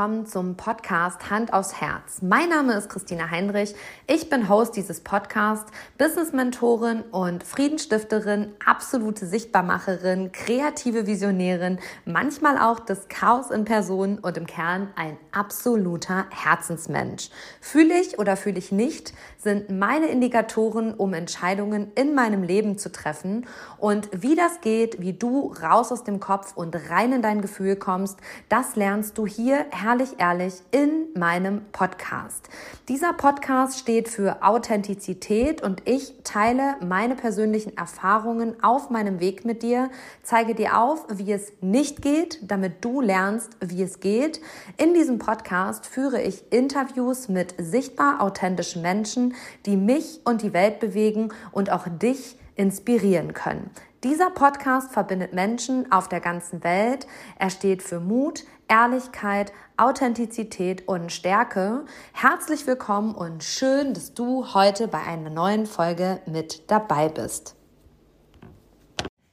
Willkommen 0.00 0.24
zum 0.24 0.56
Podcast 0.56 1.28
Hand 1.28 1.52
aufs 1.52 1.78
Herz. 1.78 2.22
Mein 2.22 2.48
Name 2.48 2.72
ist 2.72 2.88
Christina 2.88 3.30
Heinrich. 3.30 3.74
Ich 4.06 4.30
bin 4.30 4.48
Host 4.48 4.74
dieses 4.74 5.02
Podcasts, 5.02 5.70
Business-Mentorin 5.98 7.02
und 7.10 7.44
Friedensstifterin, 7.44 8.54
absolute 8.64 9.26
Sichtbarmacherin, 9.26 10.32
kreative 10.32 11.06
Visionärin, 11.06 11.80
manchmal 12.06 12.56
auch 12.56 12.80
das 12.80 13.08
Chaos 13.10 13.50
in 13.50 13.66
Person 13.66 14.18
und 14.20 14.38
im 14.38 14.46
Kern 14.46 14.88
ein 14.96 15.18
absoluter 15.32 16.24
Herzensmensch. 16.30 17.28
Fühle 17.60 18.00
ich 18.00 18.18
oder 18.18 18.38
fühle 18.38 18.58
ich 18.58 18.72
nicht, 18.72 19.12
sind 19.36 19.68
meine 19.68 20.06
Indikatoren, 20.06 20.94
um 20.94 21.12
Entscheidungen 21.12 21.92
in 21.94 22.14
meinem 22.14 22.42
Leben 22.42 22.78
zu 22.78 22.90
treffen. 22.90 23.46
Und 23.76 24.08
wie 24.12 24.34
das 24.34 24.62
geht, 24.62 25.02
wie 25.02 25.12
du 25.12 25.52
raus 25.62 25.92
aus 25.92 26.04
dem 26.04 26.20
Kopf 26.20 26.56
und 26.56 26.74
rein 26.88 27.12
in 27.12 27.20
dein 27.20 27.42
Gefühl 27.42 27.76
kommst, 27.76 28.18
das 28.48 28.76
lernst 28.76 29.18
du 29.18 29.26
hier 29.26 29.66
herrlich 29.90 30.20
ehrlich 30.20 30.54
in 30.70 31.08
meinem 31.18 31.62
Podcast. 31.72 32.48
Dieser 32.88 33.12
Podcast 33.12 33.80
steht 33.80 34.06
für 34.08 34.40
Authentizität 34.40 35.62
und 35.62 35.82
ich 35.84 36.14
teile 36.22 36.76
meine 36.80 37.16
persönlichen 37.16 37.76
Erfahrungen 37.76 38.54
auf 38.62 38.90
meinem 38.90 39.18
Weg 39.18 39.44
mit 39.44 39.64
dir, 39.64 39.90
zeige 40.22 40.54
dir 40.54 40.78
auf, 40.78 41.06
wie 41.12 41.32
es 41.32 41.52
nicht 41.60 42.02
geht, 42.02 42.38
damit 42.48 42.84
du 42.84 43.00
lernst, 43.00 43.56
wie 43.60 43.82
es 43.82 43.98
geht. 43.98 44.40
In 44.76 44.94
diesem 44.94 45.18
Podcast 45.18 45.88
führe 45.88 46.22
ich 46.22 46.52
Interviews 46.52 47.28
mit 47.28 47.56
sichtbar 47.58 48.20
authentischen 48.20 48.82
Menschen, 48.82 49.34
die 49.66 49.76
mich 49.76 50.20
und 50.24 50.42
die 50.42 50.52
Welt 50.52 50.78
bewegen 50.78 51.32
und 51.50 51.72
auch 51.72 51.88
dich 51.88 52.36
inspirieren 52.54 53.34
können. 53.34 53.70
Dieser 54.02 54.30
Podcast 54.30 54.92
verbindet 54.92 55.34
Menschen 55.34 55.92
auf 55.92 56.08
der 56.08 56.20
ganzen 56.20 56.64
Welt. 56.64 57.06
Er 57.38 57.50
steht 57.50 57.82
für 57.82 58.00
Mut, 58.00 58.44
Ehrlichkeit, 58.70 59.52
Authentizität 59.76 60.86
und 60.86 61.10
Stärke. 61.10 61.84
Herzlich 62.12 62.68
willkommen 62.68 63.16
und 63.16 63.42
schön, 63.42 63.94
dass 63.94 64.14
du 64.14 64.54
heute 64.54 64.86
bei 64.86 65.02
einer 65.02 65.28
neuen 65.28 65.66
Folge 65.66 66.20
mit 66.26 66.70
dabei 66.70 67.08
bist. 67.08 67.56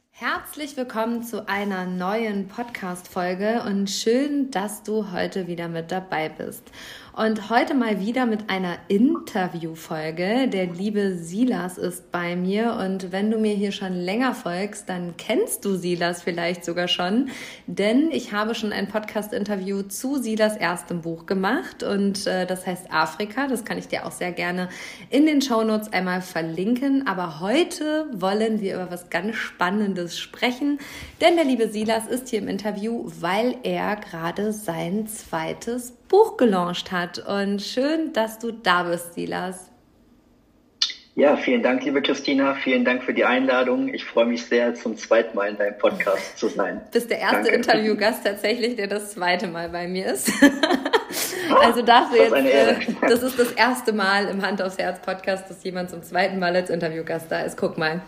Herzlich 0.10 0.76
willkommen 0.76 1.22
zu 1.22 1.48
einer 1.48 1.86
neuen 1.86 2.48
Podcast-Folge 2.48 3.62
und 3.68 3.88
schön, 3.88 4.50
dass 4.50 4.82
du 4.82 5.12
heute 5.12 5.46
wieder 5.46 5.68
mit 5.68 5.92
dabei 5.92 6.30
bist. 6.30 6.64
Und 7.18 7.50
heute 7.50 7.74
mal 7.74 8.00
wieder 8.00 8.28
mit 8.28 8.48
einer 8.52 8.78
Interviewfolge. 8.90 10.48
Der 10.50 10.68
liebe 10.68 11.16
Silas 11.16 11.80
ist 11.80 12.12
bei 12.12 12.36
mir 12.36 12.78
und 12.80 13.12
wenn 13.12 13.32
du 13.32 13.40
mir 13.40 13.56
hier 13.56 13.72
schon 13.72 13.94
länger 13.94 14.36
folgst, 14.36 14.88
dann 14.88 15.18
kennst 15.18 15.66
du 15.66 15.78
Silas 15.78 16.22
vielleicht 16.22 16.64
sogar 16.64 16.88
schon, 16.88 17.30
denn 17.66 18.12
ich 18.12 18.34
habe 18.34 18.54
schon 18.54 18.72
ein 18.72 18.88
Podcast-Interview 18.88 19.82
zu 19.82 20.22
Silas 20.22 20.58
erstem 20.58 21.02
Buch 21.02 21.26
gemacht 21.26 21.82
und 21.82 22.28
äh, 22.28 22.46
das 22.46 22.68
heißt 22.68 22.92
Afrika. 22.92 23.48
Das 23.48 23.66
kann 23.66 23.80
ich 23.80 23.88
dir 23.88 24.06
auch 24.06 24.12
sehr 24.12 24.32
gerne 24.32 24.70
in 25.10 25.26
den 25.26 25.42
Shownotes 25.42 25.92
einmal 25.92 26.22
verlinken. 26.22 27.08
Aber 27.08 27.40
heute 27.40 28.06
wollen 28.14 28.62
wir 28.62 28.76
über 28.76 28.92
was 28.92 29.10
ganz 29.10 29.38
Spannendes 29.38 30.20
sprechen, 30.20 30.78
denn 31.20 31.36
der 31.36 31.46
liebe 31.46 31.68
Silas 31.70 32.06
ist 32.06 32.30
hier 32.30 32.38
im 32.38 32.48
Interview, 32.48 33.10
weil 33.20 33.58
er 33.64 33.96
gerade 33.96 34.54
sein 34.54 35.08
zweites 35.08 35.94
Buch 36.08 36.38
gelauncht 36.38 36.92
hat. 36.92 37.20
Und 37.20 37.62
schön, 37.62 38.14
dass 38.14 38.40
du 38.40 38.52
da 38.52 38.84
bist, 38.84 39.14
Silas. 39.14 39.72
Ja, 41.18 41.36
vielen 41.36 41.64
Dank, 41.64 41.84
liebe 41.84 42.04
Christina. 42.04 42.54
Vielen 42.54 42.86
Dank 42.86 43.02
für 43.02 43.12
die 43.12 43.26
Einladung. 43.26 43.92
Ich 43.92 44.06
freue 44.06 44.28
mich 44.28 44.46
sehr, 44.46 44.76
zum 44.76 44.98
zweiten 44.98 45.36
Mal 45.36 45.50
in 45.50 45.58
deinem 45.58 45.76
Podcast 45.80 46.38
zu 46.38 46.48
sein. 46.48 46.80
Du 46.86 46.92
bist 46.92 47.10
der 47.10 47.18
erste 47.18 47.50
Interviewgast 47.50 48.24
tatsächlich, 48.24 48.76
der 48.76 48.86
das 48.86 49.14
zweite 49.14 49.48
Mal 49.48 49.70
bei 49.70 49.88
mir 49.88 50.14
ist. 50.14 50.32
also 51.60 51.82
darfst 51.82 52.14
du 52.14 52.18
jetzt, 52.18 52.88
das 53.02 53.24
ist 53.24 53.40
das 53.40 53.52
erste 53.54 53.94
Mal 53.94 54.28
im 54.28 54.44
Hand 54.44 54.62
aufs 54.62 54.78
Herz 54.78 55.00
Podcast, 55.02 55.50
dass 55.50 55.64
jemand 55.64 55.90
zum 55.90 56.04
zweiten 56.04 56.38
Mal 56.38 56.56
als 56.56 56.70
Interviewgast 56.70 57.32
da 57.32 57.42
ist. 57.42 57.58
Guck 57.58 57.80
mal. 57.80 58.02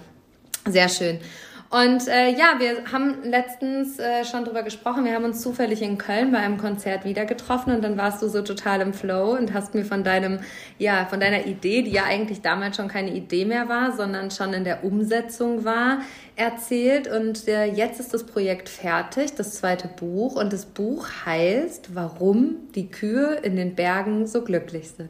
Sehr 0.68 0.88
schön. 0.88 1.20
Und 1.70 2.08
äh, 2.08 2.32
ja, 2.32 2.56
wir 2.58 2.92
haben 2.92 3.22
letztens 3.24 4.00
äh, 4.00 4.26
schon 4.26 4.44
drüber 4.44 4.64
gesprochen. 4.64 5.06
Wir 5.06 5.14
haben 5.14 5.24
uns 5.24 5.40
zufällig 5.42 5.84
in 5.84 6.00
Köln 6.00 6.32
bei 6.32 6.40
einem 6.40 6.58
Konzert 6.58 7.06
wieder 7.06 7.26
getroffen 7.26 7.76
und 7.76 7.84
dann 7.84 7.96
warst 7.96 8.24
du 8.24 8.28
so 8.28 8.42
total 8.42 8.82
im 8.82 8.92
Flow 8.92 9.38
und 9.38 9.54
hast 9.54 9.76
mir 9.76 9.86
von 9.86 10.04
deinem, 10.04 10.40
ja, 10.80 11.06
von 11.06 11.20
deiner 11.20 11.46
Idee, 11.46 11.84
die 11.84 11.92
ja 11.92 12.06
eigentlich 12.06 12.42
damals 12.42 12.76
schon 12.76 12.88
keine 12.88 13.14
Idee 13.14 13.46
mehr 13.46 13.70
war, 13.70 13.96
sondern 13.96 14.32
schon 14.32 14.54
in 14.54 14.64
der 14.64 14.84
Umsetzung 14.84 15.64
war, 15.64 16.00
erzählt. 16.36 17.08
Und 17.08 17.48
äh, 17.48 17.66
jetzt 17.66 18.00
ist 18.00 18.16
das 18.16 18.26
Projekt 18.26 18.68
fertig, 18.68 19.36
das 19.36 19.54
zweite 19.54 19.90
Buch. 19.90 20.38
Und 20.38 20.52
das 20.52 20.66
Buch 20.66 21.08
heißt, 21.28 21.94
warum 21.94 22.56
die 22.74 22.90
Kühe 22.90 23.36
in 23.44 23.56
den 23.56 23.76
Bergen 23.76 24.26
so 24.26 24.42
glücklich 24.44 24.90
sind. 24.90 25.10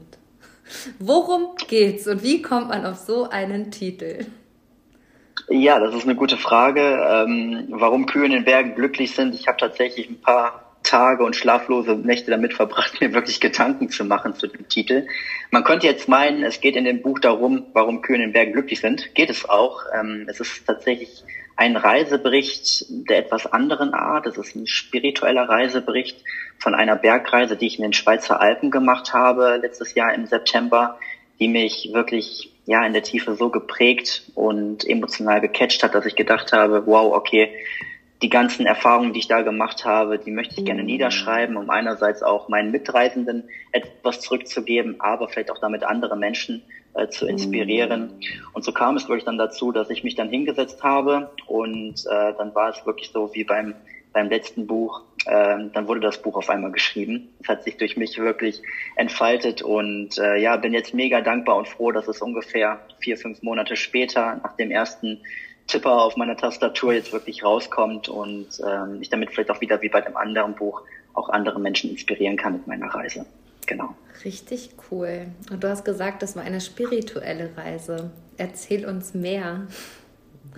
Worum 1.00 1.56
geht's 1.68 2.06
und 2.06 2.22
wie 2.22 2.44
kommt 2.44 2.68
man 2.68 2.86
auf 2.86 2.98
so 2.98 3.28
einen 3.28 3.72
Titel? 3.72 4.26
Ja, 5.48 5.80
das 5.80 5.96
ist 5.96 6.04
eine 6.04 6.16
gute 6.16 6.38
Frage. 6.38 6.82
Ähm, 6.82 7.68
warum 7.70 8.06
Kühe 8.06 8.26
in 8.26 8.32
den 8.32 8.46
Bergen 8.46 8.76
glücklich 8.76 9.16
sind, 9.16 9.34
ich 9.36 9.48
habe 9.48 9.58
tatsächlich 9.58 10.10
ein 10.10 10.22
paar 10.22 10.70
Tage 10.84 11.24
und 11.24 11.36
schlaflose 11.36 11.96
Nächte 11.96 12.32
damit 12.32 12.54
verbracht, 12.54 13.00
mir 13.02 13.14
wirklich 13.14 13.40
Gedanken 13.40 13.90
zu 13.90 14.06
machen 14.06 14.34
zu 14.36 14.48
dem 14.48 14.68
Titel. 14.68 15.08
Man 15.52 15.64
könnte 15.64 15.88
jetzt 15.88 16.08
meinen, 16.08 16.44
es 16.44 16.62
geht 16.62 16.76
in 16.76 16.86
dem 16.86 17.02
Buch 17.02 17.20
darum, 17.20 17.66
warum 17.74 18.02
Kühe 18.02 18.16
in 18.16 18.22
den 18.22 18.34
Bergen 18.34 18.54
glücklich 18.54 18.80
sind. 18.80 19.14
Geht 19.16 19.30
es 19.30 19.48
auch. 19.48 19.84
Ähm, 19.98 20.26
es 20.28 20.40
ist 20.40 20.66
tatsächlich 20.66 21.24
ein 21.56 21.76
Reisebericht 21.76 22.86
der 22.90 23.18
etwas 23.18 23.46
anderen 23.46 23.94
Art. 23.94 24.26
Es 24.26 24.38
ist 24.38 24.56
ein 24.56 24.66
spiritueller 24.66 25.50
Reisebericht 25.50 26.24
von 26.58 26.74
einer 26.74 26.96
Bergreise, 26.96 27.58
die 27.58 27.68
ich 27.68 27.78
in 27.78 27.84
den 27.84 27.94
Schweizer 27.94 28.40
Alpen 28.40 28.72
gemacht 28.72 29.14
habe 29.14 29.60
letztes 29.62 29.94
Jahr 29.94 30.14
im 30.14 30.26
September, 30.26 30.98
die 31.40 31.50
mich 31.50 31.90
wirklich 31.94 32.54
ja 32.70 32.86
in 32.86 32.94
der 32.94 33.02
Tiefe 33.02 33.34
so 33.34 33.50
geprägt 33.50 34.30
und 34.36 34.88
emotional 34.88 35.42
gecatcht 35.42 35.82
hat, 35.82 35.96
dass 35.96 36.06
ich 36.06 36.16
gedacht 36.16 36.54
habe, 36.54 36.86
wow, 36.86 37.16
okay, 37.16 37.50
die 38.22 38.30
ganzen 38.30 38.68
Erfahrungen, 38.68 39.12
die 39.12 39.22
ich 39.22 39.28
da 39.28 39.42
gemacht 39.42 39.86
habe, 39.86 40.20
die 40.20 40.30
möchte 40.30 40.60
ich 40.60 40.66
gerne 40.66 40.84
niederschreiben, 40.84 41.58
um 41.58 41.72
einerseits 41.72 42.22
auch 42.22 42.48
meinen 42.48 42.70
Mitreisenden 42.70 43.50
etwas 43.72 44.22
zurückzugeben, 44.22 45.02
aber 45.02 45.30
vielleicht 45.30 45.50
auch 45.50 45.58
damit 45.58 45.84
andere 45.84 46.16
Menschen 46.16 46.62
äh, 46.94 47.08
zu 47.08 47.26
inspirieren. 47.26 48.20
Und 48.54 48.64
so 48.64 48.72
kam 48.72 48.98
es 48.98 49.08
wirklich 49.10 49.26
dann 49.26 49.40
dazu, 49.40 49.72
dass 49.72 49.90
ich 49.90 50.04
mich 50.04 50.14
dann 50.14 50.30
hingesetzt 50.30 50.84
habe 50.84 51.32
und 51.48 52.06
äh, 52.06 52.34
dann 52.38 52.54
war 52.54 52.70
es 52.70 52.86
wirklich 52.86 53.10
so 53.10 53.34
wie 53.34 53.46
beim 53.46 53.74
beim 54.14 54.30
letzten 54.30 54.68
Buch, 54.68 55.02
äh, 55.26 55.58
dann 55.74 55.88
wurde 55.88 56.00
das 56.00 56.22
Buch 56.22 56.36
auf 56.36 56.50
einmal 56.50 56.72
geschrieben. 56.72 57.30
Es 57.42 57.48
hat 57.48 57.64
sich 57.64 57.78
durch 57.78 57.98
mich 57.98 58.18
wirklich 58.18 58.62
entfaltet 58.96 59.62
und 59.62 60.18
äh, 60.18 60.38
ja, 60.38 60.58
bin 60.58 60.74
jetzt 60.74 60.94
mega 60.94 61.22
dankbar 61.22 61.58
und 61.58 61.68
froh, 61.68 61.92
dass 61.92 62.08
es 62.08 62.22
ungefähr 62.22 62.80
vier, 63.00 63.18
fünf 63.18 63.42
Monate 63.44 63.76
später 63.76 64.40
nach 64.44 64.56
dem 64.56 64.72
ersten 64.72 65.20
Tipper 65.68 66.02
auf 66.02 66.18
meiner 66.18 66.36
Tastatur 66.36 66.94
jetzt 66.94 67.14
wirklich 67.14 67.44
rauskommt 67.44 68.10
und 68.10 68.48
ähm, 68.66 69.02
ich 69.02 69.10
damit 69.10 69.30
vielleicht 69.32 69.52
auch 69.52 69.62
wieder 69.62 69.82
wie 69.82 69.90
bei 69.90 70.02
dem 70.02 70.18
anderen 70.18 70.56
Buch 70.56 70.82
auch 71.14 71.30
andere 71.30 71.60
Menschen 71.60 71.92
inspirieren 71.92 72.38
kann 72.38 72.54
mit 72.54 72.68
meiner 72.68 72.88
Reise. 72.88 73.26
Genau. 73.68 73.96
Richtig 74.26 74.72
cool. 74.90 75.28
Und 75.52 75.64
du 75.64 75.70
hast 75.70 75.86
gesagt, 75.86 76.24
das 76.24 76.36
war 76.36 76.44
eine 76.44 76.60
spirituelle 76.60 77.52
Reise. 77.56 78.10
Erzähl 78.38 78.86
uns 78.86 79.14
mehr. 79.14 79.68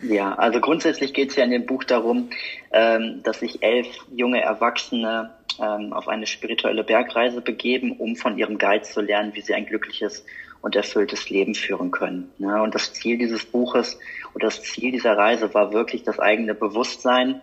Ja, 0.02 0.34
also 0.34 0.60
grundsätzlich 0.60 1.14
geht 1.14 1.30
es 1.30 1.36
ja 1.36 1.44
in 1.44 1.52
dem 1.52 1.66
Buch 1.66 1.84
darum, 1.84 2.30
ähm, 2.72 3.22
dass 3.24 3.40
sich 3.40 3.62
elf 3.62 3.88
junge 4.12 4.42
Erwachsene 4.42 5.32
ähm, 5.60 5.94
auf 5.94 6.08
eine 6.08 6.26
spirituelle 6.26 6.84
Bergreise 6.84 7.42
begeben, 7.42 7.92
um 7.98 8.16
von 8.16 8.38
ihrem 8.38 8.58
Guide 8.58 8.84
zu 8.84 9.02
lernen, 9.02 9.34
wie 9.36 9.42
sie 9.42 9.54
ein 9.54 9.66
glückliches 9.66 10.26
und 10.62 10.76
erfülltes 10.76 11.30
Leben 11.30 11.56
führen 11.56 11.92
können. 11.92 12.32
Ja, 12.40 12.62
und 12.62 12.76
das 12.76 12.94
Ziel 12.94 13.18
dieses 13.18 13.46
Buches 13.46 13.98
oder 14.34 14.48
das 14.48 14.62
Ziel 14.62 14.92
dieser 14.92 15.18
Reise 15.18 15.54
war 15.54 15.74
wirklich 15.74 16.04
das 16.04 16.20
eigene 16.20 16.56
Bewusstsein 16.56 17.42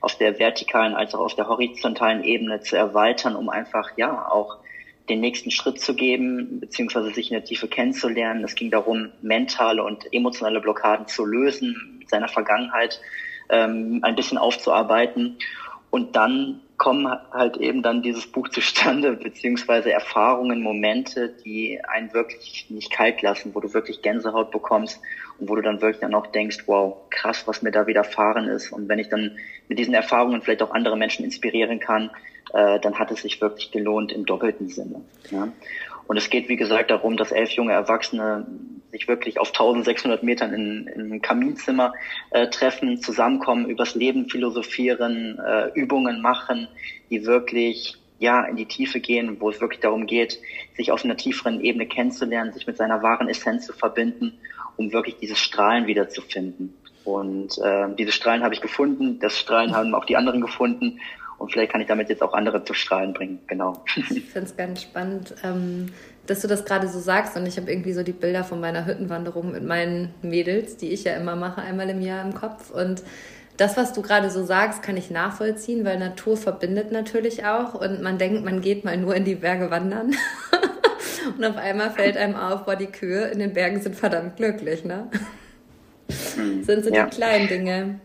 auf 0.00 0.16
der 0.16 0.38
vertikalen 0.38 0.94
als 0.94 1.14
auch 1.14 1.20
auf 1.20 1.34
der 1.34 1.48
horizontalen 1.48 2.24
Ebene 2.24 2.60
zu 2.60 2.76
erweitern, 2.76 3.36
um 3.36 3.48
einfach 3.48 3.90
ja 3.96 4.26
auch 4.30 4.58
den 5.08 5.20
nächsten 5.20 5.50
Schritt 5.50 5.80
zu 5.80 5.94
geben, 5.94 6.60
beziehungsweise 6.60 7.12
sich 7.12 7.30
in 7.30 7.34
der 7.34 7.44
Tiefe 7.44 7.68
kennenzulernen. 7.68 8.44
Es 8.44 8.54
ging 8.54 8.70
darum, 8.70 9.10
mentale 9.22 9.82
und 9.82 10.12
emotionale 10.12 10.60
Blockaden 10.60 11.06
zu 11.08 11.24
lösen, 11.24 11.96
mit 11.98 12.08
seiner 12.08 12.28
Vergangenheit 12.28 13.00
ähm, 13.48 14.00
ein 14.02 14.14
bisschen 14.14 14.38
aufzuarbeiten. 14.38 15.38
Und 15.90 16.14
dann 16.14 16.60
kommen 16.76 17.12
halt 17.32 17.56
eben 17.56 17.82
dann 17.82 18.02
dieses 18.02 18.26
Buch 18.26 18.48
zustande, 18.48 19.12
beziehungsweise 19.22 19.92
Erfahrungen, 19.92 20.62
Momente, 20.62 21.34
die 21.44 21.80
einen 21.84 22.14
wirklich 22.14 22.66
nicht 22.70 22.90
kalt 22.90 23.20
lassen, 23.22 23.54
wo 23.54 23.60
du 23.60 23.74
wirklich 23.74 24.02
Gänsehaut 24.02 24.50
bekommst 24.50 25.00
und 25.40 25.48
wo 25.48 25.56
du 25.56 25.62
dann 25.62 25.80
wirklich 25.80 26.00
dann 26.00 26.14
auch 26.14 26.26
denkst, 26.26 26.64
wow, 26.66 26.96
krass, 27.10 27.46
was 27.46 27.62
mir 27.62 27.70
da 27.70 27.86
widerfahren 27.86 28.48
ist. 28.48 28.72
Und 28.72 28.88
wenn 28.88 28.98
ich 28.98 29.08
dann 29.08 29.38
mit 29.68 29.78
diesen 29.78 29.94
Erfahrungen 29.94 30.42
vielleicht 30.42 30.62
auch 30.62 30.70
andere 30.70 30.96
Menschen 30.96 31.24
inspirieren 31.24 31.80
kann, 31.80 32.10
äh, 32.52 32.78
dann 32.80 32.98
hat 32.98 33.10
es 33.10 33.22
sich 33.22 33.40
wirklich 33.40 33.70
gelohnt 33.70 34.12
im 34.12 34.26
doppelten 34.26 34.68
Sinne. 34.68 35.02
Ja? 35.30 35.48
Und 36.06 36.16
es 36.16 36.28
geht, 36.28 36.48
wie 36.48 36.56
gesagt, 36.56 36.90
darum, 36.90 37.16
dass 37.16 37.30
elf 37.30 37.50
junge 37.50 37.72
Erwachsene 37.72 38.46
sich 38.90 39.06
wirklich 39.06 39.38
auf 39.38 39.48
1600 39.48 40.22
Metern 40.24 40.52
in, 40.52 40.86
in 40.88 41.00
einem 41.02 41.22
Kaminzimmer 41.22 41.94
äh, 42.30 42.48
treffen, 42.48 43.00
zusammenkommen, 43.00 43.66
übers 43.66 43.94
Leben 43.94 44.28
philosophieren, 44.28 45.38
äh, 45.38 45.68
Übungen 45.74 46.20
machen, 46.20 46.66
die 47.10 47.26
wirklich 47.26 47.96
ja, 48.18 48.44
in 48.44 48.56
die 48.56 48.66
Tiefe 48.66 49.00
gehen, 49.00 49.40
wo 49.40 49.48
es 49.48 49.60
wirklich 49.60 49.80
darum 49.80 50.06
geht, 50.06 50.38
sich 50.76 50.92
auf 50.92 51.04
einer 51.04 51.16
tieferen 51.16 51.62
Ebene 51.62 51.86
kennenzulernen, 51.86 52.52
sich 52.52 52.66
mit 52.66 52.76
seiner 52.76 53.02
wahren 53.02 53.28
Essenz 53.28 53.66
zu 53.66 53.72
verbinden, 53.72 54.38
um 54.76 54.92
wirklich 54.92 55.18
dieses 55.18 55.38
Strahlen 55.38 55.86
wiederzufinden. 55.86 56.74
Und 57.04 57.58
äh, 57.58 57.94
diese 57.98 58.12
Strahlen 58.12 58.42
habe 58.42 58.54
ich 58.54 58.60
gefunden, 58.60 59.18
das 59.20 59.38
Strahlen 59.38 59.74
haben 59.74 59.94
auch 59.94 60.04
die 60.04 60.16
anderen 60.16 60.40
gefunden 60.40 61.00
und 61.38 61.50
vielleicht 61.50 61.72
kann 61.72 61.80
ich 61.80 61.86
damit 61.86 62.10
jetzt 62.10 62.22
auch 62.22 62.34
andere 62.34 62.64
zu 62.64 62.74
Strahlen 62.74 63.14
bringen. 63.14 63.40
Genau. 63.46 63.82
Ich 63.96 64.04
finde 64.04 64.48
es 64.48 64.56
ganz 64.56 64.82
spannend, 64.82 65.34
ähm, 65.42 65.86
dass 66.26 66.42
du 66.42 66.48
das 66.48 66.66
gerade 66.66 66.86
so 66.88 67.00
sagst 67.00 67.36
und 67.36 67.46
ich 67.46 67.56
habe 67.56 67.70
irgendwie 67.70 67.94
so 67.94 68.02
die 68.02 68.12
Bilder 68.12 68.44
von 68.44 68.60
meiner 68.60 68.84
Hüttenwanderung 68.84 69.52
mit 69.52 69.64
meinen 69.64 70.12
Mädels, 70.20 70.76
die 70.76 70.90
ich 70.90 71.04
ja 71.04 71.14
immer 71.14 71.36
mache, 71.36 71.62
einmal 71.62 71.88
im 71.88 72.02
Jahr 72.02 72.22
im 72.24 72.34
Kopf 72.34 72.70
und 72.70 73.02
das, 73.56 73.76
was 73.76 73.92
du 73.92 74.00
gerade 74.00 74.30
so 74.30 74.42
sagst, 74.44 74.82
kann 74.82 74.96
ich 74.96 75.10
nachvollziehen, 75.10 75.84
weil 75.84 75.98
Natur 75.98 76.38
verbindet 76.38 76.92
natürlich 76.92 77.44
auch 77.44 77.74
und 77.74 78.00
man 78.00 78.16
denkt, 78.16 78.42
man 78.42 78.62
geht 78.62 78.84
mal 78.84 78.96
nur 78.96 79.14
in 79.14 79.24
die 79.24 79.34
Berge 79.34 79.70
wandern 79.70 80.14
und 81.36 81.44
auf 81.44 81.56
einmal 81.56 81.90
fällt 81.90 82.16
einem 82.16 82.36
auf, 82.36 82.64
boah, 82.64 82.76
die 82.76 82.86
Kühe 82.86 83.26
in 83.28 83.38
den 83.38 83.52
Bergen 83.52 83.80
sind 83.80 83.96
verdammt 83.96 84.36
glücklich, 84.36 84.84
ne? 84.84 85.10
Mhm. 86.36 86.62
sind 86.64 86.84
so 86.84 86.92
ja. 86.92 87.06
die 87.06 87.16
kleinen 87.16 87.48
Dinge. 87.48 88.00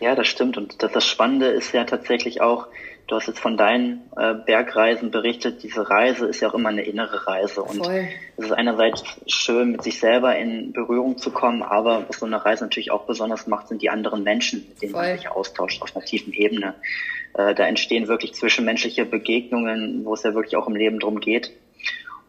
Ja, 0.00 0.14
das 0.14 0.28
stimmt. 0.28 0.56
Und 0.56 0.82
das, 0.82 0.92
das 0.92 1.06
Spannende 1.06 1.46
ist 1.46 1.72
ja 1.72 1.84
tatsächlich 1.84 2.40
auch, 2.40 2.68
du 3.06 3.16
hast 3.16 3.28
jetzt 3.28 3.40
von 3.40 3.56
deinen 3.56 4.02
äh, 4.16 4.34
Bergreisen 4.34 5.10
berichtet, 5.10 5.62
diese 5.62 5.88
Reise 5.88 6.26
ist 6.26 6.40
ja 6.40 6.48
auch 6.48 6.54
immer 6.54 6.68
eine 6.68 6.82
innere 6.82 7.26
Reise. 7.26 7.62
Und 7.62 7.84
Voll. 7.84 8.08
es 8.36 8.44
ist 8.44 8.52
einerseits 8.52 9.04
schön, 9.26 9.72
mit 9.72 9.82
sich 9.82 9.98
selber 9.98 10.36
in 10.36 10.72
Berührung 10.72 11.16
zu 11.18 11.30
kommen, 11.30 11.62
aber 11.62 12.04
was 12.08 12.18
so 12.18 12.26
eine 12.26 12.44
Reise 12.44 12.64
natürlich 12.64 12.90
auch 12.90 13.04
besonders 13.04 13.46
macht, 13.46 13.68
sind 13.68 13.80
die 13.82 13.90
anderen 13.90 14.22
Menschen, 14.22 14.66
mit 14.68 14.82
denen 14.82 14.92
Voll. 14.92 15.06
man 15.06 15.16
sich 15.16 15.28
austauscht 15.28 15.82
auf 15.82 15.94
einer 15.96 16.04
tiefen 16.04 16.32
Ebene. 16.32 16.74
Äh, 17.36 17.54
da 17.54 17.66
entstehen 17.66 18.08
wirklich 18.08 18.34
zwischenmenschliche 18.34 19.04
Begegnungen, 19.04 20.04
wo 20.04 20.14
es 20.14 20.22
ja 20.22 20.34
wirklich 20.34 20.56
auch 20.56 20.68
im 20.68 20.76
Leben 20.76 20.98
drum 20.98 21.20
geht. 21.20 21.52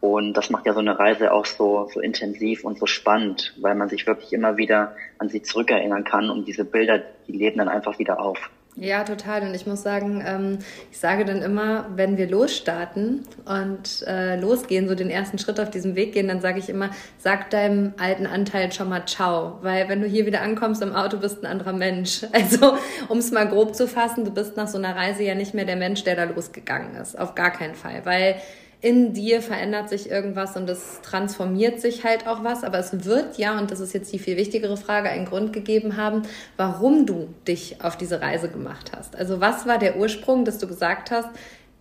Und 0.00 0.34
das 0.34 0.50
macht 0.50 0.66
ja 0.66 0.74
so 0.74 0.78
eine 0.78 0.98
Reise 0.98 1.32
auch 1.32 1.46
so, 1.46 1.88
so 1.92 2.00
intensiv 2.00 2.62
und 2.62 2.78
so 2.78 2.86
spannend, 2.86 3.54
weil 3.60 3.74
man 3.74 3.88
sich 3.88 4.06
wirklich 4.06 4.32
immer 4.32 4.56
wieder 4.56 4.94
an 5.18 5.28
sie 5.28 5.42
zurückerinnern 5.42 6.04
kann 6.04 6.30
und 6.30 6.46
diese 6.46 6.64
Bilder, 6.64 7.02
die 7.26 7.32
leben 7.32 7.58
dann 7.58 7.68
einfach 7.68 7.98
wieder 7.98 8.20
auf. 8.20 8.50
Ja, 8.80 9.02
total. 9.02 9.42
Und 9.42 9.54
ich 9.54 9.66
muss 9.66 9.82
sagen, 9.82 10.22
ähm, 10.24 10.58
ich 10.92 10.98
sage 10.98 11.24
dann 11.24 11.42
immer, 11.42 11.86
wenn 11.96 12.16
wir 12.16 12.28
losstarten 12.28 13.26
und 13.44 14.04
äh, 14.06 14.38
losgehen, 14.38 14.88
so 14.88 14.94
den 14.94 15.10
ersten 15.10 15.36
Schritt 15.38 15.58
auf 15.58 15.70
diesem 15.70 15.96
Weg 15.96 16.12
gehen, 16.12 16.28
dann 16.28 16.40
sage 16.40 16.60
ich 16.60 16.68
immer, 16.68 16.90
sag 17.18 17.50
deinem 17.50 17.94
alten 17.98 18.26
Anteil 18.26 18.70
schon 18.70 18.88
mal 18.88 19.04
Ciao. 19.04 19.58
Weil 19.62 19.88
wenn 19.88 20.00
du 20.00 20.06
hier 20.06 20.26
wieder 20.26 20.42
ankommst 20.42 20.80
im 20.80 20.94
Auto, 20.94 21.16
bist 21.16 21.42
ein 21.42 21.46
anderer 21.46 21.72
Mensch. 21.72 22.24
Also, 22.38 22.78
um 23.08 23.18
es 23.18 23.32
mal 23.32 23.48
grob 23.48 23.74
zu 23.74 23.88
fassen, 23.88 24.24
du 24.24 24.30
bist 24.30 24.56
nach 24.56 24.68
so 24.68 24.78
einer 24.78 24.94
Reise 24.94 25.24
ja 25.24 25.34
nicht 25.34 25.54
mehr 25.54 25.64
der 25.64 25.74
Mensch, 25.74 26.04
der 26.04 26.14
da 26.14 26.24
losgegangen 26.24 26.94
ist. 26.94 27.18
Auf 27.18 27.34
gar 27.34 27.50
keinen 27.50 27.74
Fall. 27.74 28.02
Weil 28.04 28.36
in 28.80 29.12
dir 29.12 29.42
verändert 29.42 29.88
sich 29.88 30.08
irgendwas 30.08 30.56
und 30.56 30.70
es 30.70 31.00
transformiert 31.02 31.80
sich 31.80 32.04
halt 32.04 32.28
auch 32.28 32.44
was, 32.44 32.62
aber 32.62 32.78
es 32.78 33.04
wird 33.04 33.36
ja, 33.36 33.58
und 33.58 33.72
das 33.72 33.80
ist 33.80 33.92
jetzt 33.92 34.12
die 34.12 34.20
viel 34.20 34.36
wichtigere 34.36 34.76
Frage, 34.76 35.10
einen 35.10 35.24
Grund 35.24 35.52
gegeben 35.52 35.96
haben, 35.96 36.22
warum 36.56 37.04
du 37.04 37.34
dich 37.48 37.82
auf 37.82 37.96
diese 37.96 38.20
Reise 38.20 38.48
gemacht 38.48 38.92
hast. 38.96 39.16
Also 39.16 39.40
was 39.40 39.66
war 39.66 39.78
der 39.78 39.96
Ursprung, 39.96 40.44
dass 40.44 40.58
du 40.58 40.68
gesagt 40.68 41.10
hast, 41.10 41.28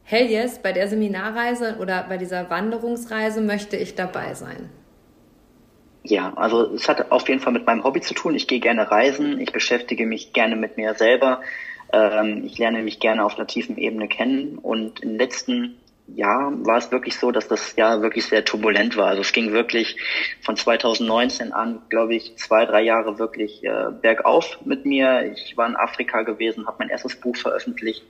hell 0.03 0.25
yes, 0.25 0.59
bei 0.59 0.71
der 0.71 0.88
Seminarreise 0.88 1.77
oder 1.79 2.03
bei 2.09 2.17
dieser 2.17 2.49
Wanderungsreise 2.49 3.41
möchte 3.41 3.77
ich 3.77 3.94
dabei 3.94 4.33
sein? 4.33 4.69
Ja, 6.03 6.33
also 6.35 6.73
es 6.73 6.88
hat 6.88 7.11
auf 7.11 7.27
jeden 7.27 7.41
Fall 7.41 7.53
mit 7.53 7.67
meinem 7.67 7.83
Hobby 7.83 8.01
zu 8.01 8.13
tun. 8.15 8.33
Ich 8.33 8.47
gehe 8.47 8.59
gerne 8.59 8.89
reisen, 8.89 9.39
ich 9.39 9.51
beschäftige 9.51 10.07
mich 10.07 10.33
gerne 10.33 10.55
mit 10.55 10.77
mir 10.77 10.95
selber, 10.95 11.41
ähm, 11.94 12.44
ich 12.45 12.57
lerne 12.57 12.81
mich 12.81 12.99
gerne 12.99 13.23
auf 13.23 13.35
einer 13.35 13.45
tiefen 13.45 13.77
Ebene 13.77 14.07
kennen 14.07 14.57
und 14.57 15.01
in 15.01 15.09
den 15.09 15.17
letzten 15.19 15.77
ja, 16.07 16.51
war 16.65 16.77
es 16.77 16.92
wirklich 16.92 17.18
so, 17.18 17.31
dass 17.31 17.48
das 17.48 17.75
Jahr 17.75 18.01
wirklich 18.01 18.25
sehr 18.25 18.45
turbulent 18.45 18.95
war. 18.95 19.07
Also 19.07 19.21
es 19.21 19.33
ging 19.33 19.51
wirklich 19.51 19.98
von 20.42 20.56
2019 20.56 21.51
an, 21.51 21.81
glaube 21.89 22.15
ich, 22.15 22.36
zwei, 22.38 22.65
drei 22.65 22.81
Jahre 22.81 23.19
wirklich 23.19 23.63
äh, 23.63 23.92
bergauf 24.01 24.57
mit 24.63 24.86
mir. 24.86 25.33
Ich 25.33 25.57
war 25.57 25.68
in 25.68 25.75
Afrika 25.75 26.21
gewesen, 26.21 26.65
habe 26.65 26.77
mein 26.80 26.89
erstes 26.89 27.19
Buch 27.19 27.36
veröffentlicht. 27.36 28.04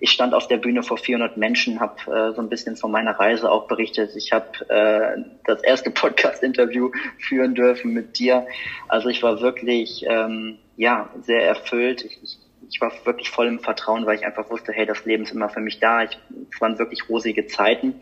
Ich 0.00 0.10
stand 0.10 0.34
auf 0.34 0.46
der 0.46 0.58
Bühne 0.58 0.82
vor 0.82 0.98
400 0.98 1.36
Menschen, 1.36 1.80
habe 1.80 1.96
äh, 2.06 2.34
so 2.34 2.40
ein 2.40 2.48
bisschen 2.48 2.76
von 2.76 2.92
meiner 2.92 3.18
Reise 3.18 3.50
auch 3.50 3.66
berichtet. 3.66 4.14
Ich 4.14 4.32
habe 4.32 4.46
äh, 4.68 5.22
das 5.44 5.62
erste 5.62 5.90
Podcast-Interview 5.90 6.90
führen 7.18 7.54
dürfen 7.54 7.92
mit 7.92 8.18
dir. 8.18 8.46
Also 8.88 9.08
ich 9.08 9.22
war 9.22 9.40
wirklich 9.40 10.04
ähm, 10.06 10.58
ja 10.76 11.08
sehr 11.22 11.46
erfüllt. 11.46 12.04
Ich, 12.04 12.22
ich 12.22 12.37
ich 12.70 12.80
war 12.80 12.92
wirklich 13.04 13.30
voll 13.30 13.46
im 13.46 13.60
Vertrauen, 13.60 14.06
weil 14.06 14.16
ich 14.16 14.26
einfach 14.26 14.50
wusste, 14.50 14.72
hey, 14.72 14.86
das 14.86 15.04
Leben 15.04 15.24
ist 15.24 15.32
immer 15.32 15.48
für 15.48 15.60
mich 15.60 15.80
da. 15.80 16.02
Ich, 16.02 16.18
es 16.50 16.60
waren 16.60 16.78
wirklich 16.78 17.08
rosige 17.08 17.46
Zeiten. 17.46 18.00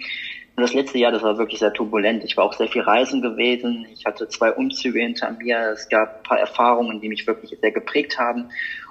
Und 0.56 0.62
das 0.62 0.72
letzte 0.72 0.98
Jahr, 0.98 1.12
das 1.12 1.22
war 1.22 1.36
wirklich 1.38 1.60
sehr 1.60 1.72
turbulent. 1.72 2.24
Ich 2.24 2.36
war 2.36 2.44
auch 2.44 2.54
sehr 2.54 2.68
viel 2.68 2.82
reisen 2.82 3.20
gewesen. 3.20 3.86
Ich 3.92 4.06
hatte 4.06 4.28
zwei 4.28 4.52
Umzüge 4.52 5.00
hinter 5.00 5.30
mir. 5.32 5.70
Es 5.72 5.88
gab 5.88 6.16
ein 6.16 6.22
paar 6.22 6.38
Erfahrungen, 6.38 7.00
die 7.00 7.08
mich 7.08 7.26
wirklich 7.26 7.56
sehr 7.60 7.72
geprägt 7.72 8.18
haben. 8.18 8.48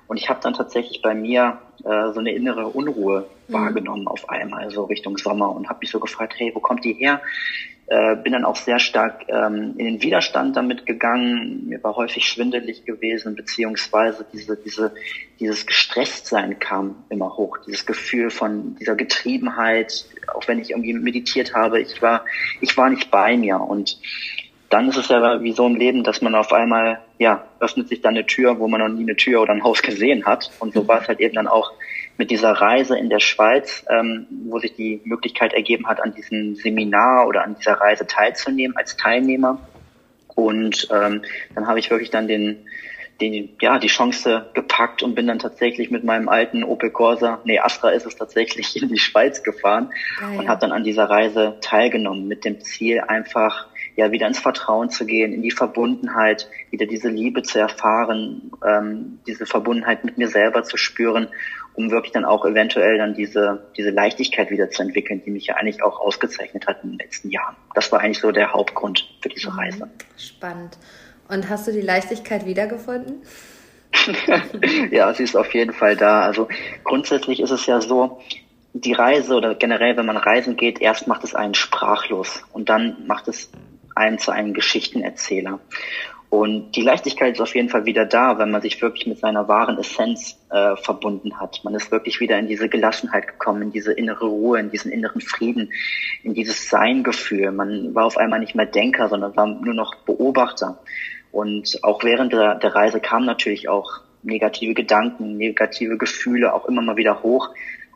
Und 0.08 0.18
ich 0.18 0.30
habe 0.30 0.40
dann 0.42 0.54
tatsächlich 0.54 1.02
bei 1.02 1.16
mir 1.16 1.60
äh, 1.84 2.14
so 2.14 2.20
eine 2.20 2.34
innere 2.34 2.68
Unruhe 2.68 3.28
mhm. 3.48 3.54
wahrgenommen 3.54 4.08
auf 4.08 4.30
einmal, 4.30 4.70
so 4.70 4.84
Richtung 4.84 5.18
Sommer 5.18 5.50
und 5.56 5.68
habe 5.68 5.80
mich 5.82 5.90
so 5.90 6.00
gefragt, 6.00 6.36
hey, 6.38 6.52
wo 6.54 6.60
kommt 6.60 6.86
die 6.86 6.94
her? 6.94 7.22
Äh, 7.88 8.16
bin 8.16 8.34
dann 8.34 8.46
auch 8.46 8.56
sehr 8.56 8.80
stark 8.80 9.26
ähm, 9.28 9.76
in 9.78 9.86
den 9.86 10.02
Widerstand 10.02 10.58
damit 10.58 10.88
gegangen. 10.88 11.68
Mir 11.68 11.84
war 11.84 11.96
häufig 11.96 12.26
schwindelig 12.28 12.84
gewesen, 12.84 13.36
beziehungsweise 13.36 14.26
diese, 14.34 14.58
diese, 14.58 14.92
dieses 15.40 15.68
Gestresstsein 15.68 16.58
kam 16.58 17.04
immer 17.10 17.38
hoch. 17.38 17.60
Dieses 17.68 17.86
Gefühl 17.86 18.32
von 18.32 18.76
dieser 18.78 18.96
Getriebenheit, 18.96 20.06
auch 20.34 20.48
wenn 20.48 20.60
ich 20.60 20.72
irgendwie 20.72 20.94
meditiert 20.94 21.54
habe, 21.54 21.80
ich 21.80 22.02
war, 22.02 22.26
ich 22.60 22.76
war 22.76 22.90
nicht 22.90 23.12
bei 23.12 23.38
mir. 23.38 23.62
Und 23.62 24.00
dann 24.72 24.90
ist 24.90 24.98
es 24.98 25.10
ja 25.10 25.44
wie 25.44 25.52
so 25.52 25.68
im 25.68 25.76
Leben, 25.76 26.04
dass 26.04 26.24
man 26.24 26.34
auf 26.34 26.52
einmal, 26.54 27.02
ja, 27.20 27.48
öffnet 27.60 27.90
sich 27.90 28.02
dann 28.02 28.16
eine 28.16 28.26
Tür, 28.26 28.58
wo 28.58 28.68
man 28.68 28.82
noch 28.82 28.90
nie 28.90 29.04
eine 29.04 29.16
Tür 29.16 29.44
oder 29.44 29.54
ein 29.54 29.64
Haus 29.64 29.84
gesehen 29.84 30.26
hat. 30.26 30.50
Und 30.58 30.74
so 30.74 30.88
war 30.88 31.02
es 31.02 31.08
halt 31.08 31.20
eben 31.20 31.36
dann 31.36 31.48
auch 31.48 31.72
mit 32.18 32.32
dieser 32.32 32.52
Reise 32.52 32.98
in 32.98 33.10
der 33.10 33.20
Schweiz, 33.20 33.86
ähm, 33.90 34.28
wo 34.48 34.60
sich 34.60 34.76
die 34.76 35.02
Möglichkeit 35.04 35.54
ergeben 35.54 35.88
hat, 35.88 36.02
an 36.02 36.14
diesem 36.14 36.56
Seminar 36.56 37.28
oder 37.28 37.44
an 37.44 37.56
dieser 37.56 37.74
Reise 37.74 38.08
teilzunehmen 38.08 38.78
als 38.78 38.98
Teilnehmer. 38.98 39.60
Und 40.34 40.88
ähm, 40.92 41.24
dann 41.54 41.68
habe 41.68 41.80
ich 41.80 41.90
wirklich 41.90 42.10
dann 42.10 42.28
den, 42.28 42.68
den, 43.22 43.50
ja, 43.62 43.80
die 43.80 43.88
Chance 43.88 44.50
gepackt 44.54 45.02
und 45.02 45.16
bin 45.16 45.28
dann 45.28 45.40
tatsächlich 45.40 45.92
mit 45.92 46.04
meinem 46.04 46.28
alten 46.28 46.64
Opel 46.64 46.90
Corsa, 46.90 47.40
nee, 47.46 47.60
Astra 47.60 47.90
ist 47.90 48.06
es 48.06 48.16
tatsächlich, 48.16 48.82
in 48.82 48.90
die 48.90 48.98
Schweiz 48.98 49.44
gefahren 49.44 49.92
Geil. 50.20 50.40
und 50.40 50.50
habe 50.50 50.60
dann 50.60 50.72
an 50.72 50.84
dieser 50.84 51.10
Reise 51.10 51.58
teilgenommen 51.62 52.28
mit 52.28 52.44
dem 52.44 52.60
Ziel 52.62 53.00
einfach 53.02 53.68
ja 53.96 54.12
wieder 54.12 54.28
ins 54.28 54.40
Vertrauen 54.40 54.90
zu 54.90 55.06
gehen, 55.06 55.32
in 55.32 55.42
die 55.42 55.52
Verbundenheit, 55.52 56.50
wieder 56.70 56.86
diese 56.86 57.08
Liebe 57.08 57.44
zu 57.44 57.60
erfahren, 57.60 58.52
ähm, 58.66 59.20
diese 59.26 59.46
Verbundenheit 59.46 60.04
mit 60.04 60.18
mir 60.18 60.28
selber 60.28 60.64
zu 60.64 60.76
spüren 60.76 61.30
um 61.76 61.92
wirklich 61.92 62.14
dann 62.14 62.26
auch 62.26 62.46
eventuell 62.46 62.98
dann 62.98 63.14
diese, 63.14 63.66
diese 63.76 63.90
Leichtigkeit 63.90 64.50
wieder 64.50 64.70
zu 64.70 64.82
entwickeln, 64.82 65.22
die 65.26 65.32
mich 65.32 65.48
ja 65.48 65.56
eigentlich 65.56 65.84
auch 65.84 66.00
ausgezeichnet 66.00 66.68
hat 66.68 66.84
in 66.84 66.92
den 66.92 67.00
letzten 67.00 67.30
Jahren. 67.30 67.56
Das 67.74 67.92
war 67.92 68.00
eigentlich 68.00 68.20
so 68.20 68.32
der 68.32 68.54
Hauptgrund 68.54 69.08
für 69.22 69.30
diese 69.30 69.52
mhm. 69.52 69.60
Reise. 69.60 69.90
Spannend. 70.18 70.78
Und 71.28 71.50
hast 71.50 71.68
du 71.68 71.72
die 71.72 71.82
Leichtigkeit 71.82 72.46
wiedergefunden? 72.46 73.24
ja, 74.92 75.14
sie 75.14 75.24
ist 75.24 75.36
auf 75.36 75.54
jeden 75.54 75.74
Fall 75.74 75.96
da. 75.96 76.22
Also 76.22 76.48
grundsätzlich 76.84 77.40
ist 77.40 77.52
es 77.52 77.66
ja 77.66 77.82
so, 77.82 78.22
die 78.74 78.94
Reise 78.94 79.36
oder 79.36 79.56
generell, 79.56 79.96
wenn 79.96 80.06
man 80.06 80.18
reisen 80.18 80.58
geht, 80.58 80.82
erst 80.82 81.08
macht 81.08 81.24
es 81.24 81.34
einen 81.34 81.54
sprachlos 81.54 82.44
und 82.52 82.68
dann 82.68 83.08
macht 83.08 83.30
es 83.30 83.50
einen 83.96 84.20
zu 84.20 84.32
einem 84.32 84.54
Geschichtenerzähler. 84.54 85.60
Und 86.30 86.72
die 86.76 86.82
Leichtigkeit 86.82 87.36
ist 87.36 87.42
auf 87.42 87.56
jeden 87.56 87.70
Fall 87.70 87.86
wieder 87.86 88.06
da, 88.06 88.38
wenn 88.38 88.52
man 88.52 88.62
sich 88.62 88.82
wirklich 88.82 89.08
mit 89.08 89.20
seiner 89.20 89.48
wahren 89.48 89.78
Essenz 89.78 90.38
äh, 90.50 90.76
verbunden 90.76 91.40
hat. 91.40 91.62
Man 91.64 91.76
ist 91.76 91.92
wirklich 91.92 92.20
wieder 92.20 92.38
in 92.38 92.48
diese 92.48 92.68
Gelassenheit 92.68 93.28
gekommen, 93.28 93.62
in 93.62 93.72
diese 93.72 93.94
innere 93.94 94.26
Ruhe, 94.26 94.60
in 94.60 94.72
diesen 94.72 94.92
inneren 94.92 95.22
Frieden, 95.22 95.72
in 96.24 96.34
dieses 96.34 96.70
Sein-Gefühl. 96.70 97.52
Man 97.52 97.94
war 97.96 98.06
auf 98.06 98.18
einmal 98.18 98.40
nicht 98.40 98.56
mehr 98.56 98.66
Denker, 98.66 99.08
sondern 99.08 99.36
war 99.36 99.48
nur 99.48 99.74
noch 99.74 99.96
Beobachter. 100.06 100.80
Und 101.32 101.80
auch 101.84 102.04
während 102.04 102.34
der, 102.34 102.56
der 102.56 102.74
Reise 102.74 103.00
kamen 103.00 103.26
natürlich 103.26 103.70
auch 103.70 104.02
negative 104.24 104.74
Gedanken, 104.74 105.38
negative 105.38 105.98
Gefühle 105.98 106.54
auch 106.54 106.66
immer 106.66 106.82
mal 106.82 106.98
wieder 106.98 107.22
hoch. 107.24 107.50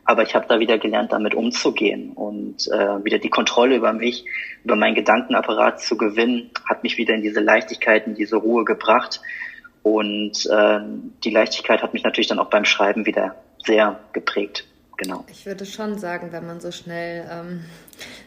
Aber 0.04 0.22
ich 0.22 0.34
habe 0.34 0.46
da 0.48 0.58
wieder 0.58 0.78
gelernt, 0.78 1.12
damit 1.12 1.34
umzugehen 1.34 2.12
und 2.12 2.66
äh, 2.68 3.04
wieder 3.04 3.18
die 3.18 3.30
Kontrolle 3.30 3.76
über 3.76 3.92
mich, 3.92 4.24
über 4.64 4.76
meinen 4.76 4.94
Gedankenapparat 4.94 5.80
zu 5.80 5.96
gewinnen, 5.96 6.50
hat 6.68 6.82
mich 6.82 6.98
wieder 6.98 7.14
in 7.14 7.22
diese 7.22 7.40
Leichtigkeit, 7.40 8.06
in 8.06 8.14
diese 8.14 8.36
Ruhe 8.36 8.64
gebracht. 8.64 9.20
Und 9.82 10.46
äh, 10.46 10.80
die 11.24 11.30
Leichtigkeit 11.30 11.82
hat 11.82 11.94
mich 11.94 12.02
natürlich 12.02 12.28
dann 12.28 12.38
auch 12.38 12.50
beim 12.50 12.64
Schreiben 12.64 13.06
wieder 13.06 13.36
sehr 13.64 14.00
geprägt. 14.12 14.66
Genau. 14.96 15.24
Ich 15.30 15.46
würde 15.46 15.64
schon 15.64 15.98
sagen, 15.98 16.30
wenn 16.32 16.46
man 16.46 16.60
so 16.60 16.70
schnell 16.70 17.26
ähm, 17.30 17.64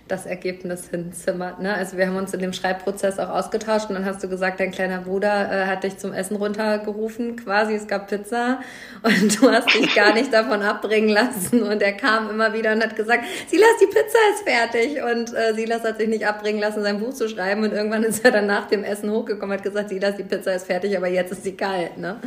das 0.08 0.26
Ergebnis 0.26 0.90
hinzimmert. 0.90 1.60
Ne? 1.60 1.74
Also 1.74 1.98
wir 1.98 2.08
haben 2.08 2.18
uns 2.18 2.34
in 2.34 2.40
dem 2.40 2.52
Schreibprozess 2.52 3.20
auch 3.20 3.30
ausgetauscht 3.30 3.88
und 3.90 3.96
dann 3.96 4.06
hast 4.06 4.24
du 4.24 4.28
gesagt, 4.28 4.60
dein 4.60 4.72
kleiner 4.72 5.00
Bruder 5.00 5.52
äh, 5.52 5.66
hat 5.66 5.84
dich 5.84 5.98
zum 5.98 6.14
Essen 6.14 6.36
runtergerufen, 6.36 7.38
quasi, 7.38 7.74
es 7.74 7.88
gab 7.88 8.10
Pizza 8.10 8.60
und 9.02 9.42
du 9.42 9.50
hast 9.50 9.74
dich 9.74 9.96
gar 9.96 10.14
nicht 10.14 10.34
davon 10.34 10.62
abbringen 10.62 11.10
lassen 11.10 11.64
und 11.64 11.82
er 11.82 11.94
kam 11.94 12.30
immer 12.30 12.54
wieder 12.54 12.74
und 12.74 12.84
hat 12.84 12.96
gesagt, 12.96 13.24
Silas, 13.48 13.78
die 13.82 13.86
Pizza 13.86 14.20
ist 14.34 14.44
fertig 14.44 15.02
und 15.02 15.34
äh, 15.34 15.54
Silas 15.54 15.84
hat 15.84 15.98
sich 15.98 16.10
nicht 16.10 16.28
abbringen 16.28 16.60
lassen, 16.60 16.84
sein 16.84 17.00
Buch 17.00 17.14
zu 17.14 17.30
schreiben 17.30 17.64
und 17.64 17.72
irgendwann 17.72 18.04
ist 18.04 18.26
er 18.26 18.32
dann 18.32 18.46
nach 18.46 18.68
dem 18.68 18.84
Essen 18.84 19.10
hochgekommen 19.10 19.52
und 19.52 19.58
hat 19.58 19.64
gesagt, 19.64 19.90
Silas, 19.90 20.18
die 20.18 20.24
Pizza 20.24 20.54
ist 20.54 20.68
fertig, 20.68 20.98
aber 20.98 21.08
jetzt 21.08 21.32
ist 21.32 21.44
sie 21.44 21.56
kalt. 21.56 21.98
Ne? 21.98 22.18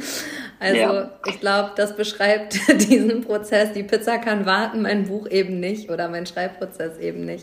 Also 0.58 0.76
ja. 0.76 1.10
ich 1.26 1.40
glaube, 1.40 1.72
das 1.76 1.94
beschreibt 1.94 2.58
diesen 2.90 3.20
Prozess, 3.20 3.72
die 3.72 3.82
Pizza 3.82 4.16
kann 4.16 4.46
warten, 4.46 4.82
mein 4.82 5.04
Buch 5.04 5.28
eben 5.28 5.60
nicht 5.60 5.90
oder 5.90 6.08
mein 6.08 6.24
Schreibprozess 6.24 6.98
eben 6.98 7.26
nicht. 7.26 7.35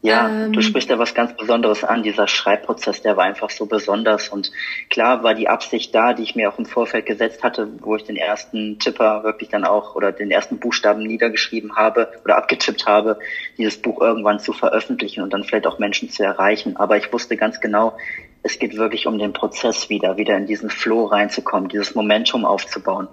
Ja, 0.00 0.28
ähm, 0.28 0.52
du 0.52 0.62
sprichst 0.62 0.88
ja 0.90 0.98
was 0.98 1.12
ganz 1.12 1.36
Besonderes 1.36 1.82
an. 1.82 2.04
Dieser 2.04 2.28
Schreibprozess, 2.28 3.02
der 3.02 3.16
war 3.16 3.24
einfach 3.24 3.50
so 3.50 3.66
besonders. 3.66 4.28
Und 4.28 4.52
klar 4.90 5.24
war 5.24 5.34
die 5.34 5.48
Absicht 5.48 5.92
da, 5.92 6.14
die 6.14 6.22
ich 6.22 6.36
mir 6.36 6.48
auch 6.48 6.58
im 6.58 6.66
Vorfeld 6.66 7.06
gesetzt 7.06 7.42
hatte, 7.42 7.68
wo 7.80 7.96
ich 7.96 8.04
den 8.04 8.14
ersten 8.14 8.78
Tipper 8.78 9.24
wirklich 9.24 9.48
dann 9.48 9.64
auch 9.64 9.96
oder 9.96 10.12
den 10.12 10.30
ersten 10.30 10.58
Buchstaben 10.58 11.02
niedergeschrieben 11.02 11.74
habe 11.74 12.12
oder 12.24 12.36
abgetippt 12.36 12.86
habe, 12.86 13.18
dieses 13.56 13.82
Buch 13.82 14.00
irgendwann 14.00 14.38
zu 14.38 14.52
veröffentlichen 14.52 15.22
und 15.22 15.32
dann 15.32 15.42
vielleicht 15.42 15.66
auch 15.66 15.80
Menschen 15.80 16.10
zu 16.10 16.22
erreichen. 16.22 16.76
Aber 16.76 16.96
ich 16.96 17.12
wusste 17.12 17.36
ganz 17.36 17.60
genau, 17.60 17.96
es 18.44 18.60
geht 18.60 18.76
wirklich 18.76 19.08
um 19.08 19.18
den 19.18 19.32
Prozess 19.32 19.88
wieder, 19.88 20.16
wieder 20.16 20.36
in 20.36 20.46
diesen 20.46 20.70
Flow 20.70 21.06
reinzukommen, 21.06 21.68
dieses 21.68 21.96
Momentum 21.96 22.44
aufzubauen. 22.44 23.08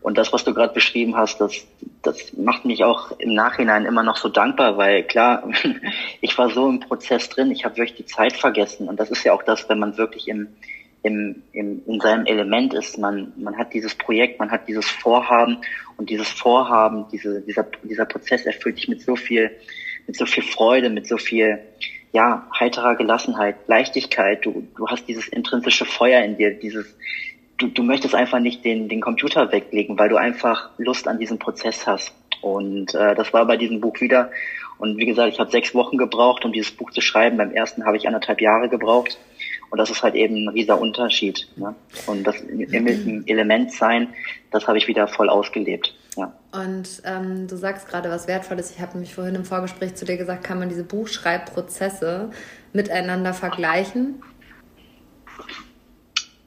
Und 0.00 0.16
das, 0.16 0.32
was 0.32 0.44
du 0.44 0.54
gerade 0.54 0.72
beschrieben 0.72 1.16
hast, 1.16 1.40
das, 1.40 1.66
das 2.02 2.32
macht 2.34 2.64
mich 2.64 2.84
auch 2.84 3.18
im 3.18 3.34
Nachhinein 3.34 3.84
immer 3.84 4.02
noch 4.02 4.16
so 4.16 4.28
dankbar, 4.28 4.76
weil 4.76 5.02
klar, 5.02 5.48
ich 6.20 6.38
war 6.38 6.50
so 6.50 6.68
im 6.68 6.80
Prozess 6.80 7.28
drin, 7.28 7.50
ich 7.50 7.64
habe 7.64 7.76
wirklich 7.76 7.96
die 7.96 8.06
Zeit 8.06 8.34
vergessen. 8.34 8.88
Und 8.88 9.00
das 9.00 9.10
ist 9.10 9.24
ja 9.24 9.32
auch 9.32 9.42
das, 9.42 9.68
wenn 9.68 9.78
man 9.78 9.98
wirklich 9.98 10.28
im, 10.28 10.48
im, 11.02 11.42
im, 11.52 11.82
in 11.86 12.00
seinem 12.00 12.26
Element 12.26 12.74
ist. 12.74 12.98
Man, 12.98 13.32
man 13.36 13.56
hat 13.58 13.74
dieses 13.74 13.94
Projekt, 13.94 14.38
man 14.38 14.50
hat 14.50 14.68
dieses 14.68 14.86
Vorhaben 14.88 15.58
und 15.96 16.10
dieses 16.10 16.28
Vorhaben, 16.28 17.06
diese, 17.12 17.40
dieser, 17.42 17.66
dieser 17.82 18.04
Prozess 18.04 18.46
erfüllt 18.46 18.78
dich 18.78 18.88
mit 18.88 19.02
so 19.02 19.16
viel, 19.16 19.50
mit 20.06 20.16
so 20.16 20.26
viel 20.26 20.44
Freude, 20.44 20.90
mit 20.90 21.08
so 21.08 21.16
viel, 21.16 21.58
ja, 22.12 22.48
heiterer 22.58 22.94
Gelassenheit, 22.94 23.56
Leichtigkeit. 23.66 24.44
Du, 24.44 24.66
du 24.76 24.86
hast 24.86 25.08
dieses 25.08 25.28
intrinsische 25.28 25.84
Feuer 25.84 26.22
in 26.22 26.36
dir, 26.36 26.54
dieses, 26.54 26.96
du, 27.58 27.68
du 27.68 27.82
möchtest 27.82 28.14
einfach 28.14 28.40
nicht 28.40 28.64
den, 28.64 28.88
den 28.88 29.00
Computer 29.00 29.52
weglegen, 29.52 29.98
weil 29.98 30.08
du 30.08 30.16
einfach 30.16 30.70
Lust 30.78 31.06
an 31.08 31.18
diesem 31.18 31.38
Prozess 31.38 31.86
hast. 31.86 32.14
Und 32.40 32.94
äh, 32.94 33.14
das 33.14 33.32
war 33.32 33.44
bei 33.46 33.56
diesem 33.56 33.80
Buch 33.80 34.00
wieder. 34.00 34.30
Und 34.78 34.96
wie 34.96 35.06
gesagt, 35.06 35.32
ich 35.32 35.40
habe 35.40 35.50
sechs 35.50 35.74
Wochen 35.74 35.98
gebraucht, 35.98 36.44
um 36.44 36.52
dieses 36.52 36.70
Buch 36.70 36.92
zu 36.92 37.00
schreiben. 37.00 37.36
Beim 37.36 37.50
ersten 37.50 37.84
habe 37.84 37.96
ich 37.96 38.06
anderthalb 38.06 38.40
Jahre 38.40 38.68
gebraucht. 38.68 39.18
Und 39.70 39.78
das 39.78 39.90
ist 39.90 40.02
halt 40.02 40.14
eben 40.14 40.44
ein 40.44 40.48
rieser 40.48 40.80
Unterschied. 40.80 41.48
Ne? 41.56 41.74
Und 42.06 42.24
das 42.24 42.40
im, 42.40 42.86
im 42.86 43.26
Element 43.26 43.72
sein, 43.72 44.08
das 44.52 44.68
habe 44.68 44.78
ich 44.78 44.86
wieder 44.86 45.08
voll 45.08 45.28
ausgelebt. 45.28 45.94
Ja. 46.16 46.32
Und 46.52 47.02
ähm, 47.04 47.48
du 47.48 47.56
sagst 47.56 47.88
gerade 47.88 48.08
was 48.08 48.28
Wertvolles. 48.28 48.70
Ich 48.70 48.80
habe 48.80 48.92
nämlich 48.92 49.14
vorhin 49.14 49.34
im 49.34 49.44
Vorgespräch 49.44 49.96
zu 49.96 50.04
dir 50.04 50.16
gesagt, 50.16 50.44
kann 50.44 50.60
man 50.60 50.68
diese 50.68 50.84
Buchschreibprozesse 50.84 52.30
miteinander 52.72 53.34
vergleichen? 53.34 54.22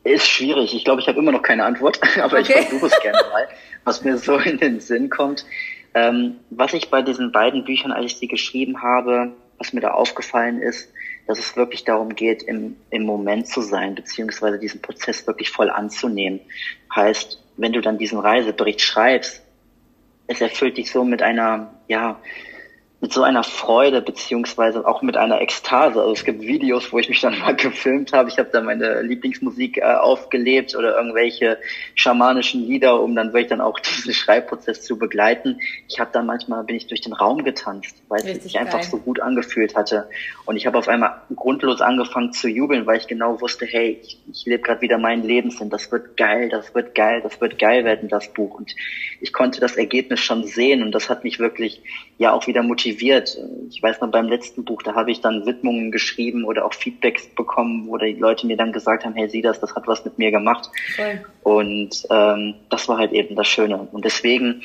Ist 0.04 0.28
schwierig. 0.28 0.74
Ich 0.74 0.84
glaube, 0.84 1.02
ich 1.02 1.08
habe 1.08 1.20
immer 1.20 1.32
noch 1.32 1.44
keine 1.44 1.64
Antwort, 1.64 2.00
aber 2.22 2.40
okay. 2.40 2.56
ich 2.60 2.68
versuche 2.68 2.88
es 2.88 3.00
gerne 3.02 3.20
mal, 3.32 3.48
was 3.84 4.04
mir 4.04 4.18
so 4.18 4.38
in 4.38 4.58
den 4.58 4.80
Sinn 4.80 5.10
kommt. 5.10 5.46
Ähm, 5.94 6.38
was 6.50 6.74
ich 6.74 6.90
bei 6.90 7.02
diesen 7.02 7.32
beiden 7.32 7.66
Büchern, 7.66 7.92
als 7.92 8.06
ich 8.06 8.18
sie 8.18 8.28
geschrieben 8.28 8.82
habe, 8.82 9.34
was 9.58 9.74
mir 9.74 9.82
da 9.82 9.92
aufgefallen 9.92 10.62
ist, 10.62 10.92
dass 11.28 11.38
es 11.38 11.56
wirklich 11.56 11.84
darum 11.84 12.16
geht, 12.16 12.44
im, 12.44 12.78
im 12.90 13.04
Moment 13.04 13.48
zu 13.48 13.62
sein, 13.62 13.94
beziehungsweise 13.94 14.58
diesen 14.58 14.82
Prozess 14.82 15.28
wirklich 15.28 15.50
voll 15.50 15.70
anzunehmen. 15.70 16.40
Heißt, 16.96 17.44
wenn 17.58 17.74
du 17.74 17.82
dann 17.82 17.98
diesen 17.98 18.20
Reisebericht 18.20 18.82
schreibst, 18.82 19.44
es 20.28 20.42
erfüllt 20.42 20.78
dich 20.78 20.92
so 20.92 21.04
mit 21.04 21.22
einer, 21.22 21.74
ja, 21.88 22.20
mit 23.02 23.12
so 23.12 23.24
einer 23.24 23.44
Freude 23.44 24.00
beziehungsweise 24.04 24.88
auch 24.88 25.02
mit 25.02 25.18
einer 25.18 25.42
Ekstase. 25.42 26.00
Also 26.00 26.14
es 26.14 26.24
gibt 26.24 26.42
Videos, 26.42 26.94
wo 26.94 27.00
ich 27.00 27.10
mich 27.10 27.20
dann 27.20 27.38
mal 27.40 27.56
gefilmt 27.56 28.14
habe. 28.14 28.30
Ich 28.30 28.38
habe 28.38 28.50
da 28.54 28.62
meine 28.62 29.02
Lieblingsmusik 29.02 29.78
äh, 29.78 29.82
aufgelebt 29.82 30.76
oder 30.76 30.96
irgendwelche 30.96 31.58
schamanischen 31.96 32.62
Lieder, 32.62 33.02
um 33.02 33.16
dann 33.16 33.34
wirklich 33.34 33.48
dann 33.48 33.60
auch 33.60 33.80
diesen 33.98 34.14
Schreibprozess 34.14 34.84
zu 34.84 35.00
begleiten. 35.00 35.60
Ich 35.90 36.00
habe 36.00 36.12
dann 36.14 36.28
manchmal 36.28 36.64
bin 36.64 36.76
ich 36.76 36.86
durch 36.88 37.02
den 37.02 37.14
Raum 37.14 37.44
getanzt, 37.44 37.96
weil 38.08 38.22
es 38.26 38.44
sich 38.44 38.60
einfach 38.60 38.84
so 38.84 39.00
gut 39.00 39.20
angefühlt 39.20 39.76
hatte. 39.76 40.08
Und 40.46 40.56
ich 40.56 40.68
habe 40.68 40.78
auf 40.78 40.88
einmal 40.88 41.22
grundlos 41.36 41.82
angefangen 41.82 42.34
zu 42.34 42.48
jubeln, 42.48 42.86
weil 42.86 43.00
ich 43.00 43.08
genau 43.08 43.42
wusste, 43.42 43.66
hey, 43.66 44.00
ich, 44.00 44.20
ich 44.32 44.46
lebe 44.46 44.62
gerade 44.62 44.82
wieder 44.82 45.00
meinen 45.00 45.24
Lebenssinn. 45.24 45.72
Das 45.72 45.92
wird 45.92 46.18
geil, 46.18 46.50
das 46.50 46.76
wird 46.76 46.94
geil, 46.94 47.22
das 47.24 47.42
wird 47.42 47.58
geil 47.58 47.84
werden, 47.84 48.10
das 48.10 48.32
Buch. 48.32 48.54
Und 48.54 48.76
ich 49.20 49.34
konnte 49.34 49.60
das 49.60 49.76
Ergebnis 49.76 50.20
schon 50.20 50.44
sehen 50.44 50.84
und 50.84 50.92
das 50.92 51.10
hat 51.10 51.24
mich 51.24 51.40
wirklich 51.40 51.82
ja 52.20 52.32
auch 52.32 52.46
wieder 52.46 52.62
motiviert 52.62 52.91
motiviert. 52.92 53.38
Ich 53.70 53.82
weiß 53.82 54.02
noch 54.02 54.12
beim 54.12 54.28
letzten 54.28 54.66
Buch, 54.66 54.84
da 54.84 54.96
habe 54.96 55.12
ich 55.12 55.22
dann 55.22 55.46
Widmungen 55.46 55.92
geschrieben 55.92 56.44
oder 56.44 56.66
auch 56.66 56.74
Feedbacks 56.74 57.28
bekommen, 57.28 57.88
wo 57.88 57.98
die 57.98 58.14
Leute 58.14 58.48
mir 58.48 58.58
dann 58.58 58.72
gesagt 58.72 59.06
haben, 59.06 59.16
hey, 59.16 59.30
sieh 59.30 59.42
das, 59.42 59.60
das 59.60 59.76
hat 59.76 59.88
was 59.88 60.04
mit 60.04 60.18
mir 60.18 60.32
gemacht. 60.32 60.70
Voll. 60.96 61.22
Und 61.44 62.04
ähm, 62.10 62.56
das 62.70 62.88
war 62.90 62.98
halt 62.98 63.12
eben 63.14 63.36
das 63.36 63.48
Schöne. 63.48 63.88
Und 63.92 64.06
deswegen, 64.06 64.64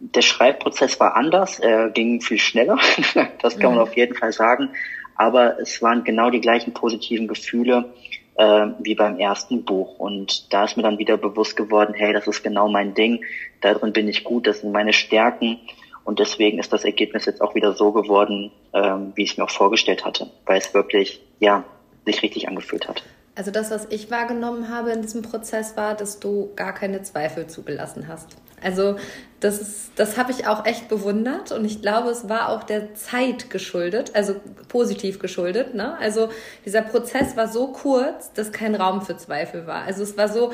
der 0.00 0.22
Schreibprozess 0.22 1.00
war 1.00 1.16
anders, 1.16 1.58
er 1.58 1.90
ging 1.90 2.20
viel 2.20 2.38
schneller, 2.38 2.78
das 3.42 3.58
kann 3.58 3.70
man 3.70 3.76
mhm. 3.76 3.82
auf 3.82 3.96
jeden 3.96 4.14
Fall 4.14 4.32
sagen. 4.32 4.70
Aber 5.16 5.58
es 5.60 5.80
waren 5.82 6.04
genau 6.04 6.30
die 6.30 6.40
gleichen 6.40 6.72
positiven 6.72 7.28
Gefühle 7.28 7.92
äh, 8.36 8.66
wie 8.80 8.94
beim 8.94 9.18
ersten 9.18 9.64
Buch. 9.64 9.98
Und 9.98 10.52
da 10.52 10.64
ist 10.64 10.76
mir 10.76 10.82
dann 10.82 10.98
wieder 10.98 11.16
bewusst 11.16 11.56
geworden, 11.56 11.94
hey, 11.94 12.12
das 12.12 12.26
ist 12.26 12.42
genau 12.42 12.68
mein 12.68 12.94
Ding, 12.94 13.24
darin 13.60 13.92
bin 13.92 14.08
ich 14.08 14.24
gut, 14.24 14.46
das 14.46 14.60
sind 14.60 14.72
meine 14.72 14.92
Stärken. 14.92 15.58
Und 16.04 16.18
deswegen 16.18 16.58
ist 16.58 16.72
das 16.72 16.84
Ergebnis 16.84 17.26
jetzt 17.26 17.40
auch 17.40 17.54
wieder 17.54 17.74
so 17.74 17.92
geworden, 17.92 18.50
ähm, 18.72 19.12
wie 19.14 19.22
ich 19.22 19.32
es 19.32 19.36
mir 19.36 19.44
auch 19.44 19.50
vorgestellt 19.50 20.04
hatte, 20.04 20.30
weil 20.46 20.58
es 20.58 20.74
wirklich, 20.74 21.20
ja, 21.38 21.64
sich 22.04 22.22
richtig 22.22 22.48
angefühlt 22.48 22.88
hat. 22.88 23.02
Also 23.34 23.50
das, 23.50 23.70
was 23.70 23.86
ich 23.90 24.10
wahrgenommen 24.10 24.68
habe 24.68 24.90
in 24.90 25.00
diesem 25.00 25.22
Prozess, 25.22 25.76
war, 25.76 25.94
dass 25.94 26.20
du 26.20 26.50
gar 26.54 26.74
keine 26.74 27.02
Zweifel 27.02 27.46
zugelassen 27.46 28.08
hast. 28.08 28.36
Also 28.62 28.96
das, 29.40 29.90
das 29.96 30.18
habe 30.18 30.30
ich 30.30 30.46
auch 30.46 30.66
echt 30.66 30.88
bewundert 30.88 31.50
und 31.50 31.64
ich 31.64 31.82
glaube, 31.82 32.10
es 32.10 32.28
war 32.28 32.50
auch 32.50 32.62
der 32.62 32.94
Zeit 32.94 33.50
geschuldet, 33.50 34.12
also 34.14 34.36
positiv 34.68 35.18
geschuldet. 35.18 35.74
Ne? 35.74 35.96
Also 35.98 36.28
dieser 36.64 36.82
Prozess 36.82 37.36
war 37.36 37.48
so 37.48 37.68
kurz, 37.68 38.32
dass 38.32 38.52
kein 38.52 38.74
Raum 38.74 39.02
für 39.02 39.16
Zweifel 39.16 39.66
war. 39.66 39.82
Also 39.82 40.02
es 40.02 40.16
war 40.16 40.28
so, 40.28 40.52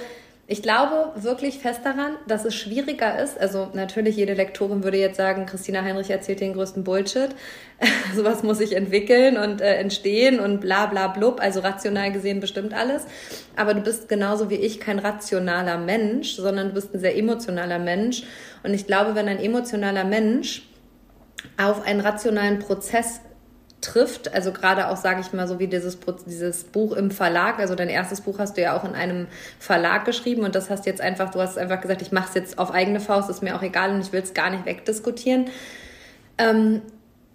ich 0.50 0.62
glaube 0.62 1.12
wirklich 1.22 1.58
fest 1.58 1.82
daran, 1.84 2.16
dass 2.26 2.46
es 2.46 2.54
schwieriger 2.54 3.22
ist. 3.22 3.38
Also 3.38 3.68
natürlich, 3.74 4.16
jede 4.16 4.32
Lektorin 4.32 4.82
würde 4.82 4.96
jetzt 4.96 5.18
sagen, 5.18 5.44
Christina 5.44 5.82
Heinrich 5.82 6.08
erzählt 6.08 6.40
den 6.40 6.54
größten 6.54 6.84
Bullshit. 6.84 7.28
Sowas 8.16 8.42
muss 8.42 8.56
sich 8.56 8.74
entwickeln 8.74 9.36
und 9.36 9.60
äh, 9.60 9.74
entstehen 9.74 10.40
und 10.40 10.60
bla 10.62 10.86
bla 10.86 11.08
blub. 11.08 11.38
Also 11.38 11.60
rational 11.60 12.12
gesehen 12.12 12.40
bestimmt 12.40 12.72
alles. 12.72 13.04
Aber 13.56 13.74
du 13.74 13.82
bist 13.82 14.08
genauso 14.08 14.48
wie 14.48 14.54
ich 14.54 14.80
kein 14.80 14.98
rationaler 14.98 15.76
Mensch, 15.76 16.36
sondern 16.36 16.68
du 16.68 16.74
bist 16.74 16.94
ein 16.94 17.00
sehr 17.00 17.18
emotionaler 17.18 17.78
Mensch. 17.78 18.22
Und 18.62 18.72
ich 18.72 18.86
glaube, 18.86 19.14
wenn 19.14 19.28
ein 19.28 19.40
emotionaler 19.40 20.04
Mensch 20.04 20.62
auf 21.58 21.84
einen 21.84 22.00
rationalen 22.00 22.58
Prozess 22.58 23.20
trifft. 23.80 24.34
Also 24.34 24.52
gerade 24.52 24.88
auch, 24.88 24.96
sage 24.96 25.20
ich 25.20 25.32
mal, 25.32 25.46
so 25.46 25.58
wie 25.58 25.68
dieses, 25.68 25.98
dieses 26.26 26.64
Buch 26.64 26.92
im 26.92 27.10
Verlag. 27.10 27.58
Also 27.58 27.74
dein 27.74 27.88
erstes 27.88 28.20
Buch 28.20 28.38
hast 28.38 28.56
du 28.56 28.62
ja 28.62 28.76
auch 28.76 28.84
in 28.84 28.94
einem 28.94 29.26
Verlag 29.58 30.04
geschrieben 30.04 30.42
und 30.42 30.54
das 30.54 30.70
hast 30.70 30.86
jetzt 30.86 31.00
einfach, 31.00 31.30
du 31.30 31.40
hast 31.40 31.58
einfach 31.58 31.80
gesagt, 31.80 32.02
ich 32.02 32.12
mache 32.12 32.28
es 32.28 32.34
jetzt 32.34 32.58
auf 32.58 32.72
eigene 32.72 33.00
Faust, 33.00 33.30
ist 33.30 33.42
mir 33.42 33.56
auch 33.56 33.62
egal 33.62 33.92
und 33.92 34.00
ich 34.00 34.12
will 34.12 34.22
es 34.22 34.34
gar 34.34 34.50
nicht 34.50 34.66
wegdiskutieren. 34.66 35.46
Ähm, 36.38 36.82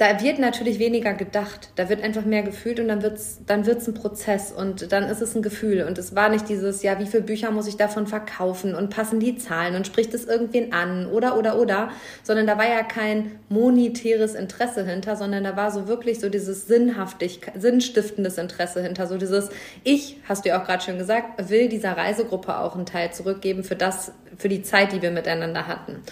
da 0.04 0.22
wird 0.22 0.38
natürlich 0.38 0.80
weniger 0.80 1.14
gedacht. 1.14 1.70
Da 1.78 1.88
wird 1.88 2.04
einfach 2.04 2.26
mehr 2.26 2.44
gefühlt 2.44 2.82
und 2.82 2.90
dann 2.90 3.02
wird's, 3.02 3.40
dann 3.46 3.66
wird's 3.66 3.88
ein 3.88 3.94
Prozess 3.94 4.52
und 4.52 4.92
dann 4.92 5.06
ist 5.06 5.22
es 5.22 5.34
ein 5.34 5.42
Gefühl. 5.42 5.86
Und 5.88 5.98
es 5.98 6.14
war 6.14 6.28
nicht 6.28 6.50
dieses, 6.50 6.84
ja, 6.84 7.00
wie 7.00 7.06
viele 7.06 7.24
Bücher 7.24 7.52
muss 7.52 7.68
ich 7.68 7.78
davon 7.78 8.06
verkaufen 8.06 8.76
und 8.76 8.90
passen 8.90 9.22
die 9.22 9.38
Zahlen 9.38 9.76
und 9.76 9.88
spricht 9.88 10.14
es 10.14 10.26
irgendwen 10.26 10.74
an 10.74 11.08
oder, 11.08 11.38
oder, 11.38 11.58
oder, 11.58 11.90
sondern 12.22 12.48
da 12.48 12.58
war 12.58 12.68
ja 12.68 12.84
kein 12.84 13.40
monetäres 13.48 14.36
Interesse 14.36 14.86
hinter, 14.86 15.16
sondern 15.16 15.46
da 15.46 15.56
war 15.56 15.72
so 15.72 15.88
wirklich 15.88 16.20
so 16.20 16.28
dieses 16.28 16.68
sinnhaftig, 16.68 17.40
sinnstiftendes 17.58 18.38
Interesse 18.38 18.82
hinter, 18.84 19.08
so 19.08 19.18
dieses, 19.18 19.52
ich, 19.86 20.18
hast 20.28 20.44
du 20.44 20.50
ja 20.50 20.62
auch 20.62 20.66
gerade 20.66 20.84
schon 20.84 20.98
gesagt, 20.98 21.50
will 21.50 21.70
dieser 21.70 21.96
Reisegruppe 21.96 22.58
auch 22.58 22.76
einen 22.76 22.86
Teil 22.86 23.14
zurückgeben 23.14 23.64
für 23.64 23.78
das, 23.78 24.12
für 24.38 24.50
die 24.50 24.64
Zeit, 24.64 24.92
die 24.92 25.02
wir 25.02 25.12
miteinander 25.12 25.66
hatten. 25.66 26.04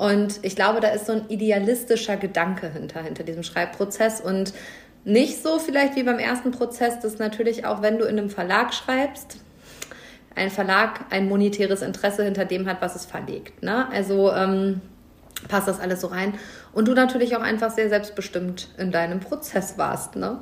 Und 0.00 0.38
ich 0.40 0.56
glaube, 0.56 0.80
da 0.80 0.88
ist 0.88 1.04
so 1.04 1.12
ein 1.12 1.26
idealistischer 1.28 2.16
Gedanke 2.16 2.70
hinter, 2.70 3.02
hinter 3.02 3.22
diesem 3.22 3.42
Schreibprozess 3.42 4.22
und 4.22 4.54
nicht 5.04 5.42
so 5.42 5.58
vielleicht 5.58 5.94
wie 5.94 6.02
beim 6.04 6.18
ersten 6.18 6.52
Prozess, 6.52 7.00
dass 7.00 7.18
natürlich 7.18 7.66
auch, 7.66 7.82
wenn 7.82 7.98
du 7.98 8.06
in 8.06 8.18
einem 8.18 8.30
Verlag 8.30 8.72
schreibst, 8.72 9.40
ein 10.34 10.48
Verlag 10.48 11.00
ein 11.10 11.28
monetäres 11.28 11.82
Interesse 11.82 12.24
hinter 12.24 12.46
dem 12.46 12.66
hat, 12.66 12.80
was 12.80 12.96
es 12.96 13.04
verlegt. 13.04 13.62
Ne? 13.62 13.90
Also 13.92 14.32
ähm, 14.32 14.80
passt 15.48 15.68
das 15.68 15.80
alles 15.80 16.00
so 16.00 16.06
rein. 16.06 16.32
Und 16.72 16.88
du 16.88 16.94
natürlich 16.94 17.36
auch 17.36 17.42
einfach 17.42 17.70
sehr 17.70 17.90
selbstbestimmt 17.90 18.68
in 18.78 18.92
deinem 18.92 19.20
Prozess 19.20 19.76
warst, 19.76 20.16
ne? 20.16 20.38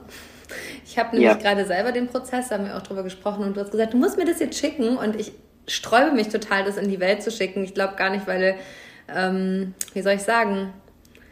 Ich 0.87 0.99
habe 1.01 1.17
nämlich 1.17 1.33
ja. 1.33 1.35
gerade 1.35 1.67
selber 1.67 1.91
den 1.91 2.07
Prozess, 2.07 2.49
da 2.49 2.55
haben 2.55 2.65
wir 2.65 2.77
auch 2.77 2.83
drüber 2.83 3.03
gesprochen 3.03 3.43
und 3.43 3.57
du 3.57 3.61
hast 3.61 3.73
gesagt, 3.73 3.93
du 3.93 3.97
musst 3.97 4.17
mir 4.17 4.25
das 4.25 4.39
jetzt 4.39 4.57
schicken 4.57 4.97
und 4.97 5.17
ich 5.17 5.33
sträube 5.67 6.13
mich 6.13 6.29
total, 6.29 6.65
das 6.65 6.77
in 6.77 6.89
die 6.89 7.01
Welt 7.01 7.25
zu 7.25 7.33
schicken. 7.33 7.65
Ich 7.65 7.75
glaube 7.75 7.97
gar 7.97 8.09
nicht, 8.09 8.27
weil, 8.29 8.55
ähm, 9.15 9.75
wie 9.93 10.03
soll 10.03 10.13
ich 10.13 10.23
sagen, 10.23 10.73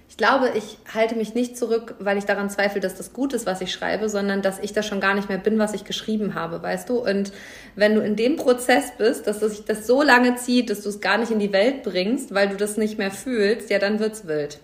ich 0.08 0.16
glaube, 0.16 0.52
ich 0.56 0.78
halte 0.94 1.16
mich 1.16 1.34
nicht 1.34 1.58
zurück, 1.58 1.96
weil 1.98 2.16
ich 2.16 2.24
daran 2.24 2.48
zweifle, 2.48 2.80
dass 2.80 2.94
das 2.94 3.12
gut 3.12 3.32
ist, 3.32 3.44
was 3.44 3.60
ich 3.60 3.72
schreibe, 3.72 4.08
sondern 4.08 4.40
dass 4.40 4.60
ich 4.60 4.72
das 4.72 4.86
schon 4.86 5.00
gar 5.00 5.14
nicht 5.14 5.28
mehr 5.28 5.38
bin, 5.38 5.58
was 5.58 5.74
ich 5.74 5.84
geschrieben 5.84 6.34
habe, 6.34 6.62
weißt 6.62 6.88
du? 6.88 6.98
Und 6.98 7.32
wenn 7.74 7.94
du 7.94 8.00
in 8.00 8.14
dem 8.14 8.36
Prozess 8.36 8.92
bist, 8.96 9.26
dass 9.26 9.40
sich 9.40 9.64
das 9.64 9.86
so 9.86 10.02
lange 10.02 10.36
zieht, 10.36 10.70
dass 10.70 10.82
du 10.82 10.90
es 10.90 11.00
gar 11.00 11.18
nicht 11.18 11.32
in 11.32 11.40
die 11.40 11.52
Welt 11.52 11.82
bringst, 11.82 12.32
weil 12.32 12.48
du 12.48 12.56
das 12.56 12.76
nicht 12.76 12.98
mehr 12.98 13.10
fühlst, 13.10 13.68
ja, 13.68 13.78
dann 13.78 13.98
wird's 13.98 14.26
wild. 14.26 14.60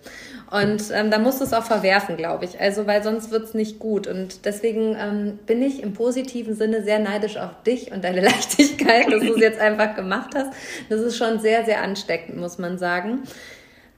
Und 0.49 0.83
ähm, 0.93 1.11
da 1.11 1.19
musst 1.19 1.41
du 1.41 1.45
es 1.45 1.53
auch 1.53 1.63
verwerfen, 1.63 2.15
glaube 2.15 2.45
ich. 2.45 2.61
Also, 2.61 2.87
weil 2.87 3.03
sonst 3.03 3.31
wird's 3.31 3.53
nicht 3.53 3.79
gut. 3.79 4.07
Und 4.07 4.45
deswegen 4.45 4.95
ähm, 4.99 5.39
bin 5.45 5.61
ich 5.61 5.81
im 5.81 5.93
positiven 5.93 6.55
Sinne 6.55 6.83
sehr 6.83 6.99
neidisch 6.99 7.37
auf 7.37 7.63
dich 7.65 7.91
und 7.91 8.03
deine 8.03 8.21
Leichtigkeit, 8.25 9.11
dass 9.11 9.21
du 9.21 9.33
es 9.33 9.41
jetzt 9.41 9.59
einfach 9.59 9.95
gemacht 9.95 10.35
hast. 10.35 10.53
Das 10.89 11.01
ist 11.01 11.17
schon 11.17 11.39
sehr, 11.39 11.65
sehr 11.65 11.81
ansteckend, 11.81 12.37
muss 12.37 12.59
man 12.59 12.77
sagen. 12.77 13.23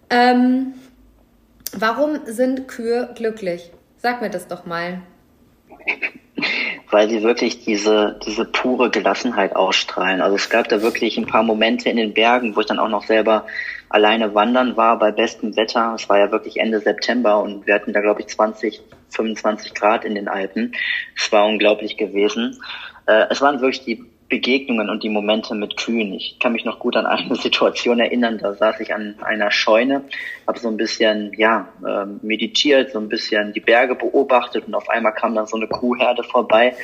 Ähm, 0.10 0.74
Warum 1.78 2.22
sind 2.26 2.70
Kühe 2.70 3.10
glücklich? 3.16 3.70
Sag 3.98 4.22
mir 4.22 4.30
das 4.30 4.48
doch 4.48 4.66
mal. 4.66 5.02
Weil 6.90 7.10
sie 7.10 7.22
wirklich 7.22 7.66
diese, 7.66 8.18
diese 8.26 8.46
pure 8.46 8.90
Gelassenheit 8.90 9.56
ausstrahlen. 9.56 10.22
Also 10.22 10.38
es 10.38 10.50
gab 10.50 10.70
da 10.70 10.82
wirklich 10.82 11.18
ein 11.18 11.26
paar 11.26 11.44
Momente 11.44 11.90
in 11.90 11.98
den 11.98 12.14
Bergen, 12.14 12.56
wo 12.56 12.62
ich 12.62 12.66
dann 12.66 12.80
auch 12.80 12.88
noch 12.88 13.04
selber 13.04 13.46
alleine 13.90 14.34
wandern 14.34 14.78
war 14.78 14.98
bei 14.98 15.12
bestem 15.12 15.56
Wetter. 15.58 15.96
Es 15.96 16.08
war 16.08 16.18
ja 16.18 16.32
wirklich 16.32 16.58
Ende 16.58 16.80
September 16.80 17.42
und 17.42 17.68
wir 17.68 17.76
hatten 17.76 17.92
da, 17.92 18.00
glaube 18.00 18.22
ich, 18.22 18.28
20, 18.28 18.82
25 19.10 19.74
Grad 19.74 20.06
in 20.06 20.16
den 20.16 20.30
Alpen. 20.30 20.74
Es 21.18 21.30
war 21.34 21.46
unglaublich 21.46 21.98
gewesen. 21.98 22.58
Äh, 23.06 23.26
es 23.30 23.42
waren 23.42 23.60
wirklich 23.60 23.84
die 23.84 24.06
Begegnungen 24.36 24.90
und 24.90 25.02
die 25.02 25.10
Momente 25.10 25.56
mit 25.56 25.78
Kühen. 25.78 26.14
Ich 26.14 26.40
kann 26.40 26.52
mich 26.52 26.66
noch 26.66 26.78
gut 26.78 26.98
an 26.98 27.06
eine 27.06 27.36
Situation 27.48 28.02
erinnern, 28.02 28.38
da 28.38 28.54
saß 28.54 28.82
ich 28.82 28.94
an 28.94 29.16
einer 29.22 29.50
Scheune, 29.50 30.04
habe 30.46 30.60
so 30.60 30.68
ein 30.68 30.76
bisschen 30.76 31.32
ja 31.38 31.70
ähm, 31.88 32.20
meditiert, 32.22 32.92
so 32.92 33.00
ein 33.00 33.08
bisschen 33.08 33.54
die 33.54 33.62
Berge 33.62 33.96
beobachtet 33.96 34.68
und 34.68 34.76
auf 34.76 34.90
einmal 34.90 35.14
kam 35.14 35.36
dann 35.36 35.48
so 35.48 35.56
eine 35.56 35.68
Kuhherde 35.68 36.24
vorbei 36.24 36.76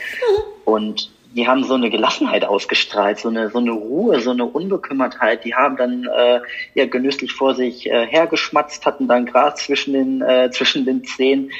und 0.63 1.11
die 1.35 1.45
haben 1.45 1.65
so 1.65 1.73
eine 1.73 1.89
Gelassenheit 1.89 2.45
ausgestrahlt, 2.45 3.19
so 3.19 3.27
eine 3.27 3.49
so 3.49 3.59
eine 3.59 3.71
Ruhe, 3.71 4.21
so 4.21 4.31
eine 4.31 4.45
Unbekümmertheit. 4.45 5.43
Die 5.43 5.53
haben 5.53 5.75
dann 5.75 6.05
äh, 6.05 6.39
ja 6.73 6.85
genüsslich 6.85 7.33
vor 7.33 7.53
sich 7.53 7.89
äh, 7.89 8.07
hergeschmatzt, 8.07 8.85
hatten 8.85 9.09
dann 9.09 9.25
Gras 9.25 9.55
zwischen 9.65 9.93
den 9.93 10.21
äh, 10.21 10.51
zwischen 10.51 10.85
den 10.85 11.03
Zehen 11.03 11.51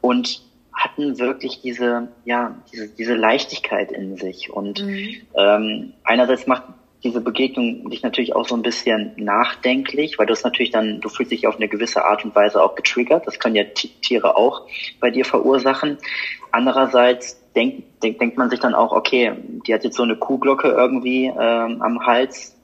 und 0.00 0.45
hatten 0.76 1.18
wirklich 1.18 1.62
diese, 1.62 2.08
ja, 2.24 2.54
diese, 2.70 2.88
diese 2.88 3.14
Leichtigkeit 3.14 3.90
in 3.90 4.16
sich. 4.16 4.50
Und 4.50 4.84
mhm. 4.84 5.08
ähm, 5.34 5.92
einerseits 6.04 6.46
macht 6.46 6.64
diese 7.02 7.20
Begegnung 7.20 7.88
dich 7.90 8.02
natürlich 8.02 8.34
auch 8.34 8.46
so 8.46 8.54
ein 8.56 8.62
bisschen 8.62 9.12
nachdenklich, 9.16 10.18
weil 10.18 10.26
du 10.26 10.32
es 10.32 10.44
natürlich 10.44 10.70
dann, 10.70 11.00
du 11.00 11.08
fühlst 11.08 11.32
dich 11.32 11.46
auf 11.46 11.56
eine 11.56 11.68
gewisse 11.68 12.04
Art 12.04 12.24
und 12.24 12.34
Weise 12.34 12.62
auch 12.62 12.74
getriggert. 12.74 13.26
Das 13.26 13.38
können 13.38 13.54
ja 13.54 13.64
Tiere 13.64 14.36
auch 14.36 14.66
bei 15.00 15.10
dir 15.10 15.24
verursachen. 15.24 15.98
Andererseits 16.50 17.40
denkt, 17.54 18.02
denk, 18.02 18.18
denkt 18.18 18.36
man 18.36 18.50
sich 18.50 18.60
dann 18.60 18.74
auch, 18.74 18.92
okay, 18.92 19.32
die 19.66 19.72
hat 19.72 19.84
jetzt 19.84 19.96
so 19.96 20.02
eine 20.02 20.16
Kuhglocke 20.16 20.68
irgendwie 20.68 21.26
ähm, 21.26 21.82
am 21.82 22.04
Hals. 22.04 22.56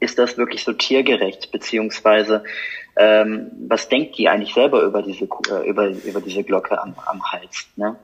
Ist 0.00 0.18
das 0.18 0.38
wirklich 0.38 0.64
so 0.64 0.72
tiergerecht? 0.72 1.52
Beziehungsweise 1.52 2.42
ähm, 2.96 3.50
was 3.68 3.88
denkt 3.88 4.18
die 4.18 4.28
eigentlich 4.28 4.54
selber 4.54 4.82
über 4.82 5.02
diese 5.02 5.24
äh, 5.24 5.68
über 5.68 5.88
über 5.88 6.20
diese 6.20 6.44
Glocke 6.44 6.80
am, 6.80 6.94
am 7.06 7.22
Hals 7.32 7.68
ne? 7.76 7.96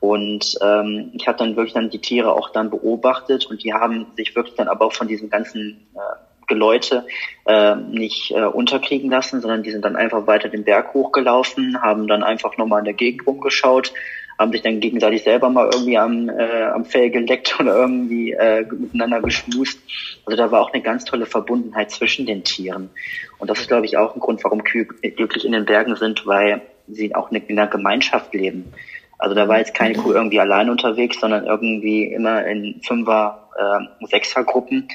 und 0.00 0.58
ähm, 0.62 1.10
ich 1.14 1.28
habe 1.28 1.38
dann 1.38 1.56
wirklich 1.56 1.74
dann 1.74 1.90
die 1.90 2.00
Tiere 2.00 2.32
auch 2.32 2.50
dann 2.50 2.70
beobachtet 2.70 3.46
und 3.46 3.62
die 3.62 3.74
haben 3.74 4.06
sich 4.16 4.34
wirklich 4.34 4.56
dann 4.56 4.68
aber 4.68 4.86
auch 4.86 4.92
von 4.92 5.08
diesem 5.08 5.28
ganzen 5.28 5.88
äh, 5.94 6.30
Geläute 6.50 7.06
äh, 7.46 7.76
nicht 7.76 8.32
äh, 8.32 8.42
unterkriegen 8.42 9.08
lassen, 9.08 9.40
sondern 9.40 9.62
die 9.62 9.70
sind 9.70 9.84
dann 9.84 9.96
einfach 9.96 10.26
weiter 10.26 10.48
den 10.48 10.64
Berg 10.64 10.92
hochgelaufen, 10.92 11.80
haben 11.80 12.08
dann 12.08 12.24
einfach 12.24 12.58
nochmal 12.58 12.80
in 12.80 12.86
der 12.86 12.94
Gegend 12.94 13.26
rumgeschaut, 13.26 13.92
haben 14.40 14.52
sich 14.52 14.62
dann 14.62 14.80
gegenseitig 14.80 15.22
selber 15.22 15.50
mal 15.50 15.68
irgendwie 15.70 15.98
am, 15.98 16.30
äh, 16.30 16.62
am 16.62 16.86
Fell 16.86 17.10
geleckt 17.10 17.60
oder 17.60 17.76
irgendwie 17.76 18.32
äh, 18.32 18.64
miteinander 18.72 19.20
geschmust. 19.20 19.78
Also 20.24 20.36
da 20.36 20.50
war 20.50 20.62
auch 20.62 20.72
eine 20.72 20.82
ganz 20.82 21.04
tolle 21.04 21.26
Verbundenheit 21.26 21.90
zwischen 21.90 22.24
den 22.24 22.42
Tieren. 22.42 22.88
Und 23.36 23.50
das 23.50 23.60
ist, 23.60 23.68
glaube 23.68 23.84
ich, 23.84 23.98
auch 23.98 24.14
ein 24.14 24.20
Grund, 24.20 24.42
warum 24.42 24.64
Kühe 24.64 24.86
glücklich 24.86 25.44
in 25.44 25.52
den 25.52 25.66
Bergen 25.66 25.94
sind, 25.94 26.26
weil 26.26 26.62
sie 26.88 27.14
auch 27.14 27.30
in 27.30 27.42
einer 27.50 27.66
Gemeinschaft 27.66 28.32
leben. 28.32 28.72
Also 29.18 29.34
da 29.34 29.46
war 29.46 29.58
jetzt 29.58 29.74
keine 29.74 29.94
Kuh 29.94 30.12
irgendwie 30.12 30.40
allein 30.40 30.70
unterwegs, 30.70 31.20
sondern 31.20 31.44
irgendwie 31.44 32.04
immer 32.04 32.46
in 32.46 32.80
Fünfer, 32.82 33.50
äh, 33.58 34.06
Sechsergruppen. 34.06 34.88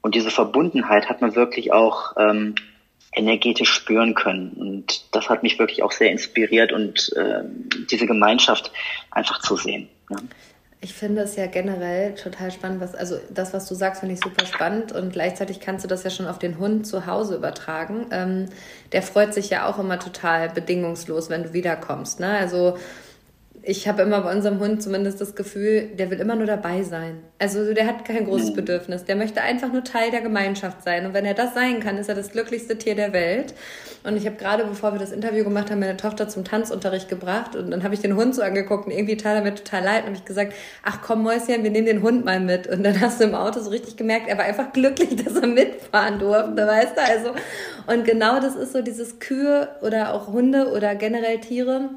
Und 0.00 0.14
diese 0.14 0.30
Verbundenheit 0.30 1.08
hat 1.08 1.20
man 1.20 1.34
wirklich 1.34 1.72
auch 1.72 2.12
ähm, 2.16 2.54
energetisch 3.16 3.72
spüren 3.72 4.14
können. 4.14 4.50
Und 4.50 5.04
das 5.12 5.28
hat 5.28 5.42
mich 5.42 5.58
wirklich 5.58 5.82
auch 5.82 5.92
sehr 5.92 6.10
inspiriert 6.10 6.72
und 6.72 7.12
äh, 7.16 7.42
diese 7.90 8.06
Gemeinschaft 8.06 8.70
einfach 9.10 9.40
zu 9.40 9.56
sehen. 9.56 9.88
Ja. 10.10 10.18
Ich 10.82 10.92
finde 10.92 11.22
es 11.22 11.34
ja 11.36 11.46
generell 11.46 12.14
total 12.14 12.52
spannend, 12.52 12.80
was, 12.80 12.94
also 12.94 13.18
das, 13.30 13.54
was 13.54 13.66
du 13.66 13.74
sagst, 13.74 14.00
finde 14.00 14.14
ich 14.14 14.20
super 14.20 14.44
spannend 14.44 14.92
und 14.92 15.12
gleichzeitig 15.12 15.58
kannst 15.58 15.84
du 15.84 15.88
das 15.88 16.04
ja 16.04 16.10
schon 16.10 16.26
auf 16.26 16.38
den 16.38 16.58
Hund 16.58 16.86
zu 16.86 17.06
Hause 17.06 17.34
übertragen. 17.34 18.06
Ähm, 18.12 18.46
der 18.92 19.02
freut 19.02 19.32
sich 19.32 19.48
ja 19.48 19.66
auch 19.66 19.78
immer 19.78 19.98
total 19.98 20.50
bedingungslos, 20.50 21.30
wenn 21.30 21.44
du 21.44 21.52
wiederkommst. 21.54 22.20
Ne? 22.20 22.28
Also 22.28 22.76
ich 23.68 23.88
habe 23.88 24.02
immer 24.02 24.20
bei 24.20 24.32
unserem 24.32 24.60
Hund 24.60 24.80
zumindest 24.80 25.20
das 25.20 25.34
Gefühl, 25.34 25.88
der 25.98 26.08
will 26.12 26.20
immer 26.20 26.36
nur 26.36 26.46
dabei 26.46 26.84
sein. 26.84 27.18
Also 27.40 27.74
der 27.74 27.88
hat 27.88 28.04
kein 28.04 28.24
großes 28.24 28.50
mhm. 28.50 28.54
Bedürfnis. 28.54 29.04
Der 29.04 29.16
möchte 29.16 29.42
einfach 29.42 29.72
nur 29.72 29.82
Teil 29.82 30.12
der 30.12 30.20
Gemeinschaft 30.20 30.84
sein. 30.84 31.04
Und 31.04 31.14
wenn 31.14 31.24
er 31.24 31.34
das 31.34 31.52
sein 31.52 31.80
kann, 31.80 31.98
ist 31.98 32.08
er 32.08 32.14
das 32.14 32.30
glücklichste 32.30 32.78
Tier 32.78 32.94
der 32.94 33.12
Welt. 33.12 33.54
Und 34.04 34.16
ich 34.16 34.24
habe 34.24 34.36
gerade, 34.36 34.64
bevor 34.64 34.92
wir 34.92 35.00
das 35.00 35.10
Interview 35.10 35.42
gemacht 35.42 35.68
haben, 35.68 35.80
meine 35.80 35.96
Tochter 35.96 36.28
zum 36.28 36.44
Tanzunterricht 36.44 37.08
gebracht. 37.08 37.56
Und 37.56 37.72
dann 37.72 37.82
habe 37.82 37.92
ich 37.92 38.00
den 38.00 38.14
Hund 38.14 38.36
so 38.36 38.42
angeguckt 38.42 38.86
und 38.86 38.92
irgendwie 38.92 39.16
tat 39.16 39.34
er 39.34 39.42
mir 39.42 39.56
total 39.56 39.82
leid. 39.82 40.02
Und 40.02 40.10
habe 40.10 40.16
ich 40.16 40.24
gesagt, 40.24 40.52
ach 40.84 40.98
komm 41.02 41.24
Mäuschen, 41.24 41.64
wir 41.64 41.70
nehmen 41.72 41.86
den 41.86 42.02
Hund 42.02 42.24
mal 42.24 42.38
mit. 42.38 42.68
Und 42.68 42.84
dann 42.84 43.00
hast 43.00 43.18
du 43.20 43.24
im 43.24 43.34
Auto 43.34 43.58
so 43.58 43.70
richtig 43.70 43.96
gemerkt, 43.96 44.28
er 44.28 44.38
war 44.38 44.44
einfach 44.44 44.72
glücklich, 44.72 45.16
dass 45.24 45.34
er 45.34 45.48
mitfahren 45.48 46.20
durfte, 46.20 46.68
weißt 46.68 46.96
du? 46.96 47.02
Also, 47.02 47.30
und 47.88 48.04
genau 48.04 48.38
das 48.38 48.54
ist 48.54 48.72
so 48.72 48.80
dieses 48.80 49.18
Kühe 49.18 49.70
oder 49.82 50.14
auch 50.14 50.28
Hunde 50.28 50.70
oder 50.70 50.94
generell 50.94 51.40
Tiere 51.40 51.90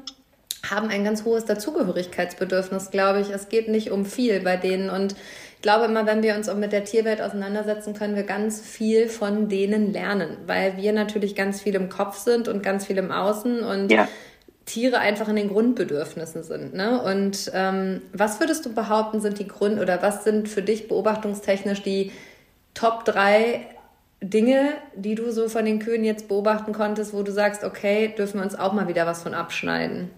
haben 0.68 0.88
ein 0.88 1.04
ganz 1.04 1.24
hohes 1.24 1.44
Dazugehörigkeitsbedürfnis, 1.44 2.90
glaube 2.90 3.20
ich. 3.20 3.30
Es 3.30 3.48
geht 3.48 3.68
nicht 3.68 3.90
um 3.90 4.04
viel 4.04 4.40
bei 4.40 4.56
denen. 4.56 4.90
Und 4.90 5.12
ich 5.12 5.62
glaube 5.62 5.86
immer, 5.86 6.06
wenn 6.06 6.22
wir 6.22 6.34
uns 6.34 6.48
auch 6.48 6.56
mit 6.56 6.72
der 6.72 6.84
Tierwelt 6.84 7.20
auseinandersetzen, 7.20 7.94
können 7.94 8.16
wir 8.16 8.24
ganz 8.24 8.60
viel 8.60 9.08
von 9.08 9.48
denen 9.48 9.92
lernen, 9.92 10.36
weil 10.46 10.76
wir 10.76 10.92
natürlich 10.92 11.34
ganz 11.34 11.60
viel 11.60 11.74
im 11.74 11.88
Kopf 11.88 12.18
sind 12.18 12.48
und 12.48 12.62
ganz 12.62 12.86
viel 12.86 12.98
im 12.98 13.10
Außen 13.10 13.60
und 13.60 13.90
ja. 13.90 14.08
Tiere 14.66 14.98
einfach 14.98 15.28
in 15.28 15.36
den 15.36 15.48
Grundbedürfnissen 15.48 16.42
sind. 16.42 16.74
Ne? 16.74 17.02
Und 17.02 17.50
ähm, 17.54 18.02
was 18.12 18.38
würdest 18.38 18.64
du 18.66 18.72
behaupten, 18.72 19.20
sind 19.20 19.38
die 19.38 19.48
Grund 19.48 19.80
oder 19.80 20.00
was 20.02 20.24
sind 20.24 20.48
für 20.48 20.62
dich 20.62 20.88
beobachtungstechnisch 20.88 21.82
die 21.82 22.12
Top 22.72 23.04
drei 23.04 23.66
Dinge, 24.22 24.74
die 24.94 25.14
du 25.14 25.32
so 25.32 25.48
von 25.48 25.64
den 25.64 25.78
Kühen 25.80 26.04
jetzt 26.04 26.28
beobachten 26.28 26.72
konntest, 26.72 27.14
wo 27.14 27.22
du 27.22 27.32
sagst, 27.32 27.64
okay, 27.64 28.14
dürfen 28.16 28.38
wir 28.38 28.44
uns 28.44 28.54
auch 28.54 28.72
mal 28.72 28.86
wieder 28.86 29.06
was 29.06 29.22
von 29.22 29.34
abschneiden? 29.34 30.10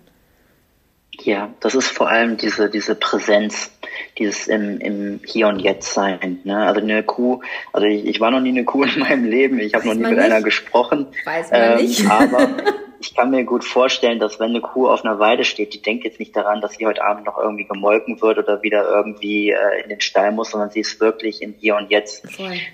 Ja, 1.20 1.50
das 1.60 1.74
ist 1.74 1.88
vor 1.88 2.08
allem 2.08 2.36
diese, 2.36 2.70
diese 2.70 2.94
Präsenz, 2.94 3.70
dieses 4.18 4.48
im, 4.48 4.80
im 4.80 5.20
Hier 5.24 5.48
und 5.48 5.58
Jetzt 5.58 5.92
sein. 5.92 6.40
Ne? 6.44 6.56
Also 6.56 6.80
eine 6.80 7.02
Kuh, 7.02 7.42
also 7.72 7.86
ich, 7.86 8.06
ich 8.06 8.20
war 8.20 8.30
noch 8.30 8.40
nie 8.40 8.48
eine 8.48 8.64
Kuh 8.64 8.84
in 8.84 9.00
meinem 9.00 9.24
Leben, 9.24 9.58
ich 9.58 9.74
habe 9.74 9.86
noch 9.86 9.94
nie 9.94 10.00
mit 10.00 10.12
nicht. 10.12 10.20
einer 10.20 10.42
gesprochen. 10.42 11.06
Weiß 11.24 11.50
man 11.50 11.60
ähm, 11.60 11.76
nicht. 11.76 12.10
aber 12.10 12.48
ich 13.02 13.14
kann 13.16 13.30
mir 13.30 13.44
gut 13.44 13.64
vorstellen, 13.64 14.20
dass 14.20 14.38
wenn 14.38 14.50
eine 14.50 14.60
Kuh 14.60 14.88
auf 14.88 15.04
einer 15.04 15.18
Weide 15.18 15.44
steht, 15.44 15.74
die 15.74 15.82
denkt 15.82 16.04
jetzt 16.04 16.20
nicht 16.20 16.36
daran, 16.36 16.60
dass 16.60 16.74
sie 16.74 16.86
heute 16.86 17.04
Abend 17.04 17.26
noch 17.26 17.36
irgendwie 17.36 17.64
gemolken 17.64 18.20
wird 18.22 18.38
oder 18.38 18.62
wieder 18.62 18.88
irgendwie 18.88 19.50
äh, 19.50 19.82
in 19.82 19.88
den 19.88 20.00
Stall 20.00 20.30
muss, 20.30 20.52
sondern 20.52 20.70
sie 20.70 20.80
ist 20.80 21.00
wirklich 21.00 21.42
im 21.42 21.54
Hier 21.58 21.76
und 21.76 21.90
Jetzt. 21.90 22.24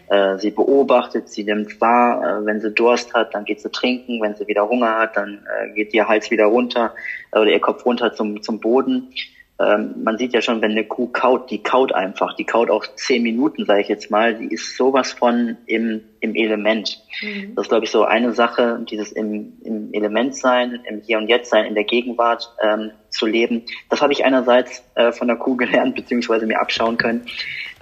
Äh, 0.08 0.38
sie 0.38 0.50
beobachtet, 0.50 1.30
sie 1.30 1.44
nimmt 1.44 1.80
wahr, 1.80 2.40
äh, 2.42 2.46
wenn 2.46 2.60
sie 2.60 2.72
Durst 2.72 3.14
hat, 3.14 3.34
dann 3.34 3.46
geht 3.46 3.60
sie 3.60 3.70
trinken, 3.70 4.20
wenn 4.20 4.34
sie 4.34 4.46
wieder 4.46 4.68
Hunger 4.68 4.98
hat, 4.98 5.16
dann 5.16 5.46
äh, 5.46 5.72
geht 5.72 5.94
ihr 5.94 6.06
Hals 6.06 6.30
wieder 6.30 6.46
runter 6.46 6.94
oder 7.32 7.46
ihr 7.46 7.60
Kopf 7.60 7.86
runter 7.86 8.12
zum, 8.12 8.42
zum 8.42 8.60
Boden. 8.60 9.14
Ähm, 9.60 10.04
man 10.04 10.18
sieht 10.18 10.32
ja 10.34 10.40
schon, 10.40 10.62
wenn 10.62 10.70
eine 10.70 10.84
Kuh 10.84 11.08
kaut, 11.08 11.50
die 11.50 11.60
kaut 11.60 11.92
einfach, 11.92 12.34
die 12.36 12.44
kaut 12.44 12.70
auch 12.70 12.86
zehn 12.94 13.24
Minuten, 13.24 13.64
sage 13.64 13.80
ich 13.80 13.88
jetzt 13.88 14.08
mal, 14.08 14.34
die 14.36 14.54
ist 14.54 14.76
sowas 14.76 15.12
von 15.12 15.56
im, 15.66 16.00
im 16.20 16.36
Element. 16.36 17.02
Mhm. 17.20 17.56
Das 17.56 17.64
ist, 17.64 17.68
glaube 17.70 17.84
ich, 17.84 17.90
so 17.90 18.04
eine 18.04 18.32
Sache, 18.32 18.84
dieses 18.88 19.10
im, 19.10 19.54
im 19.64 19.92
Element 19.92 20.36
sein, 20.36 20.78
im 20.88 21.00
Hier 21.00 21.18
und 21.18 21.26
Jetzt 21.26 21.50
sein, 21.50 21.66
in 21.66 21.74
der 21.74 21.82
Gegenwart 21.82 22.54
ähm, 22.62 22.92
zu 23.08 23.26
leben. 23.26 23.64
Das 23.90 24.00
habe 24.00 24.12
ich 24.12 24.24
einerseits 24.24 24.84
äh, 24.94 25.10
von 25.10 25.26
der 25.26 25.36
Kuh 25.36 25.56
gelernt, 25.56 25.96
beziehungsweise 25.96 26.46
mir 26.46 26.60
abschauen 26.60 26.96
können. 26.96 27.26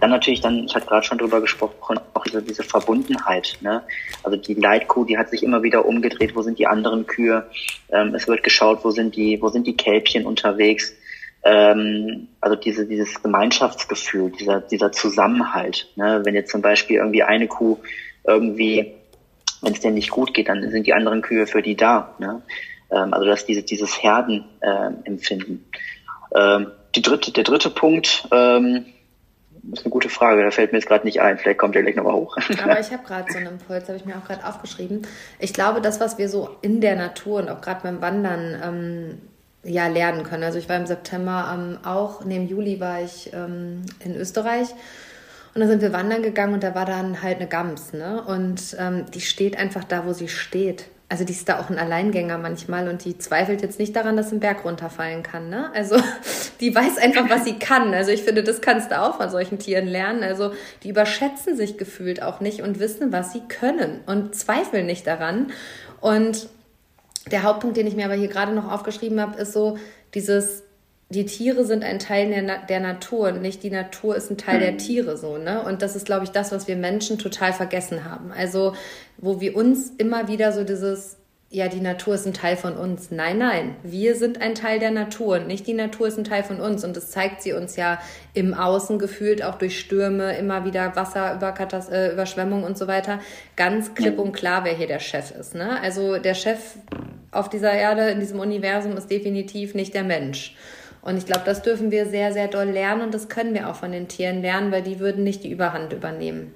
Dann 0.01 0.11
natürlich 0.11 0.41
dann, 0.41 0.65
ich 0.65 0.75
hatte 0.75 0.87
gerade 0.87 1.07
schon 1.07 1.19
drüber 1.19 1.43
gesprochen, 1.43 2.01
auch 2.15 2.25
diese, 2.25 2.43
diese 2.43 2.63
Verbundenheit. 2.63 3.59
Ne? 3.61 3.83
Also 4.23 4.39
die 4.39 4.55
Leitkuh, 4.55 5.05
die 5.05 5.19
hat 5.19 5.29
sich 5.29 5.43
immer 5.43 5.63
wieder 5.63 5.85
umgedreht, 5.85 6.35
wo 6.35 6.41
sind 6.41 6.59
die 6.59 6.67
anderen 6.67 7.07
Kühe? 7.07 7.47
Ähm, 7.91 8.15
es 8.15 8.27
wird 8.27 8.43
geschaut, 8.43 8.83
wo 8.83 8.91
sind 8.91 9.15
die, 9.15 9.43
wo 9.43 9.49
sind 9.49 9.67
die 9.67 9.77
Kälbchen 9.77 10.25
unterwegs? 10.25 10.95
Ähm, 11.47 12.27
also 12.41 12.57
diese, 12.57 12.87
dieses 12.87 13.23
Gemeinschaftsgefühl, 13.23 14.33
dieser, 14.33 14.61
dieser 14.61 14.91
Zusammenhalt. 14.91 15.89
Ne? 15.95 16.23
Wenn 16.25 16.35
jetzt 16.35 16.51
zum 16.51 16.61
Beispiel 16.61 16.97
irgendwie 16.97 17.23
eine 17.23 17.47
Kuh 17.47 17.79
irgendwie, 18.27 18.95
wenn 19.63 19.73
es 19.73 19.81
denen 19.81 19.95
nicht 19.95 20.11
gut 20.11 20.35
geht, 20.35 20.49
dann 20.49 20.69
sind 20.71 20.89
die 20.89 20.93
anderen 20.93 21.23
Kühe 21.23 21.47
für 21.47 21.63
die 21.63 21.77
da. 21.77 22.15
Ne? 22.19 22.43
Ähm, 22.91 23.15
also 23.15 23.27
dass 23.27 23.47
diese, 23.47 23.63
dieses 23.63 24.03
Herdenempfinden. 24.03 25.65
Äh, 26.35 26.57
ähm, 26.57 26.73
die 26.97 27.03
dritte, 27.03 27.31
der 27.31 27.45
dritte 27.45 27.71
Punkt, 27.71 28.27
ähm, 28.33 28.87
ist 29.73 29.85
eine 29.85 29.91
gute 29.91 30.09
Frage, 30.09 30.43
da 30.43 30.51
fällt 30.51 30.73
mir 30.73 30.79
jetzt 30.79 30.89
gerade 30.89 31.05
nicht 31.05 31.21
ein. 31.21 31.39
Vielleicht 31.39 31.59
kommt 31.59 31.75
der 31.75 31.83
gleich 31.83 31.97
nochmal 31.97 32.15
hoch. 32.15 32.37
Aber 32.63 32.81
ich 32.81 32.91
habe 32.91 33.05
gerade 33.05 33.31
so 33.31 33.39
einen 33.39 33.49
Impuls, 33.49 33.89
habe 33.89 33.99
ich 33.99 34.05
mir 34.05 34.17
auch 34.17 34.25
gerade 34.25 34.45
aufgeschrieben. 34.45 35.03
Ich 35.39 35.53
glaube, 35.53 35.81
das, 35.81 36.01
was 36.01 36.19
wir 36.19 36.29
so 36.29 36.57
in 36.63 36.81
der 36.81 36.97
Natur 36.97 37.41
und 37.41 37.49
auch 37.49 37.61
gerade 37.61 37.83
beim 37.83 38.01
Wandern 38.01 38.61
ähm, 38.65 39.19
ja, 39.65 39.89
lernen 39.89 40.23
können. 40.23 40.45
Also 40.45 40.59
ich 40.59 40.69
war 40.69 40.77
im 40.77 40.87
September 40.87 41.53
ähm, 41.53 41.79
auch, 41.85 42.25
neben 42.25 42.49
Juli 42.49 42.81
war 42.81 43.03
ich 43.03 43.33
ähm, 43.33 43.83
in 44.05 44.15
Österreich 44.15 44.69
und 45.55 45.61
da 45.61 45.67
sind 45.67 45.81
wir 45.81 45.93
wandern 45.93 46.23
gegangen 46.23 46.55
und 46.55 46.63
da 46.63 46.75
war 46.75 46.85
dann 46.85 47.23
halt 47.23 47.39
eine 47.39 47.49
Gams, 47.49 47.93
ne? 47.93 48.23
Und 48.23 48.77
ähm, 48.79 49.07
die 49.15 49.23
steht 49.23 49.57
einfach 49.57 49.85
da, 49.85 50.05
wo 50.05 50.13
sie 50.13 50.29
steht. 50.29 50.85
Also 51.09 51.25
die 51.25 51.33
ist 51.33 51.49
da 51.49 51.61
auch 51.61 51.71
ein 51.71 51.79
Alleingänger 51.79 52.37
manchmal 52.37 52.89
und 52.89 53.05
die 53.05 53.17
zweifelt 53.17 53.63
jetzt 53.63 53.79
nicht 53.79 53.95
daran, 53.95 54.17
dass 54.17 54.33
ein 54.33 54.41
Berg 54.41 54.65
runterfallen 54.65 55.23
kann. 55.23 55.49
Ne? 55.49 55.71
Also 55.73 55.97
die 56.61 56.75
weiß 56.75 56.99
einfach, 56.99 57.31
was 57.31 57.45
sie 57.45 57.61
kann. 57.61 57.95
Also 57.95 58.11
ich 58.11 58.25
finde, 58.25 58.43
das 58.43 58.61
kannst 58.61 58.91
du 58.91 59.01
auch 59.01 59.17
von 59.17 59.31
solchen 59.31 59.61
Tieren 59.61 59.87
lernen. 59.87 60.25
Also 60.25 60.53
die 60.83 60.89
überschätzen 60.89 61.57
sich 61.57 61.79
gefühlt 61.79 62.23
auch 62.23 62.41
nicht 62.41 62.61
und 62.61 62.81
wissen, 62.81 63.13
was 63.13 63.33
sie 63.33 63.43
können 63.47 64.01
und 64.07 64.35
zweifeln 64.35 64.87
nicht 64.87 65.07
daran. 65.07 65.53
Und 66.01 66.49
der 67.31 67.43
Hauptpunkt, 67.43 67.77
den 67.77 67.87
ich 67.87 67.97
mir 67.97 68.05
aber 68.05 68.15
hier 68.15 68.29
gerade 68.29 68.53
noch 68.53 68.71
aufgeschrieben 68.71 69.21
habe, 69.21 69.41
ist 69.41 69.53
so 69.53 69.79
dieses, 70.15 70.63
die 71.09 71.27
Tiere 71.27 71.65
sind 71.65 71.85
ein 71.85 71.99
Teil 71.99 72.29
der, 72.29 72.43
Na 72.43 72.59
der 72.59 72.81
Natur 72.81 73.29
und 73.29 73.43
nicht 73.43 73.63
die 73.63 73.71
Natur 73.71 74.17
ist 74.17 74.31
ein 74.31 74.39
Teil 74.39 74.61
der 74.61 74.73
mhm. 74.73 74.79
Tiere 74.79 75.17
so, 75.17 75.39
ne? 75.39 75.63
Und 75.63 75.83
das 75.83 75.97
ist, 75.97 76.07
glaube 76.07 76.25
ich, 76.25 76.31
das, 76.31 76.53
was 76.53 76.69
wir 76.69 76.77
Menschen 76.77 77.19
total 77.19 77.53
vergessen 77.53 78.05
haben. 78.05 78.33
Also, 78.33 78.75
wo 79.19 79.41
wir 79.41 79.57
uns 79.57 79.91
immer 79.99 80.29
wieder 80.29 80.53
so 80.53 80.65
dieses 80.65 81.17
ja, 81.49 81.69
die 81.69 81.81
Natur 81.81 82.17
ist 82.17 82.27
ein 82.27 82.35
Teil 82.35 82.57
von 82.57 82.77
uns. 82.77 83.13
Nein, 83.13 83.39
nein, 83.39 83.77
wir 83.85 84.17
sind 84.17 84.41
ein 84.43 84.57
Teil 84.57 84.81
der 84.81 84.91
Natur 84.91 85.37
und 85.37 85.47
nicht 85.47 85.67
die 85.67 85.75
Natur 85.75 86.09
ist 86.09 86.19
ein 86.19 86.25
Teil 86.25 86.43
von 86.43 86.61
uns. 86.61 86.85
Und 86.85 86.97
das 86.97 87.11
zeigt 87.11 87.41
sie 87.41 87.53
uns 87.53 87.77
ja 87.77 88.01
im 88.35 88.53
Außen 88.53 88.99
gefühlt, 88.99 89.45
auch 89.45 89.55
durch 89.55 89.79
Stürme, 89.79 90.37
immer 90.37 90.65
wieder 90.65 90.97
Wasser, 90.97 91.37
über 91.37 91.55
äh, 91.93 92.13
Überschwemmungen 92.13 92.65
und 92.65 92.77
so 92.77 92.89
weiter. 92.89 93.21
Ganz 93.55 93.95
klipp 93.95 94.19
und 94.19 94.33
klar, 94.33 94.65
wer 94.65 94.75
hier 94.75 94.89
der 94.89 94.99
Chef 94.99 95.31
ist. 95.31 95.55
Ne? 95.55 95.81
Also 95.81 96.19
der 96.19 96.35
Chef 96.35 96.77
auf 97.31 97.49
dieser 97.49 97.73
Erde, 97.73 98.11
in 98.11 98.19
diesem 98.19 98.41
Universum 98.41 98.97
ist 98.97 99.11
definitiv 99.11 99.75
nicht 99.75 99.95
der 99.95 100.05
Mensch. 100.05 100.57
Und 101.01 101.17
ich 101.17 101.27
glaube, 101.27 101.43
das 101.45 101.63
dürfen 101.63 101.93
wir 101.93 102.07
sehr, 102.07 102.33
sehr 102.33 102.49
doll 102.49 102.71
lernen 102.71 103.03
und 103.03 103.15
das 103.15 103.29
können 103.29 103.55
wir 103.55 103.69
auch 103.69 103.77
von 103.77 103.93
den 103.93 104.09
Tieren 104.09 104.43
lernen, 104.43 104.73
weil 104.73 104.83
die 104.83 104.99
würden 104.99 105.23
nicht 105.23 105.45
die 105.45 105.53
Überhand 105.53 105.93
übernehmen. 105.93 106.53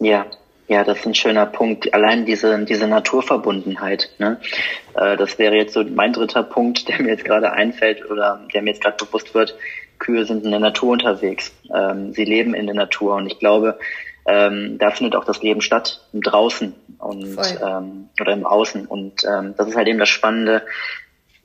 Ja, 0.00 0.26
ja, 0.72 0.84
das 0.84 1.00
ist 1.00 1.06
ein 1.06 1.14
schöner 1.14 1.44
Punkt. 1.44 1.92
Allein 1.92 2.24
diese, 2.24 2.64
diese 2.64 2.86
Naturverbundenheit. 2.88 4.10
Ne? 4.18 4.40
Äh, 4.94 5.18
das 5.18 5.38
wäre 5.38 5.54
jetzt 5.54 5.74
so 5.74 5.84
mein 5.84 6.14
dritter 6.14 6.42
Punkt, 6.42 6.88
der 6.88 7.00
mir 7.02 7.10
jetzt 7.10 7.24
gerade 7.24 7.52
einfällt 7.52 8.10
oder 8.10 8.40
der 8.54 8.62
mir 8.62 8.70
jetzt 8.70 8.82
gerade 8.82 9.04
bewusst 9.04 9.34
wird. 9.34 9.54
Kühe 9.98 10.24
sind 10.24 10.44
in 10.44 10.50
der 10.50 10.60
Natur 10.60 10.92
unterwegs. 10.92 11.52
Ähm, 11.74 12.12
sie 12.12 12.24
leben 12.24 12.54
in 12.54 12.66
der 12.66 12.74
Natur 12.74 13.16
und 13.16 13.26
ich 13.26 13.38
glaube, 13.38 13.78
ähm, 14.24 14.78
da 14.78 14.90
findet 14.90 15.14
auch 15.14 15.24
das 15.24 15.42
Leben 15.42 15.60
statt, 15.60 16.00
im 16.12 16.22
Draußen 16.22 16.74
und 16.98 17.36
ähm, 17.62 18.08
oder 18.20 18.32
im 18.32 18.46
Außen. 18.46 18.86
Und 18.86 19.24
ähm, 19.24 19.54
das 19.56 19.68
ist 19.68 19.76
halt 19.76 19.88
eben 19.88 19.98
das 19.98 20.08
Spannende. 20.08 20.62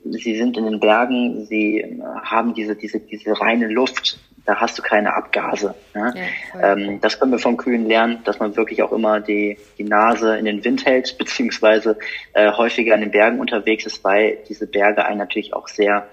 Sie 0.04 0.36
sind 0.36 0.56
in 0.56 0.64
den 0.64 0.80
Bergen, 0.80 1.44
sie 1.44 2.00
haben 2.22 2.54
diese, 2.54 2.76
diese, 2.76 3.00
diese 3.00 3.38
reine 3.40 3.66
Luft, 3.66 4.18
da 4.48 4.58
hast 4.58 4.78
du 4.78 4.82
keine 4.82 5.14
Abgase. 5.14 5.74
Ne? 5.94 6.14
Ja, 6.54 6.72
ähm, 6.72 7.02
das 7.02 7.20
können 7.20 7.32
wir 7.32 7.38
von 7.38 7.58
Kühen 7.58 7.84
lernen, 7.84 8.20
dass 8.24 8.38
man 8.38 8.56
wirklich 8.56 8.82
auch 8.82 8.92
immer 8.92 9.20
die, 9.20 9.58
die 9.76 9.84
Nase 9.84 10.38
in 10.38 10.46
den 10.46 10.64
Wind 10.64 10.86
hält, 10.86 11.18
beziehungsweise 11.18 11.98
äh, 12.32 12.50
häufiger 12.52 12.94
in 12.94 13.02
den 13.02 13.10
Bergen 13.10 13.40
unterwegs 13.40 13.84
ist, 13.84 14.02
weil 14.04 14.38
diese 14.48 14.66
Berge 14.66 15.04
einen 15.04 15.18
natürlich 15.18 15.52
auch 15.52 15.68
sehr, 15.68 16.08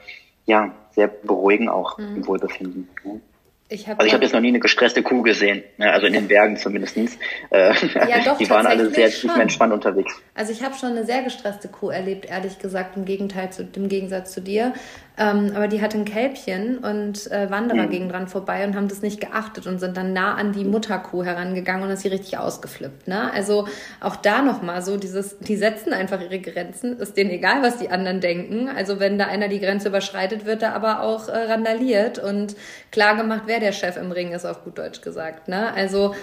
ja, 0.46 0.74
sehr 0.92 1.08
beruhigen 1.08 1.70
auch 1.70 1.98
mhm. 1.98 2.18
im 2.18 2.28
Wohlbefinden. 2.28 2.90
Ne? 3.06 3.22
Ich 3.68 3.88
hab 3.88 3.98
also 3.98 4.08
ich 4.08 4.14
habe 4.14 4.24
jetzt 4.24 4.34
noch 4.34 4.42
nie 4.42 4.50
eine 4.50 4.60
gestresste 4.60 5.02
Kuh 5.02 5.24
gesehen, 5.24 5.64
ne? 5.78 5.92
also 5.92 6.06
in 6.06 6.14
den 6.14 6.28
Bergen 6.28 6.56
zumindest. 6.56 6.98
Äh, 6.98 7.08
ja, 7.50 8.24
doch, 8.24 8.38
die 8.40 8.48
waren 8.48 8.68
alle 8.68 8.92
sehr 8.92 9.10
schon. 9.10 9.32
entspannt 9.40 9.74
unterwegs. 9.74 10.14
Also 10.36 10.52
ich 10.52 10.62
habe 10.62 10.76
schon 10.76 10.92
eine 10.92 11.04
sehr 11.04 11.24
gestresste 11.24 11.68
Kuh 11.68 11.90
erlebt, 11.90 12.26
ehrlich 12.26 12.60
gesagt, 12.60 12.96
im 12.96 13.06
Gegenteil 13.06 13.52
zu, 13.52 13.68
im 13.76 13.90
Gegensatz 13.90 14.34
zu 14.34 14.42
dir. 14.42 14.74
Ähm, 15.18 15.54
aber 15.56 15.68
die 15.70 15.82
hatte 15.82 15.98
ein 15.98 16.06
Kälbchen 16.06 16.80
und 16.80 17.32
äh, 17.32 17.50
Wanderer 17.50 17.84
mhm. 17.84 17.90
gingen 17.90 18.10
dran 18.10 18.28
vorbei 18.28 18.66
und 18.66 18.76
haben 18.76 18.90
das 18.90 19.02
nicht 19.02 19.22
geachtet 19.22 19.66
und 19.66 19.80
sind 19.80 19.96
dann 19.96 20.12
nah 20.12 20.36
an 20.36 20.52
die 20.52 20.66
Mutterkuh 20.66 21.24
herangegangen 21.24 21.84
und 21.84 21.90
ist 21.90 22.02
sie 22.02 22.10
richtig 22.10 22.38
ausgeflippt. 22.38 23.08
Ne? 23.08 23.32
Also 23.32 23.66
auch 24.02 24.18
da 24.18 24.42
nochmal 24.42 24.82
so 24.82 24.98
dieses, 24.98 25.40
die 25.40 25.56
setzen 25.56 25.94
einfach 25.94 26.20
ihre 26.20 26.40
Grenzen, 26.40 27.00
ist 27.00 27.16
denen 27.16 27.30
egal, 27.30 27.64
was 27.64 27.78
die 27.78 27.90
anderen 27.90 28.20
denken. 28.20 28.68
Also 28.68 29.00
wenn 29.00 29.18
da 29.18 29.28
einer 29.28 29.48
die 29.48 29.62
Grenze 29.62 29.88
überschreitet, 29.88 30.46
wird 30.46 30.62
da 30.62 30.74
aber 30.74 31.02
auch 31.02 31.30
äh, 31.30 31.38
randaliert 31.38 32.20
und 32.20 32.58
klar 32.92 33.16
gemacht, 33.16 33.44
wer 33.56 33.60
der 33.62 33.72
Chef 33.72 33.96
im 33.96 34.12
Ring 34.12 34.34
ist, 34.34 34.46
auf 34.46 34.64
gut 34.64 34.78
Deutsch 34.78 35.02
gesagt. 35.02 35.48
Ne? 35.48 35.74
Also 35.74 36.14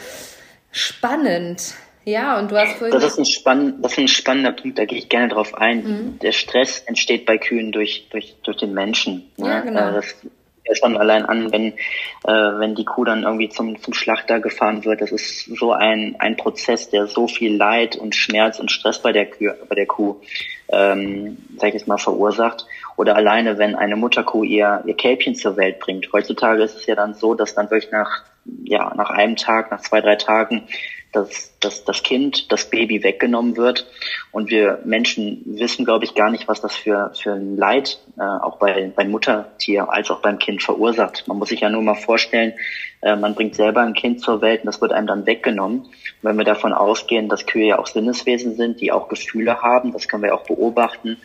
spannend. 0.71 1.75
Ja, 2.05 2.39
und 2.39 2.51
du 2.51 2.57
hast 2.59 2.77
vorhin. 2.79 2.93
Das 2.93 3.05
ist 3.05 3.19
ein, 3.19 3.25
spann 3.25 3.81
das 3.81 3.93
ist 3.93 3.99
ein 3.99 4.09
spannender 4.09 4.53
Punkt, 4.53 4.79
da 4.79 4.85
gehe 4.85 4.99
ich 4.99 5.09
gerne 5.09 5.29
drauf 5.29 5.55
ein. 5.55 5.85
Mhm. 5.85 6.19
Der 6.19 6.33
Stress 6.33 6.81
entsteht 6.81 7.27
bei 7.27 7.39
Kühen 7.39 7.73
durch, 7.73 8.09
durch, 8.11 8.35
durch 8.43 8.57
den 8.57 8.75
Menschen. 8.75 9.31
Ne? 9.37 9.49
Ja, 9.49 9.61
genau. 9.61 9.89
Äh, 9.89 9.93
das 9.95 10.17
ja 10.65 10.75
schon 10.75 10.97
allein 10.97 11.25
an, 11.25 11.53
wenn, 11.53 11.73
äh, 11.73 12.59
wenn 12.59 12.75
die 12.75 12.85
Kuh 12.85 13.05
dann 13.05 13.23
irgendwie 13.23 13.49
zum, 13.49 13.81
zum 13.81 13.95
Schlachter 13.95 14.41
gefahren 14.41 14.85
wird. 14.85 15.01
Das 15.01 15.11
ist 15.11 15.45
so 15.57 15.73
ein, 15.73 16.17
ein 16.19 16.37
Prozess, 16.37 16.91
der 16.91 17.07
so 17.07 17.29
viel 17.29 17.57
Leid 17.57 17.97
und 17.97 18.15
Schmerz 18.15 18.59
und 18.59 18.71
Stress 18.71 19.01
bei 19.01 19.13
der, 19.13 19.27
Kuh, 19.27 19.51
bei 19.69 19.75
der 19.75 19.87
Kuh, 19.87 20.21
ähm, 20.69 21.39
sag 21.57 21.69
ich 21.69 21.75
jetzt 21.75 21.89
mal, 21.89 21.99
verursacht. 21.99 22.67
Oder 23.03 23.17
alleine, 23.17 23.59
wenn 23.59 23.75
eine 23.75 23.97
Mutterkuh 23.97 24.45
ihr, 24.45 24.81
ihr 24.87 24.95
Kälbchen 24.95 25.35
zur 25.35 25.57
Welt 25.57 25.81
bringt. 25.81 26.13
Heutzutage 26.13 26.63
ist 26.63 26.77
es 26.77 26.87
ja 26.87 26.95
dann 26.95 27.15
so, 27.15 27.35
dass 27.35 27.53
dann 27.53 27.69
wirklich 27.69 27.91
nach, 27.91 28.23
ja, 28.63 28.95
nach 28.95 29.11
einem 29.11 29.35
Tag, 29.35 29.73
nach 29.73 29.81
zwei, 29.81 30.01
drei 30.01 30.15
Tagen 30.15 30.69
dass, 31.13 31.59
dass 31.61 31.85
das 31.85 32.03
Kind, 32.03 32.51
das 32.51 32.69
Baby 32.71 33.03
weggenommen 33.03 33.57
wird. 33.57 33.87
Und 34.33 34.51
wir 34.51 34.81
Menschen 34.85 35.43
wissen, 35.45 35.85
glaube 35.85 36.05
ich, 36.05 36.15
gar 36.15 36.31
nicht, 36.31 36.49
was 36.49 36.61
das 36.61 36.75
für, 36.75 37.13
für 37.15 37.33
ein 37.33 37.57
Leid 37.57 38.01
äh, 38.19 38.23
auch 38.23 38.57
bei, 38.57 38.91
beim 38.97 39.11
Muttertier 39.11 39.91
als 39.91 40.11
auch 40.11 40.21
beim 40.21 40.39
Kind 40.39 40.63
verursacht. 40.63 41.29
Man 41.29 41.39
muss 41.39 41.51
sich 41.51 41.61
ja 41.61 41.69
nur 41.69 41.83
mal 41.83 41.95
vorstellen, 41.95 42.55
äh, 43.03 43.15
man 43.15 43.35
bringt 43.35 43.55
selber 43.55 43.83
ein 43.83 43.93
Kind 43.93 44.21
zur 44.21 44.41
Welt 44.41 44.63
und 44.63 44.67
das 44.67 44.81
wird 44.81 44.93
einem 44.93 45.07
dann 45.07 45.27
weggenommen. 45.27 45.81
Und 45.81 45.91
wenn 46.23 46.37
wir 46.37 46.45
davon 46.45 46.73
ausgehen, 46.73 47.29
dass 47.29 47.47
Kühe 47.47 47.69
ja 47.69 47.79
auch 47.79 47.87
Sinneswesen 47.87 48.57
sind, 48.57 48.81
die 48.81 48.91
auch 48.91 49.09
Gefühle 49.09 49.61
haben, 49.61 49.93
das 49.93 50.09
können 50.09 50.23
wir 50.23 50.35
auch 50.35 50.45
beobachten, 50.45 51.19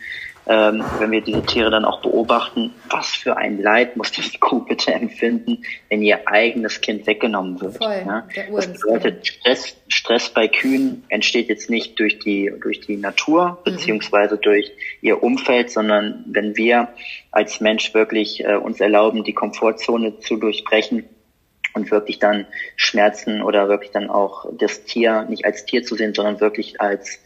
ähm, 0.48 0.82
wenn 0.98 1.10
wir 1.10 1.20
diese 1.20 1.42
Tiere 1.42 1.70
dann 1.70 1.84
auch 1.84 2.00
beobachten, 2.00 2.72
was 2.88 3.08
für 3.08 3.36
ein 3.36 3.60
Leid 3.60 3.96
muss 3.96 4.12
die 4.12 4.38
Kuh 4.38 4.60
bitte 4.60 4.92
empfinden, 4.92 5.62
wenn 5.90 6.02
ihr 6.02 6.26
eigenes 6.26 6.80
Kind 6.80 7.06
weggenommen 7.06 7.60
wird. 7.60 7.76
Voll, 7.76 8.02
ja? 8.06 8.26
Das 8.50 8.72
bedeutet, 8.72 9.26
Stress, 9.26 9.76
Stress 9.88 10.30
bei 10.30 10.48
Kühen 10.48 11.04
entsteht 11.10 11.48
jetzt 11.48 11.68
nicht 11.68 11.98
durch 11.98 12.18
die, 12.18 12.50
durch 12.62 12.80
die 12.80 12.96
Natur, 12.96 13.58
mhm. 13.64 13.70
beziehungsweise 13.70 14.36
mhm. 14.36 14.40
durch 14.40 14.72
ihr 15.02 15.22
Umfeld, 15.22 15.70
sondern 15.70 16.24
wenn 16.26 16.56
wir 16.56 16.88
als 17.30 17.60
Mensch 17.60 17.92
wirklich 17.92 18.42
äh, 18.42 18.54
uns 18.54 18.80
erlauben, 18.80 19.24
die 19.24 19.34
Komfortzone 19.34 20.18
zu 20.20 20.36
durchbrechen, 20.36 21.04
und 21.74 21.90
wirklich 21.90 22.18
dann 22.18 22.46
Schmerzen 22.76 23.42
oder 23.42 23.68
wirklich 23.68 23.92
dann 23.92 24.10
auch 24.10 24.46
das 24.52 24.84
Tier 24.84 25.26
nicht 25.28 25.44
als 25.44 25.64
Tier 25.64 25.84
zu 25.84 25.94
sehen, 25.94 26.14
sondern 26.14 26.40
wirklich 26.40 26.80
als 26.80 27.20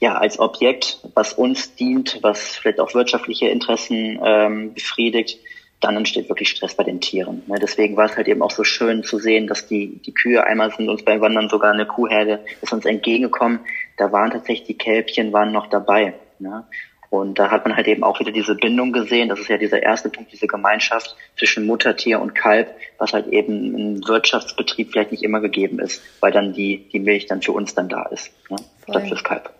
ja, 0.00 0.14
als 0.16 0.38
Objekt, 0.38 1.00
was 1.14 1.32
uns 1.32 1.74
dient, 1.74 2.18
was 2.22 2.56
vielleicht 2.56 2.80
auch 2.80 2.94
wirtschaftliche 2.94 3.48
Interessen 3.48 4.20
ähm, 4.22 4.74
befriedigt, 4.74 5.38
dann 5.80 5.96
entsteht 5.96 6.28
wirklich 6.28 6.48
Stress 6.48 6.74
bei 6.74 6.84
den 6.84 7.00
Tieren. 7.00 7.42
Ne? 7.46 7.58
Deswegen 7.60 7.96
war 7.96 8.06
es 8.06 8.16
halt 8.16 8.28
eben 8.28 8.42
auch 8.42 8.50
so 8.50 8.64
schön 8.64 9.04
zu 9.04 9.18
sehen, 9.18 9.46
dass 9.46 9.66
die, 9.66 9.98
die 10.04 10.12
Kühe, 10.12 10.44
einmal 10.44 10.70
sind 10.72 10.88
uns 10.88 11.04
beim 11.04 11.20
Wandern 11.20 11.48
sogar 11.48 11.72
eine 11.72 11.86
Kuhherde, 11.86 12.44
ist 12.62 12.72
uns 12.72 12.84
entgegengekommen, 12.84 13.60
da 13.96 14.12
waren 14.12 14.30
tatsächlich 14.30 14.66
die 14.66 14.78
Kälbchen 14.78 15.32
waren 15.32 15.52
noch 15.52 15.66
dabei. 15.66 16.14
Ne? 16.38 16.64
Und 17.08 17.38
da 17.38 17.50
hat 17.50 17.64
man 17.64 17.76
halt 17.76 17.86
eben 17.86 18.02
auch 18.02 18.18
wieder 18.20 18.32
diese 18.32 18.54
Bindung 18.54 18.92
gesehen. 18.92 19.28
Das 19.28 19.38
ist 19.38 19.48
ja 19.48 19.58
dieser 19.58 19.82
erste 19.82 20.08
Punkt, 20.08 20.32
diese 20.32 20.46
Gemeinschaft 20.46 21.14
zwischen 21.38 21.66
Muttertier 21.66 22.20
und 22.20 22.34
Kalb, 22.34 22.74
was 22.98 23.12
halt 23.12 23.28
eben 23.28 23.78
im 23.78 24.08
Wirtschaftsbetrieb 24.08 24.90
vielleicht 24.90 25.12
nicht 25.12 25.22
immer 25.22 25.40
gegeben 25.40 25.78
ist, 25.78 26.02
weil 26.20 26.32
dann 26.32 26.52
die, 26.52 26.88
die 26.92 26.98
Milch 26.98 27.26
dann 27.26 27.42
für 27.42 27.52
uns 27.52 27.74
dann 27.74 27.88
da 27.88 28.04
ist, 28.06 28.32
ja, 28.50 28.56
statt 28.88 29.08
fürs 29.08 29.24
Kalb. 29.24 29.55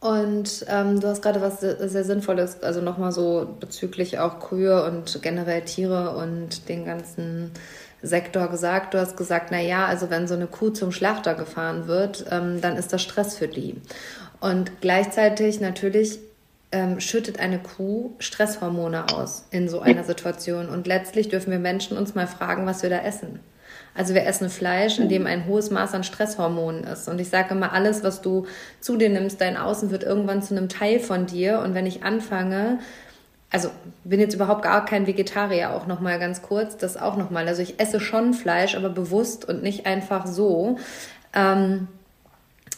Und 0.00 0.66
ähm, 0.68 1.00
du 1.00 1.08
hast 1.08 1.22
gerade 1.22 1.40
was 1.40 1.60
sehr, 1.60 1.88
sehr 1.88 2.04
Sinnvolles, 2.04 2.62
also 2.62 2.80
nochmal 2.80 3.12
so 3.12 3.56
bezüglich 3.58 4.18
auch 4.18 4.40
Kühe 4.40 4.84
und 4.84 5.22
generell 5.22 5.62
Tiere 5.62 6.16
und 6.16 6.68
den 6.68 6.84
ganzen 6.84 7.50
Sektor 8.02 8.48
gesagt. 8.48 8.94
Du 8.94 8.98
hast 8.98 9.16
gesagt, 9.16 9.48
na 9.50 9.60
ja, 9.60 9.86
also 9.86 10.10
wenn 10.10 10.28
so 10.28 10.34
eine 10.34 10.46
Kuh 10.46 10.70
zum 10.70 10.92
Schlachter 10.92 11.34
gefahren 11.34 11.86
wird, 11.86 12.26
ähm, 12.30 12.60
dann 12.60 12.76
ist 12.76 12.92
das 12.92 13.02
Stress 13.02 13.36
für 13.36 13.48
die. 13.48 13.80
Und 14.38 14.80
gleichzeitig 14.82 15.60
natürlich 15.60 16.18
ähm, 16.72 17.00
schüttet 17.00 17.40
eine 17.40 17.58
Kuh 17.58 18.12
Stresshormone 18.18 19.14
aus 19.14 19.46
in 19.50 19.68
so 19.68 19.80
einer 19.80 20.04
Situation. 20.04 20.68
Und 20.68 20.86
letztlich 20.86 21.28
dürfen 21.28 21.50
wir 21.50 21.58
Menschen 21.58 21.96
uns 21.96 22.14
mal 22.14 22.26
fragen, 22.26 22.66
was 22.66 22.82
wir 22.82 22.90
da 22.90 22.98
essen. 22.98 23.40
Also 23.96 24.14
wir 24.14 24.26
essen 24.26 24.50
Fleisch, 24.50 24.98
in 24.98 25.08
dem 25.08 25.26
ein 25.26 25.46
hohes 25.46 25.70
Maß 25.70 25.94
an 25.94 26.04
Stresshormonen 26.04 26.84
ist. 26.84 27.08
Und 27.08 27.20
ich 27.20 27.30
sage 27.30 27.54
immer, 27.54 27.72
alles, 27.72 28.04
was 28.04 28.20
du 28.20 28.46
zu 28.80 28.96
dir 28.96 29.08
nimmst, 29.08 29.40
dein 29.40 29.56
Außen 29.56 29.90
wird 29.90 30.04
irgendwann 30.04 30.42
zu 30.42 30.54
einem 30.54 30.68
Teil 30.68 31.00
von 31.00 31.26
dir. 31.26 31.60
Und 31.60 31.74
wenn 31.74 31.86
ich 31.86 32.02
anfange, 32.02 32.78
also 33.50 33.70
bin 34.04 34.20
jetzt 34.20 34.34
überhaupt 34.34 34.62
gar 34.62 34.84
kein 34.84 35.06
Vegetarier, 35.06 35.72
auch 35.72 35.86
nochmal 35.86 36.18
ganz 36.18 36.42
kurz, 36.42 36.76
das 36.76 36.96
auch 36.96 37.16
nochmal. 37.16 37.48
Also 37.48 37.62
ich 37.62 37.80
esse 37.80 38.00
schon 38.00 38.34
Fleisch, 38.34 38.76
aber 38.76 38.90
bewusst 38.90 39.48
und 39.48 39.62
nicht 39.62 39.86
einfach 39.86 40.26
so. 40.26 40.78
Ähm, 41.34 41.88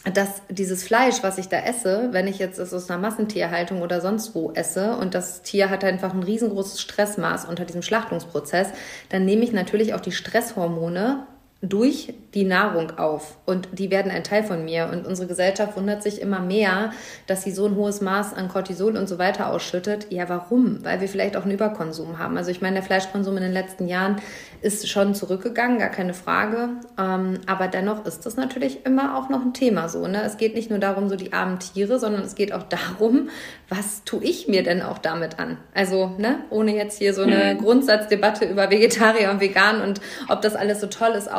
dass 0.05 0.41
dieses 0.49 0.83
Fleisch, 0.83 1.23
was 1.23 1.37
ich 1.37 1.49
da 1.49 1.57
esse, 1.57 2.09
wenn 2.11 2.27
ich 2.27 2.39
jetzt 2.39 2.57
es 2.57 2.73
aus 2.73 2.89
einer 2.89 2.99
Massentierhaltung 2.99 3.81
oder 3.81 3.99
sonst 3.99 4.33
wo 4.33 4.51
esse 4.51 4.95
und 4.95 5.13
das 5.13 5.41
Tier 5.41 5.69
hat 5.69 5.83
einfach 5.83 6.13
ein 6.13 6.23
riesengroßes 6.23 6.79
Stressmaß 6.79 7.45
unter 7.45 7.65
diesem 7.65 7.81
Schlachtungsprozess, 7.81 8.69
dann 9.09 9.25
nehme 9.25 9.43
ich 9.43 9.51
natürlich 9.51 9.93
auch 9.93 9.99
die 9.99 10.13
Stresshormone 10.13 11.25
durch 11.61 12.13
die 12.33 12.45
Nahrung 12.45 12.97
auf 12.97 13.37
und 13.45 13.67
die 13.73 13.91
werden 13.91 14.11
ein 14.11 14.23
Teil 14.23 14.43
von 14.43 14.63
mir. 14.63 14.89
Und 14.93 15.05
unsere 15.05 15.27
Gesellschaft 15.27 15.75
wundert 15.75 16.01
sich 16.01 16.21
immer 16.21 16.39
mehr, 16.39 16.91
dass 17.27 17.43
sie 17.43 17.51
so 17.51 17.65
ein 17.65 17.75
hohes 17.75 17.99
Maß 17.99 18.33
an 18.33 18.47
Cortisol 18.47 18.95
und 18.95 19.09
so 19.09 19.17
weiter 19.17 19.51
ausschüttet. 19.51 20.07
Ja, 20.09 20.29
warum? 20.29 20.85
Weil 20.85 21.01
wir 21.01 21.09
vielleicht 21.09 21.35
auch 21.35 21.43
einen 21.43 21.51
Überkonsum 21.51 22.17
haben. 22.17 22.37
Also 22.37 22.49
ich 22.49 22.61
meine, 22.61 22.75
der 22.75 22.83
Fleischkonsum 22.83 23.35
in 23.35 23.43
den 23.43 23.51
letzten 23.51 23.89
Jahren 23.89 24.21
ist 24.61 24.87
schon 24.89 25.15
zurückgegangen, 25.15 25.79
gar 25.79 25.89
keine 25.89 26.13
Frage. 26.13 26.69
Ähm, 26.97 27.39
aber 27.45 27.67
dennoch 27.67 28.05
ist 28.05 28.25
das 28.25 28.35
natürlich 28.35 28.85
immer 28.85 29.17
auch 29.17 29.29
noch 29.29 29.41
ein 29.41 29.53
Thema 29.53 29.89
so. 29.89 30.07
Ne? 30.07 30.23
Es 30.23 30.37
geht 30.37 30.55
nicht 30.55 30.69
nur 30.69 30.79
darum, 30.79 31.09
so 31.09 31.15
die 31.15 31.33
armen 31.33 31.59
Tiere, 31.59 31.99
sondern 31.99 32.23
es 32.23 32.35
geht 32.35 32.53
auch 32.53 32.63
darum, 32.63 33.29
was 33.69 34.03
tue 34.03 34.23
ich 34.23 34.47
mir 34.47 34.63
denn 34.63 34.81
auch 34.81 34.97
damit 34.97 35.39
an? 35.39 35.57
Also, 35.73 36.15
ne, 36.17 36.39
ohne 36.49 36.75
jetzt 36.75 36.97
hier 36.97 37.13
so 37.13 37.21
eine 37.23 37.53
mhm. 37.53 37.59
Grundsatzdebatte 37.59 38.45
über 38.45 38.69
Vegetarier 38.69 39.31
und 39.31 39.41
Vegan 39.41 39.81
und 39.81 40.01
ob 40.27 40.41
das 40.41 40.55
alles 40.55 40.81
so 40.81 40.87
toll 40.87 41.11
ist 41.11 41.31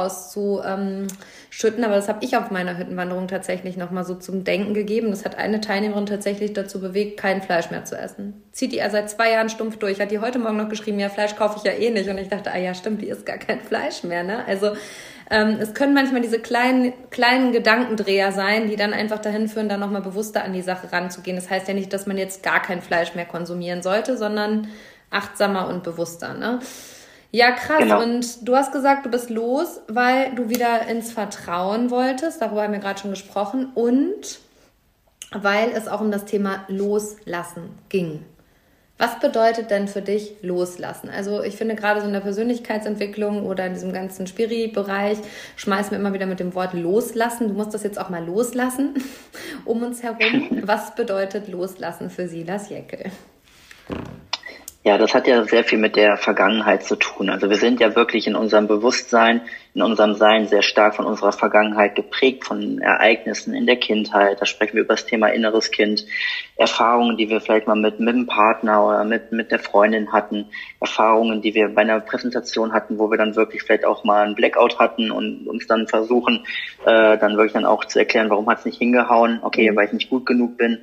auszuschütten. 1.51 1.85
Aber 1.85 1.97
das 1.97 2.09
habe 2.09 2.25
ich 2.25 2.37
auf 2.37 2.51
meiner 2.51 2.79
Hüttenwanderung 2.79 3.29
tatsächlich 3.29 3.77
nochmal 3.77 4.05
so 4.05 4.15
zum 4.15 4.45
Denken 4.45 4.75
gegeben. 4.75 5.11
Das 5.11 5.25
hat 5.25 5.37
eine 5.37 5.61
Teilnehmerin 5.61 6.07
tatsächlich 6.07 6.53
dazu 6.53 6.81
bewegt, 6.81 7.19
kein 7.19 7.43
Fleisch 7.43 7.71
mehr 7.71 7.85
zu 7.85 7.97
essen. 7.97 8.43
Zieht 8.53 8.73
die 8.73 8.77
ja 8.77 8.91
seit 8.91 9.11
zwei 9.11 9.33
Jahren 9.33 9.49
stumpf 9.49 9.77
durch. 9.79 10.01
Hat 10.01 10.11
die 10.11 10.21
heute 10.21 10.39
Morgen 10.39 10.57
noch 10.57 10.69
geschrieben, 10.69 10.99
ja, 10.99 11.09
Fleisch 11.09 11.37
kaufe 11.37 11.57
ich 11.59 11.65
ja 11.65 11.73
eh 11.73 11.91
nicht. 11.91 12.09
Und 12.09 12.19
ich 12.19 12.29
dachte, 12.29 12.53
ah 12.53 12.59
ja, 12.59 12.75
stimmt, 12.75 13.03
die 13.03 13.09
isst 13.09 13.27
gar 13.27 13.39
kein 13.39 13.61
Fleisch 13.61 14.03
mehr. 14.05 14.23
Ne? 14.23 14.45
Also 14.47 14.73
ähm, 15.31 15.59
es 15.61 15.75
können 15.75 15.95
manchmal 15.95 16.23
diese 16.23 16.41
kleinen, 16.41 16.93
kleinen 17.11 17.53
Gedankendreher 17.53 18.33
sein, 18.33 18.69
die 18.69 18.77
dann 18.77 18.93
einfach 18.93 19.19
dahin 19.19 19.49
führen, 19.49 19.69
da 19.69 19.77
nochmal 19.77 20.03
bewusster 20.03 20.45
an 20.45 20.53
die 20.53 20.63
Sache 20.63 20.93
ranzugehen. 20.93 21.37
Das 21.37 21.51
heißt 21.51 21.69
ja 21.69 21.75
nicht, 21.75 21.93
dass 21.93 22.07
man 22.07 22.19
jetzt 22.19 22.43
gar 22.43 22.61
kein 22.61 22.83
Fleisch 22.83 23.15
mehr 23.15 23.27
konsumieren 23.27 23.83
sollte, 23.83 24.17
sondern 24.17 24.69
achtsamer 25.11 25.69
und 25.69 25.83
bewusster. 25.83 26.35
Ne? 26.35 26.61
Ja, 27.33 27.53
krass. 27.53 27.79
Genau. 27.79 28.03
Und 28.03 28.49
du 28.49 28.57
hast 28.57 28.73
gesagt, 28.73 29.07
du 29.07 29.11
bist 29.11 29.31
los, 29.31 29.81
weil 29.89 30.35
du 30.35 30.49
wieder 30.49 30.87
ins 30.89 31.13
Vertrauen 31.13 31.91
wolltest. 31.91 32.43
Darüber 32.43 32.63
haben 32.63 32.73
wir 32.73 32.81
gerade 32.81 33.01
schon 33.01 33.11
gesprochen. 33.11 33.71
Und 33.75 34.41
weil 35.33 35.71
es 35.71 35.87
auch 35.89 36.01
um 36.01 36.11
das 36.11 36.25
Thema 36.25 36.65
Loslassen 36.69 37.79
ging. 37.89 38.25
Was 38.99 39.19
bedeutet 39.19 39.71
denn 39.71 39.89
für 39.89 40.03
dich 40.03 40.35
loslassen? 40.43 41.09
Also 41.09 41.43
ich 41.43 41.57
finde 41.57 41.75
gerade 41.75 42.03
so 42.03 42.07
in 42.07 42.13
der 42.13 42.21
Persönlichkeitsentwicklung 42.21 43.47
oder 43.47 43.65
in 43.65 43.73
diesem 43.73 43.95
ganzen 43.95 44.27
Spiri-Bereich 44.27 45.17
schmeißen 45.57 45.93
wir 45.93 45.99
immer 45.99 46.13
wieder 46.13 46.27
mit 46.27 46.39
dem 46.39 46.55
Wort 46.55 46.75
loslassen. 46.75 47.49
Du 47.49 47.55
musst 47.55 47.73
das 47.73 47.83
jetzt 47.83 47.99
auch 47.99 48.11
mal 48.11 48.23
loslassen 48.23 49.03
um 49.65 49.83
uns 49.83 50.03
herum. 50.03 50.51
Was 50.65 50.95
bedeutet 50.95 51.49
loslassen 51.49 52.11
für 52.11 52.29
Silas 52.29 52.69
Jeckel? 52.69 53.11
Ja, 54.83 54.97
das 54.97 55.13
hat 55.15 55.27
ja 55.27 55.45
sehr 55.45 55.63
viel 55.63 55.77
mit 55.77 55.95
der 55.95 56.17
Vergangenheit 56.17 56.85
zu 56.85 56.97
tun. 56.97 57.29
Also 57.29 57.51
wir 57.51 57.59
sind 57.59 57.81
ja 57.81 57.95
wirklich 57.95 58.27
in 58.27 58.35
unserem 58.35 58.67
Bewusstsein, 58.67 59.43
in 59.75 59.83
unserem 59.83 60.15
Sein 60.15 60.47
sehr 60.47 60.63
stark 60.63 60.97
von 60.97 61.05
unserer 61.05 61.33
Vergangenheit 61.33 61.97
geprägt, 61.97 62.47
von 62.47 62.79
Ereignissen 62.79 63.53
in 63.53 63.67
der 63.67 63.77
Kindheit. 63.77 64.41
Da 64.41 64.47
sprechen 64.47 64.77
wir 64.77 64.85
über 64.85 64.95
das 64.95 65.05
Thema 65.05 65.29
inneres 65.29 65.71
Kind, 65.71 66.07
Erfahrungen, 66.57 67.19
die 67.19 67.29
wir 67.29 67.43
vielleicht 67.43 67.67
mal 67.67 67.77
mit, 67.77 68.01
mit 68.01 68.15
dem 68.15 68.27
Partner 68.27 68.87
oder 68.87 69.05
mit, 69.05 69.33
mit 69.33 69.51
der 69.51 69.59
Freundin 69.59 70.15
hatten, 70.15 70.47
Erfahrungen, 70.81 71.43
die 71.43 71.55
wir 71.55 71.69
bei 71.69 71.83
einer 71.83 72.01
Präsentation 72.01 72.73
hatten, 72.73 72.99
wo 72.99 73.11
wir 73.11 73.19
dann 73.19 73.37
wirklich 73.37 73.63
vielleicht 73.63 73.85
auch 73.85 74.03
mal 74.05 74.25
einen 74.25 74.35
Blackout 74.35 74.79
hatten 74.79 75.11
und 75.11 75.47
uns 75.47 75.67
dann 75.67 75.89
versuchen, 75.89 76.47
äh, 76.87 77.19
dann 77.19 77.37
wirklich 77.37 77.53
dann 77.53 77.67
auch 77.67 77.85
zu 77.85 77.99
erklären, 77.99 78.31
warum 78.31 78.49
hat 78.49 78.61
es 78.61 78.65
nicht 78.65 78.79
hingehauen, 78.79 79.41
okay, 79.43 79.71
mhm. 79.71 79.77
weil 79.77 79.89
ich 79.89 79.93
nicht 79.93 80.09
gut 80.09 80.25
genug 80.25 80.57
bin. 80.57 80.79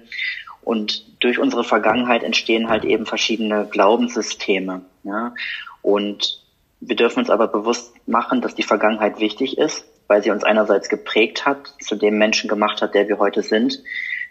Und 0.68 1.06
durch 1.24 1.40
unsere 1.40 1.64
Vergangenheit 1.64 2.24
entstehen 2.24 2.68
halt 2.68 2.84
eben 2.84 3.06
verschiedene 3.06 3.68
Glaubenssysteme. 3.72 4.82
Ja? 5.04 5.34
Und 5.82 6.44
wir 6.82 6.98
dürfen 6.98 7.20
uns 7.20 7.30
aber 7.30 7.48
bewusst 7.48 7.94
machen, 8.06 8.42
dass 8.42 8.54
die 8.54 8.64
Vergangenheit 8.64 9.22
wichtig 9.22 9.58
ist, 9.58 9.86
weil 10.08 10.22
sie 10.22 10.30
uns 10.30 10.44
einerseits 10.44 10.90
geprägt 10.90 11.46
hat, 11.46 11.74
zu 11.80 11.96
dem 11.96 12.18
Menschen 12.18 12.50
gemacht 12.50 12.82
hat, 12.82 12.96
der 12.96 13.08
wir 13.08 13.18
heute 13.18 13.44
sind. 13.44 13.82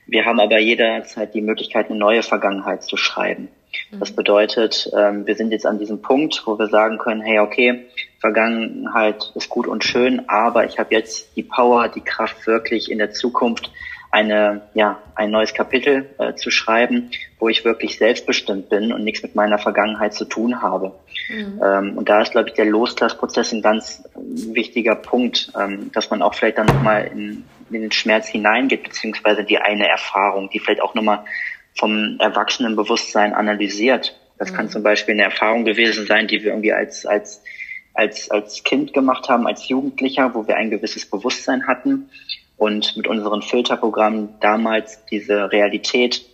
Wir 0.07 0.27
haben 0.27 0.39
aber 0.39 0.61
jederzeit 0.61 1.33
die 1.33 1.41
Möglichkeit, 1.41 1.89
eine 1.89 1.99
neue 1.99 2.23
Vergangenheit 2.23 2.83
zu 2.83 2.99
schreiben. 2.99 3.49
Mhm. 3.91 4.01
Das 4.01 4.13
bedeutet, 4.13 4.91
ähm, 4.95 5.27
wir 5.27 5.37
sind 5.37 5.53
jetzt 5.53 5.65
an 5.65 5.79
diesem 5.79 6.03
Punkt, 6.03 6.43
wo 6.45 6.59
wir 6.59 6.69
sagen 6.69 6.99
können, 6.99 7.23
hey, 7.23 7.39
okay, 7.39 7.87
Vergangenheit 8.21 9.33
ist 9.35 9.49
gut 9.49 9.67
und 9.67 9.85
schön, 9.85 10.29
aber 10.29 10.67
ich 10.67 10.79
habe 10.79 10.95
jetzt 10.95 11.35
die 11.35 11.45
Power, 11.45 11.89
die 11.89 12.03
Kraft 12.03 12.47
wirklich 12.47 12.91
in 12.91 12.99
der 12.99 13.13
Zukunft 13.13 13.71
eine, 14.17 14.63
ja, 14.73 14.99
ein 15.15 15.31
neues 15.31 15.53
Kapitel 15.53 16.09
äh, 16.17 16.33
zu 16.35 16.51
schreiben, 16.51 17.11
wo 17.39 17.51
ich 17.51 17.67
wirklich 17.67 17.99
selbstbestimmt 17.99 18.71
bin 18.71 18.91
und 18.91 19.05
nichts 19.05 19.23
mit 19.23 19.35
meiner 19.35 19.59
Vergangenheit 19.59 20.15
zu 20.15 20.25
tun 20.25 20.63
habe. 20.63 20.95
Mhm. 21.29 21.61
Ähm, 21.63 21.99
und 21.99 22.09
da 22.09 22.23
ist, 22.23 22.33
glaube 22.33 22.49
ich, 22.49 22.55
der 22.55 22.65
Loslassprozess 22.65 23.53
ein 23.53 23.61
ganz 23.61 24.09
wichtiger 24.15 24.95
Punkt, 24.95 25.53
ähm, 25.61 25.91
dass 25.93 26.09
man 26.09 26.23
auch 26.23 26.35
vielleicht 26.35 26.57
dann 26.57 26.65
nochmal 26.65 27.11
in, 27.13 27.45
in 27.71 27.83
den 27.83 27.93
Schmerz 27.93 28.27
hineingeht, 28.27 28.85
beziehungsweise 28.85 29.45
die 29.45 29.59
eine 29.59 29.87
Erfahrung, 29.87 30.49
die 30.49 30.61
vielleicht 30.61 30.81
auch 30.81 30.95
nochmal 30.95 31.27
vom 31.75 32.17
Erwachsenenbewusstsein 32.19 33.35
analysiert. 33.35 34.19
Das 34.39 34.51
mhm. 34.51 34.57
kann 34.57 34.71
zum 34.71 34.83
Beispiel 34.83 35.13
eine 35.13 35.25
Erfahrung 35.25 35.67
gewesen 35.67 36.07
sein, 36.07 36.27
die 36.27 36.43
wir 36.43 36.53
irgendwie 36.53 36.73
als, 36.73 37.05
als, 37.05 37.45
als, 37.93 38.31
als 38.31 38.65
Kind 38.65 38.95
gemacht 38.95 39.29
haben, 39.29 39.47
als 39.47 39.69
Jugendlicher, 39.69 40.35
wo 40.35 40.49
wir 40.49 40.57
ein 40.57 40.71
gewisses 40.71 41.05
Bewusstsein 41.05 41.67
hatten 41.67 42.09
und 42.57 42.97
mit 42.97 43.07
unseren 43.07 43.43
Filterprogrammen 43.43 44.35
damals 44.41 45.05
diese 45.07 45.53
Realität 45.53 46.25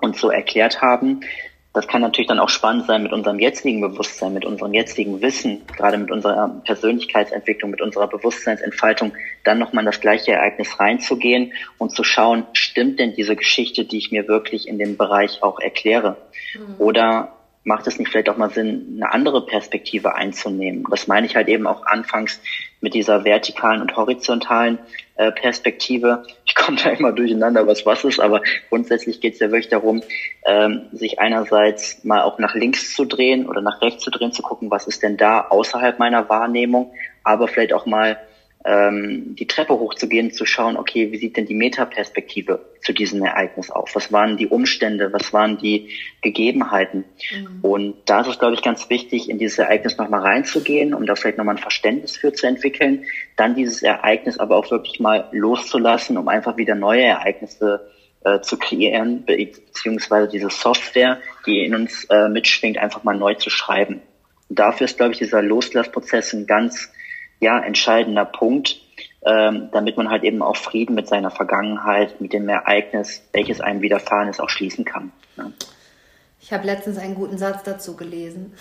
uns 0.00 0.20
so 0.20 0.30
erklärt 0.30 0.80
haben. 0.80 1.20
Das 1.72 1.86
kann 1.86 2.00
natürlich 2.00 2.26
dann 2.26 2.40
auch 2.40 2.48
spannend 2.48 2.86
sein 2.86 3.04
mit 3.04 3.12
unserem 3.12 3.38
jetzigen 3.38 3.80
Bewusstsein, 3.80 4.32
mit 4.32 4.44
unserem 4.44 4.74
jetzigen 4.74 5.22
Wissen, 5.22 5.62
gerade 5.76 5.98
mit 5.98 6.10
unserer 6.10 6.48
Persönlichkeitsentwicklung, 6.64 7.70
mit 7.70 7.80
unserer 7.80 8.08
Bewusstseinsentfaltung, 8.08 9.12
dann 9.44 9.60
nochmal 9.60 9.82
in 9.82 9.86
das 9.86 10.00
gleiche 10.00 10.32
Ereignis 10.32 10.80
reinzugehen 10.80 11.52
und 11.78 11.94
zu 11.94 12.02
schauen, 12.02 12.44
stimmt 12.54 12.98
denn 12.98 13.14
diese 13.14 13.36
Geschichte, 13.36 13.84
die 13.84 13.98
ich 13.98 14.10
mir 14.10 14.26
wirklich 14.26 14.66
in 14.66 14.78
dem 14.78 14.96
Bereich 14.96 15.44
auch 15.44 15.60
erkläre? 15.60 16.16
Mhm. 16.54 16.74
Oder 16.78 17.36
macht 17.62 17.86
es 17.86 18.00
nicht 18.00 18.10
vielleicht 18.10 18.30
auch 18.30 18.36
mal 18.36 18.50
Sinn, 18.50 18.96
eine 18.96 19.12
andere 19.12 19.46
Perspektive 19.46 20.16
einzunehmen? 20.16 20.84
Das 20.90 21.06
meine 21.06 21.26
ich 21.26 21.36
halt 21.36 21.46
eben 21.46 21.68
auch 21.68 21.86
anfangs 21.86 22.40
mit 22.80 22.94
dieser 22.94 23.24
vertikalen 23.24 23.80
und 23.80 23.96
horizontalen 23.96 24.78
äh, 25.16 25.32
Perspektive. 25.32 26.24
Ich 26.46 26.54
komme 26.60 26.78
da 26.82 26.90
immer 26.90 27.12
durcheinander, 27.12 27.66
was 27.66 27.84
was 27.86 28.04
ist, 28.04 28.20
aber 28.20 28.42
grundsätzlich 28.68 29.20
geht 29.20 29.34
es 29.34 29.40
ja 29.40 29.50
wirklich 29.50 29.68
darum, 29.68 30.02
ähm, 30.46 30.86
sich 30.92 31.18
einerseits 31.18 32.04
mal 32.04 32.22
auch 32.22 32.38
nach 32.38 32.54
links 32.54 32.94
zu 32.94 33.04
drehen 33.04 33.48
oder 33.48 33.60
nach 33.60 33.82
rechts 33.82 34.04
zu 34.04 34.10
drehen, 34.10 34.32
zu 34.32 34.42
gucken, 34.42 34.70
was 34.70 34.86
ist 34.86 35.02
denn 35.02 35.16
da 35.16 35.40
außerhalb 35.48 35.98
meiner 35.98 36.28
Wahrnehmung, 36.28 36.92
aber 37.22 37.48
vielleicht 37.48 37.72
auch 37.72 37.86
mal 37.86 38.18
ähm, 38.64 39.36
die 39.36 39.46
Treppe 39.46 39.72
hochzugehen, 39.78 40.32
zu 40.32 40.44
schauen, 40.44 40.76
okay, 40.76 41.10
wie 41.12 41.16
sieht 41.16 41.36
denn 41.36 41.46
die 41.46 41.54
Metaperspektive 41.54 42.60
zu 42.84 42.92
diesem 42.92 43.24
Ereignis 43.24 43.70
aus? 43.70 43.94
Was 43.94 44.12
waren 44.12 44.36
die 44.36 44.48
Umstände? 44.48 45.12
Was 45.12 45.32
waren 45.32 45.56
die 45.56 45.90
Gegebenheiten? 46.20 47.04
Mhm. 47.32 47.58
Und 47.62 47.96
da 48.04 48.20
ist 48.20 48.28
es, 48.28 48.38
glaube 48.38 48.54
ich, 48.54 48.62
ganz 48.62 48.90
wichtig, 48.90 49.30
in 49.30 49.38
dieses 49.38 49.58
Ereignis 49.58 49.96
nochmal 49.96 50.20
reinzugehen, 50.20 50.92
um 50.92 51.06
da 51.06 51.14
vielleicht 51.14 51.38
nochmal 51.38 51.56
ein 51.56 51.62
Verständnis 51.62 52.18
für 52.18 52.34
zu 52.34 52.46
entwickeln, 52.46 53.04
dann 53.36 53.54
dieses 53.54 53.82
Ereignis 53.82 54.38
aber 54.38 54.56
auch 54.56 54.70
wirklich 54.70 55.00
mal 55.00 55.28
loszulassen, 55.32 56.18
um 56.18 56.28
einfach 56.28 56.58
wieder 56.58 56.74
neue 56.74 57.04
Ereignisse 57.04 57.88
äh, 58.24 58.40
zu 58.40 58.58
kreieren, 58.58 59.24
beziehungsweise 59.24 60.28
diese 60.28 60.50
Software, 60.50 61.18
die 61.46 61.64
in 61.64 61.74
uns 61.74 62.04
äh, 62.10 62.28
mitschwingt, 62.28 62.76
einfach 62.76 63.04
mal 63.04 63.16
neu 63.16 63.34
zu 63.34 63.48
schreiben. 63.48 64.02
Und 64.50 64.58
dafür 64.58 64.84
ist, 64.84 64.98
glaube 64.98 65.12
ich, 65.12 65.18
dieser 65.18 65.40
Loslassprozess 65.40 66.34
ein 66.34 66.46
ganz 66.46 66.92
ja, 67.40 67.58
entscheidender 67.58 68.24
Punkt, 68.24 68.80
ähm, 69.22 69.70
damit 69.72 69.96
man 69.96 70.10
halt 70.10 70.22
eben 70.22 70.42
auch 70.42 70.56
Frieden 70.56 70.94
mit 70.94 71.08
seiner 71.08 71.30
Vergangenheit, 71.30 72.20
mit 72.20 72.32
dem 72.32 72.48
Ereignis, 72.48 73.22
welches 73.32 73.60
einem 73.60 73.82
widerfahren 73.82 74.28
ist, 74.28 74.40
auch 74.40 74.50
schließen 74.50 74.84
kann. 74.84 75.12
Ja. 75.36 75.50
Ich 76.40 76.52
habe 76.52 76.66
letztens 76.66 76.98
einen 76.98 77.14
guten 77.14 77.38
Satz 77.38 77.62
dazu 77.64 77.96
gelesen. 77.96 78.54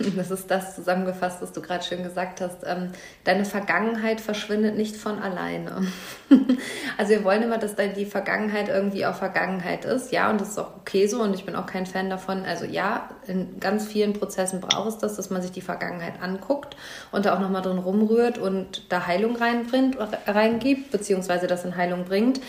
Das 0.16 0.30
ist 0.30 0.50
das 0.50 0.74
zusammengefasst, 0.74 1.40
was 1.40 1.52
du 1.52 1.60
gerade 1.60 1.84
schön 1.84 2.02
gesagt 2.02 2.40
hast. 2.40 2.58
Ähm, 2.64 2.90
deine 3.24 3.44
Vergangenheit 3.44 4.20
verschwindet 4.20 4.76
nicht 4.76 4.96
von 4.96 5.20
alleine. 5.20 5.86
Also 6.98 7.12
wir 7.12 7.24
wollen 7.24 7.42
immer, 7.42 7.56
dass 7.56 7.76
die 7.96 8.04
Vergangenheit 8.04 8.68
irgendwie 8.68 9.06
auch 9.06 9.14
Vergangenheit 9.14 9.86
ist. 9.86 10.12
Ja, 10.12 10.30
und 10.30 10.40
das 10.40 10.50
ist 10.50 10.58
auch 10.58 10.76
okay 10.76 11.06
so. 11.06 11.22
Und 11.22 11.34
ich 11.34 11.46
bin 11.46 11.56
auch 11.56 11.64
kein 11.64 11.86
Fan 11.86 12.10
davon. 12.10 12.44
Also 12.44 12.66
ja, 12.66 13.08
in 13.26 13.58
ganz 13.58 13.86
vielen 13.86 14.12
Prozessen 14.12 14.60
braucht 14.60 14.88
es 14.88 14.98
das, 14.98 15.16
dass 15.16 15.30
man 15.30 15.40
sich 15.40 15.50
die 15.50 15.62
Vergangenheit 15.62 16.20
anguckt 16.20 16.76
und 17.10 17.24
da 17.24 17.34
auch 17.34 17.40
nochmal 17.40 17.62
drin 17.62 17.78
rumrührt 17.78 18.36
und 18.36 18.92
da 18.92 19.06
Heilung 19.06 19.36
reinbringt, 19.36 19.96
reingibt, 20.26 20.90
beziehungsweise 20.90 21.46
das 21.46 21.64
in 21.64 21.76
Heilung 21.76 22.04
bringt. 22.04 22.40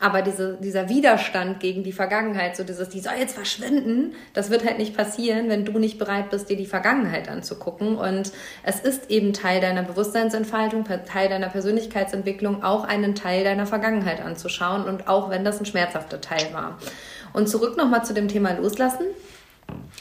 Aber 0.00 0.22
diese, 0.22 0.58
dieser 0.60 0.88
Widerstand 0.88 1.60
gegen 1.60 1.82
die 1.82 1.92
Vergangenheit, 1.92 2.56
so 2.56 2.64
dieses, 2.64 2.88
die 2.88 3.00
soll 3.00 3.14
jetzt 3.18 3.34
verschwinden, 3.34 4.14
das 4.34 4.50
wird 4.50 4.64
halt 4.64 4.78
nicht 4.78 4.96
passieren, 4.96 5.48
wenn 5.48 5.64
du 5.64 5.78
nicht 5.78 5.98
bereit 5.98 6.30
bist, 6.30 6.50
dir 6.50 6.56
die 6.56 6.66
Vergangenheit 6.66 7.28
anzugucken. 7.28 7.96
Und 7.96 8.32
es 8.64 8.80
ist 8.80 9.10
eben 9.10 9.32
Teil 9.32 9.60
deiner 9.60 9.82
Bewusstseinsentfaltung, 9.82 10.84
Teil 10.84 11.28
deiner 11.28 11.48
Persönlichkeitsentwicklung, 11.48 12.62
auch 12.62 12.84
einen 12.84 13.14
Teil 13.14 13.44
deiner 13.44 13.66
Vergangenheit 13.66 14.20
anzuschauen. 14.20 14.84
Und 14.84 15.08
auch 15.08 15.30
wenn 15.30 15.44
das 15.44 15.60
ein 15.60 15.66
schmerzhafter 15.66 16.20
Teil 16.20 16.52
war. 16.52 16.78
Und 17.32 17.48
zurück 17.48 17.76
nochmal 17.76 18.04
zu 18.04 18.14
dem 18.14 18.28
Thema 18.28 18.52
Loslassen. 18.52 19.06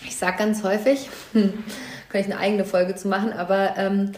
Ich 0.06 0.17
sage 0.17 0.38
ganz 0.38 0.63
häufig, 0.63 1.10
kann 1.34 2.21
ich 2.21 2.25
eine 2.25 2.38
eigene 2.38 2.65
Folge 2.65 2.95
zu 2.95 3.08
machen, 3.08 3.32
aber 3.32 3.75
ähm, 3.77 4.12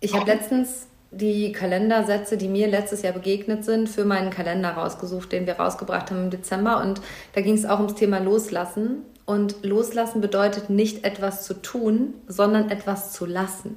ich 0.00 0.14
habe 0.14 0.30
letztens 0.30 0.86
die 1.10 1.52
Kalendersätze, 1.52 2.36
die 2.36 2.48
mir 2.48 2.68
letztes 2.68 3.02
Jahr 3.02 3.12
begegnet 3.12 3.64
sind, 3.64 3.88
für 3.88 4.04
meinen 4.04 4.30
Kalender 4.30 4.70
rausgesucht, 4.70 5.32
den 5.32 5.46
wir 5.46 5.54
rausgebracht 5.54 6.10
haben 6.10 6.24
im 6.24 6.30
Dezember. 6.30 6.80
Und 6.80 7.00
da 7.34 7.40
ging 7.40 7.54
es 7.54 7.66
auch 7.66 7.78
ums 7.78 7.94
Thema 7.94 8.18
Loslassen. 8.18 9.02
Und 9.26 9.64
Loslassen 9.64 10.20
bedeutet 10.20 10.70
nicht 10.70 11.04
etwas 11.04 11.44
zu 11.44 11.54
tun, 11.54 12.14
sondern 12.26 12.70
etwas 12.70 13.12
zu 13.12 13.26
lassen. 13.26 13.76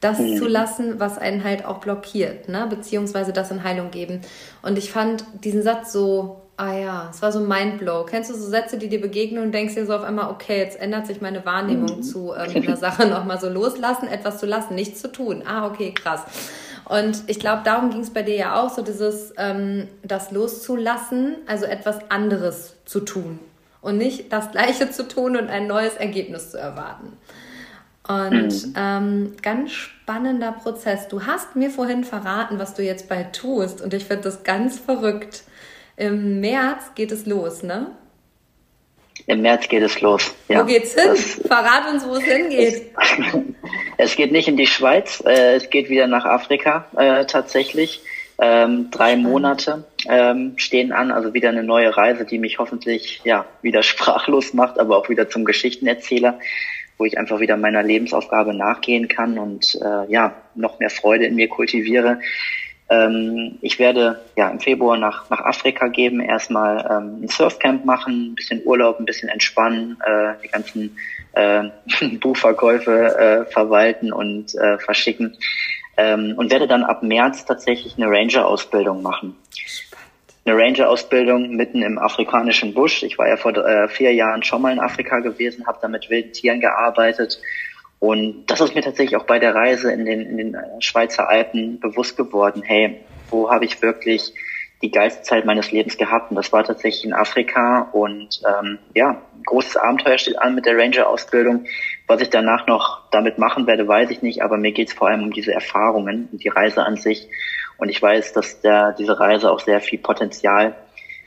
Das 0.00 0.18
mhm. 0.18 0.36
zu 0.36 0.46
lassen, 0.46 1.00
was 1.00 1.16
einen 1.16 1.44
halt 1.44 1.64
auch 1.64 1.78
blockiert, 1.78 2.48
ne? 2.48 2.66
beziehungsweise 2.68 3.32
das 3.32 3.50
in 3.50 3.62
Heilung 3.62 3.90
geben. 3.90 4.20
Und 4.62 4.76
ich 4.76 4.90
fand 4.90 5.24
diesen 5.44 5.62
Satz 5.62 5.92
so 5.92 6.41
Ah 6.56 6.74
ja, 6.74 7.08
es 7.10 7.22
war 7.22 7.32
so 7.32 7.40
Mindblow. 7.40 8.04
Kennst 8.04 8.30
du 8.30 8.34
so 8.34 8.46
Sätze, 8.48 8.78
die 8.78 8.88
dir 8.88 9.00
begegnen 9.00 9.42
und 9.42 9.52
denkst 9.52 9.74
dir 9.74 9.86
so 9.86 9.94
auf 9.94 10.02
einmal, 10.02 10.30
okay, 10.30 10.58
jetzt 10.58 10.78
ändert 10.78 11.06
sich 11.06 11.20
meine 11.20 11.44
Wahrnehmung 11.46 11.96
mhm. 11.96 12.02
zu 12.02 12.32
irgendeiner 12.32 12.76
Sache 12.76 13.06
nochmal 13.08 13.40
so 13.40 13.48
loslassen, 13.48 14.06
etwas 14.06 14.38
zu 14.38 14.46
lassen, 14.46 14.74
nichts 14.74 15.00
zu 15.00 15.10
tun. 15.10 15.42
Ah, 15.46 15.66
okay, 15.66 15.92
krass. 15.92 16.22
Und 16.84 17.24
ich 17.26 17.40
glaube, 17.40 17.62
darum 17.64 17.90
ging 17.90 18.00
es 18.00 18.10
bei 18.10 18.22
dir 18.22 18.36
ja 18.36 18.60
auch, 18.60 18.70
so 18.70 18.82
dieses, 18.82 19.32
ähm, 19.38 19.88
das 20.02 20.30
loszulassen, 20.30 21.36
also 21.46 21.64
etwas 21.64 22.10
anderes 22.10 22.76
zu 22.84 23.00
tun 23.00 23.38
und 23.80 23.98
nicht 23.98 24.32
das 24.32 24.50
Gleiche 24.50 24.90
zu 24.90 25.06
tun 25.06 25.36
und 25.36 25.48
ein 25.48 25.66
neues 25.66 25.94
Ergebnis 25.94 26.50
zu 26.50 26.58
erwarten. 26.58 27.16
Und 28.08 28.66
mhm. 28.66 28.74
ähm, 28.76 29.32
ganz 29.42 29.72
spannender 29.72 30.52
Prozess. 30.52 31.08
Du 31.08 31.24
hast 31.24 31.54
mir 31.54 31.70
vorhin 31.70 32.04
verraten, 32.04 32.58
was 32.58 32.74
du 32.74 32.82
jetzt 32.82 33.08
bald 33.08 33.32
tust 33.32 33.80
und 33.80 33.94
ich 33.94 34.04
finde 34.04 34.24
das 34.24 34.42
ganz 34.44 34.78
verrückt. 34.78 35.44
Im 36.02 36.40
März 36.40 36.96
geht 36.96 37.12
es 37.12 37.26
los, 37.26 37.62
ne? 37.62 37.92
Im 39.28 39.40
März 39.40 39.68
geht 39.68 39.84
es 39.84 40.00
los. 40.00 40.34
Ja. 40.48 40.60
Wo 40.60 40.64
geht's 40.64 40.94
hin? 40.94 41.10
Das, 41.10 41.40
Verrat 41.46 41.92
uns, 41.92 42.04
wo 42.04 42.16
es 42.16 42.24
hingeht. 42.24 42.90
Es, 43.98 44.16
geht 44.16 44.32
nicht 44.32 44.48
in 44.48 44.56
die 44.56 44.66
Schweiz, 44.66 45.22
äh, 45.24 45.54
es 45.54 45.70
geht 45.70 45.88
wieder 45.90 46.08
nach 46.08 46.24
Afrika 46.24 46.86
äh, 46.96 47.24
tatsächlich. 47.26 48.02
Ähm, 48.40 48.88
drei 48.90 49.14
Monate 49.14 49.84
ähm, 50.08 50.54
stehen 50.56 50.90
an, 50.90 51.12
also 51.12 51.34
wieder 51.34 51.50
eine 51.50 51.62
neue 51.62 51.96
Reise, 51.96 52.24
die 52.24 52.40
mich 52.40 52.58
hoffentlich 52.58 53.20
ja 53.22 53.44
wieder 53.60 53.82
sprachlos 53.84 54.54
macht, 54.54 54.80
aber 54.80 54.96
auch 54.96 55.08
wieder 55.08 55.28
zum 55.28 55.44
Geschichtenerzähler, 55.44 56.40
wo 56.98 57.04
ich 57.04 57.16
einfach 57.16 57.38
wieder 57.38 57.56
meiner 57.56 57.84
Lebensaufgabe 57.84 58.54
nachgehen 58.54 59.06
kann 59.06 59.38
und 59.38 59.78
äh, 59.80 60.10
ja 60.10 60.34
noch 60.56 60.80
mehr 60.80 60.90
Freude 60.90 61.26
in 61.26 61.36
mir 61.36 61.46
kultiviere. 61.46 62.18
Ähm, 62.92 63.58
ich 63.62 63.78
werde 63.78 64.20
ja 64.36 64.50
im 64.50 64.60
Februar 64.60 64.98
nach, 64.98 65.30
nach 65.30 65.40
Afrika 65.40 65.88
geben, 65.88 66.20
erstmal 66.20 66.78
ähm, 66.90 67.22
ein 67.22 67.28
Surfcamp 67.28 67.86
machen, 67.86 68.32
ein 68.32 68.34
bisschen 68.34 68.60
Urlaub, 68.66 69.00
ein 69.00 69.06
bisschen 69.06 69.30
entspannen, 69.30 69.96
äh, 70.04 70.34
die 70.44 70.48
ganzen 70.48 70.98
äh, 71.32 71.64
Buchverkäufe 72.20 73.46
äh, 73.48 73.50
verwalten 73.50 74.12
und 74.12 74.54
äh, 74.56 74.78
verschicken 74.78 75.38
ähm, 75.96 76.34
und 76.36 76.50
werde 76.50 76.66
dann 76.66 76.84
ab 76.84 77.02
März 77.02 77.46
tatsächlich 77.46 77.96
eine 77.96 78.10
Ranger-Ausbildung 78.10 79.02
machen. 79.02 79.36
Eine 80.44 80.58
Ranger-Ausbildung 80.58 81.56
mitten 81.56 81.82
im 81.82 81.98
afrikanischen 81.98 82.74
Busch. 82.74 83.04
Ich 83.04 83.16
war 83.16 83.28
ja 83.28 83.36
vor 83.36 83.56
äh, 83.56 83.88
vier 83.88 84.12
Jahren 84.12 84.42
schon 84.42 84.60
mal 84.60 84.72
in 84.72 84.80
Afrika 84.80 85.20
gewesen, 85.20 85.66
habe 85.66 85.78
da 85.80 85.88
mit 85.88 86.10
wilden 86.10 86.32
Tieren 86.32 86.60
gearbeitet 86.60 87.40
und 88.02 88.46
das 88.46 88.60
ist 88.60 88.74
mir 88.74 88.82
tatsächlich 88.82 89.14
auch 89.14 89.26
bei 89.26 89.38
der 89.38 89.54
Reise 89.54 89.92
in 89.92 90.04
den, 90.04 90.22
in 90.22 90.36
den 90.36 90.56
Schweizer 90.80 91.28
Alpen 91.28 91.78
bewusst 91.78 92.16
geworden. 92.16 92.60
Hey, 92.64 92.98
wo 93.30 93.48
habe 93.48 93.64
ich 93.64 93.80
wirklich 93.80 94.34
die 94.82 94.90
geilste 94.90 95.22
Zeit 95.22 95.44
meines 95.44 95.70
Lebens 95.70 95.96
gehabt? 95.96 96.30
Und 96.30 96.34
das 96.34 96.52
war 96.52 96.64
tatsächlich 96.64 97.04
in 97.04 97.12
Afrika. 97.12 97.82
Und 97.92 98.42
ähm, 98.44 98.80
ja, 98.92 99.22
großes 99.46 99.76
Abenteuer 99.76 100.18
steht 100.18 100.36
an 100.36 100.56
mit 100.56 100.66
der 100.66 100.76
Ranger-Ausbildung. 100.76 101.66
Was 102.08 102.20
ich 102.20 102.30
danach 102.30 102.66
noch 102.66 103.08
damit 103.12 103.38
machen 103.38 103.68
werde, 103.68 103.86
weiß 103.86 104.10
ich 104.10 104.20
nicht. 104.20 104.42
Aber 104.42 104.56
mir 104.56 104.72
geht 104.72 104.88
es 104.88 104.94
vor 104.94 105.06
allem 105.06 105.22
um 105.22 105.32
diese 105.32 105.52
Erfahrungen 105.52 106.28
und 106.32 106.42
die 106.42 106.48
Reise 106.48 106.84
an 106.84 106.96
sich. 106.96 107.28
Und 107.78 107.88
ich 107.88 108.02
weiß, 108.02 108.32
dass 108.32 108.60
der, 108.62 108.96
diese 108.98 109.20
Reise 109.20 109.48
auch 109.48 109.60
sehr 109.60 109.80
viel 109.80 110.00
Potenzial 110.00 110.74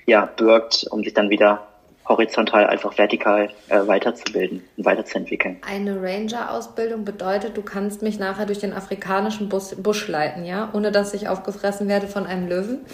ja, 0.06 0.26
birgt, 0.26 0.88
um 0.92 1.06
sich 1.06 1.14
dann 1.14 1.30
wieder 1.30 1.70
horizontal 2.08 2.70
auch 2.86 2.98
vertikal 2.98 3.50
äh, 3.70 3.88
weiterzubilden 3.88 4.64
und 4.78 4.86
weiterzuentwickeln. 4.86 5.58
Eine 5.68 6.02
Ranger-Ausbildung 6.02 7.04
bedeutet, 7.04 7.58
du 7.58 7.62
kannst 7.62 8.02
mich 8.02 8.20
nachher 8.20 8.46
durch 8.46 8.60
den 8.60 8.74
afrikanischen 8.74 9.50
Bus 9.50 9.76
Busch 9.76 10.08
leiten, 10.08 10.46
ja, 10.46 10.70
ohne 10.74 10.92
dass 10.92 11.14
ich 11.14 11.28
aufgefressen 11.28 11.88
werde 11.88 12.08
von 12.08 12.26
einem 12.26 12.48
Löwen? 12.48 12.86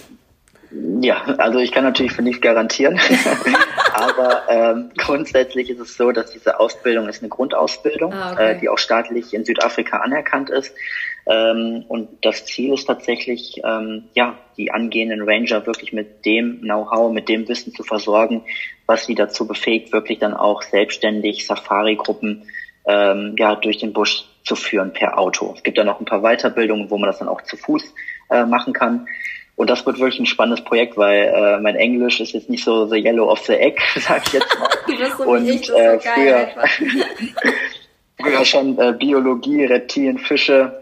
Ja, 1.01 1.23
also 1.37 1.59
ich 1.59 1.71
kann 1.71 1.83
natürlich 1.83 2.13
für 2.13 2.21
nichts 2.21 2.41
garantieren, 2.41 2.97
aber 3.93 4.43
ähm, 4.47 4.91
grundsätzlich 4.97 5.69
ist 5.69 5.79
es 5.79 5.97
so, 5.97 6.13
dass 6.13 6.31
diese 6.31 6.61
Ausbildung 6.61 7.09
ist 7.09 7.21
eine 7.21 7.29
Grundausbildung, 7.29 8.13
ah, 8.13 8.31
okay. 8.31 8.51
äh, 8.51 8.59
die 8.59 8.69
auch 8.69 8.77
staatlich 8.77 9.33
in 9.33 9.43
Südafrika 9.43 9.97
anerkannt 9.97 10.49
ist. 10.49 10.73
Ähm, 11.27 11.83
und 11.89 12.09
das 12.21 12.45
Ziel 12.45 12.73
ist 12.73 12.85
tatsächlich, 12.85 13.61
ähm, 13.65 14.05
ja, 14.13 14.37
die 14.57 14.71
angehenden 14.71 15.23
Ranger 15.23 15.65
wirklich 15.65 15.91
mit 15.91 16.25
dem 16.25 16.61
Know-how, 16.61 17.11
mit 17.11 17.27
dem 17.27 17.47
Wissen 17.49 17.73
zu 17.73 17.83
versorgen, 17.83 18.43
was 18.85 19.05
sie 19.05 19.15
dazu 19.15 19.45
befähigt, 19.45 19.91
wirklich 19.91 20.19
dann 20.19 20.33
auch 20.33 20.61
selbstständig 20.61 21.45
Safari-Gruppen 21.45 22.43
ähm, 22.85 23.35
ja, 23.37 23.55
durch 23.55 23.77
den 23.77 23.91
Busch 23.91 24.23
zu 24.43 24.55
führen 24.55 24.93
per 24.93 25.19
Auto. 25.19 25.53
Es 25.55 25.63
gibt 25.63 25.77
da 25.77 25.83
noch 25.83 25.99
ein 25.99 26.05
paar 26.05 26.21
Weiterbildungen, 26.21 26.89
wo 26.89 26.97
man 26.97 27.07
das 27.07 27.19
dann 27.19 27.27
auch 27.27 27.41
zu 27.41 27.57
Fuß 27.57 27.93
äh, 28.29 28.45
machen 28.45 28.73
kann. 28.73 29.07
Und 29.55 29.69
das 29.69 29.85
wird 29.85 29.99
wirklich 29.99 30.19
ein 30.19 30.25
spannendes 30.25 30.63
Projekt, 30.63 30.97
weil 30.97 31.31
äh, 31.33 31.59
mein 31.59 31.75
Englisch 31.75 32.19
ist 32.19 32.33
jetzt 32.33 32.49
nicht 32.49 32.63
so 32.63 32.85
the 32.87 32.97
yellow 32.97 33.29
of 33.29 33.39
the 33.45 33.53
egg, 33.53 33.79
sag 33.99 34.25
ich 34.27 34.33
jetzt 34.33 34.59
mal. 34.59 34.69
du 34.87 34.97
bist 34.97 35.17
so 35.17 35.23
Und 35.23 35.47
ich, 35.47 35.69
äh, 35.69 35.99
so 35.99 36.09
früher, 36.09 36.49
früher 38.21 38.45
schon 38.45 38.79
äh, 38.79 38.93
Biologie, 38.93 39.65
Reptilien, 39.65 40.17
Fische, 40.17 40.80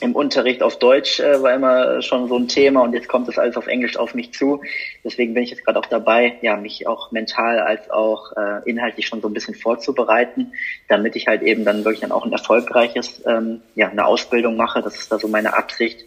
im 0.00 0.14
Unterricht 0.14 0.62
auf 0.62 0.78
Deutsch 0.78 1.20
äh, 1.20 1.42
war 1.42 1.54
immer 1.54 2.02
schon 2.02 2.28
so 2.28 2.36
ein 2.36 2.48
Thema 2.48 2.82
und 2.82 2.92
jetzt 2.92 3.08
kommt 3.08 3.28
das 3.28 3.38
alles 3.38 3.56
auf 3.56 3.66
Englisch 3.66 3.96
auf 3.96 4.14
mich 4.14 4.32
zu. 4.32 4.62
Deswegen 5.04 5.34
bin 5.34 5.42
ich 5.42 5.50
jetzt 5.50 5.64
gerade 5.64 5.78
auch 5.78 5.86
dabei, 5.86 6.36
ja, 6.42 6.56
mich 6.56 6.86
auch 6.86 7.12
mental 7.12 7.60
als 7.60 7.90
auch 7.90 8.32
äh, 8.36 8.68
inhaltlich 8.68 9.06
schon 9.06 9.20
so 9.20 9.28
ein 9.28 9.34
bisschen 9.34 9.54
vorzubereiten, 9.54 10.52
damit 10.88 11.16
ich 11.16 11.26
halt 11.26 11.42
eben 11.42 11.64
dann 11.64 11.84
wirklich 11.84 12.00
dann 12.00 12.12
auch 12.12 12.24
ein 12.24 12.32
erfolgreiches, 12.32 13.22
ähm, 13.26 13.62
ja, 13.74 13.88
eine 13.88 14.06
Ausbildung 14.06 14.56
mache. 14.56 14.82
Das 14.82 14.96
ist 14.96 15.10
da 15.10 15.18
so 15.18 15.28
meine 15.28 15.54
Absicht, 15.54 16.04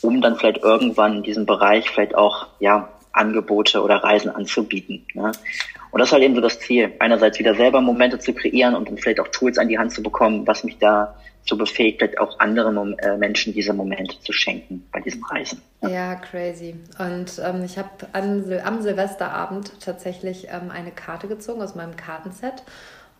um 0.00 0.20
dann 0.20 0.36
vielleicht 0.36 0.62
irgendwann 0.62 1.16
in 1.16 1.22
diesem 1.22 1.46
Bereich 1.46 1.90
vielleicht 1.90 2.14
auch, 2.14 2.46
ja, 2.60 2.88
Angebote 3.12 3.82
oder 3.82 3.96
Reisen 3.96 4.30
anzubieten. 4.30 5.06
Ne? 5.14 5.32
Und 5.90 6.00
das 6.00 6.08
ist 6.08 6.12
halt 6.12 6.22
eben 6.22 6.34
so 6.34 6.40
das 6.40 6.58
Ziel, 6.60 6.92
einerseits 6.98 7.38
wieder 7.38 7.54
selber 7.54 7.80
Momente 7.80 8.18
zu 8.18 8.32
kreieren 8.32 8.74
und 8.74 8.88
dann 8.88 8.98
vielleicht 8.98 9.20
auch 9.20 9.28
Tools 9.28 9.58
an 9.58 9.68
die 9.68 9.78
Hand 9.78 9.92
zu 9.92 10.02
bekommen, 10.02 10.46
was 10.46 10.64
mich 10.64 10.78
da 10.78 11.14
so 11.48 11.56
befähigt, 11.56 11.98
vielleicht 11.98 12.18
auch 12.18 12.38
anderen 12.40 12.98
äh, 12.98 13.16
Menschen 13.16 13.54
diese 13.54 13.72
Momente 13.72 14.20
zu 14.20 14.32
schenken 14.32 14.86
bei 14.92 15.00
diesem 15.00 15.24
Reisen. 15.24 15.62
Ja, 15.82 15.88
ja 15.88 16.14
crazy. 16.16 16.74
Und 16.98 17.40
ähm, 17.42 17.64
ich 17.64 17.78
habe 17.78 17.90
am 18.12 18.82
Silvesterabend 18.82 19.72
tatsächlich 19.80 20.48
ähm, 20.48 20.70
eine 20.70 20.90
Karte 20.90 21.26
gezogen 21.26 21.62
aus 21.62 21.74
meinem 21.74 21.96
Kartenset. 21.96 22.62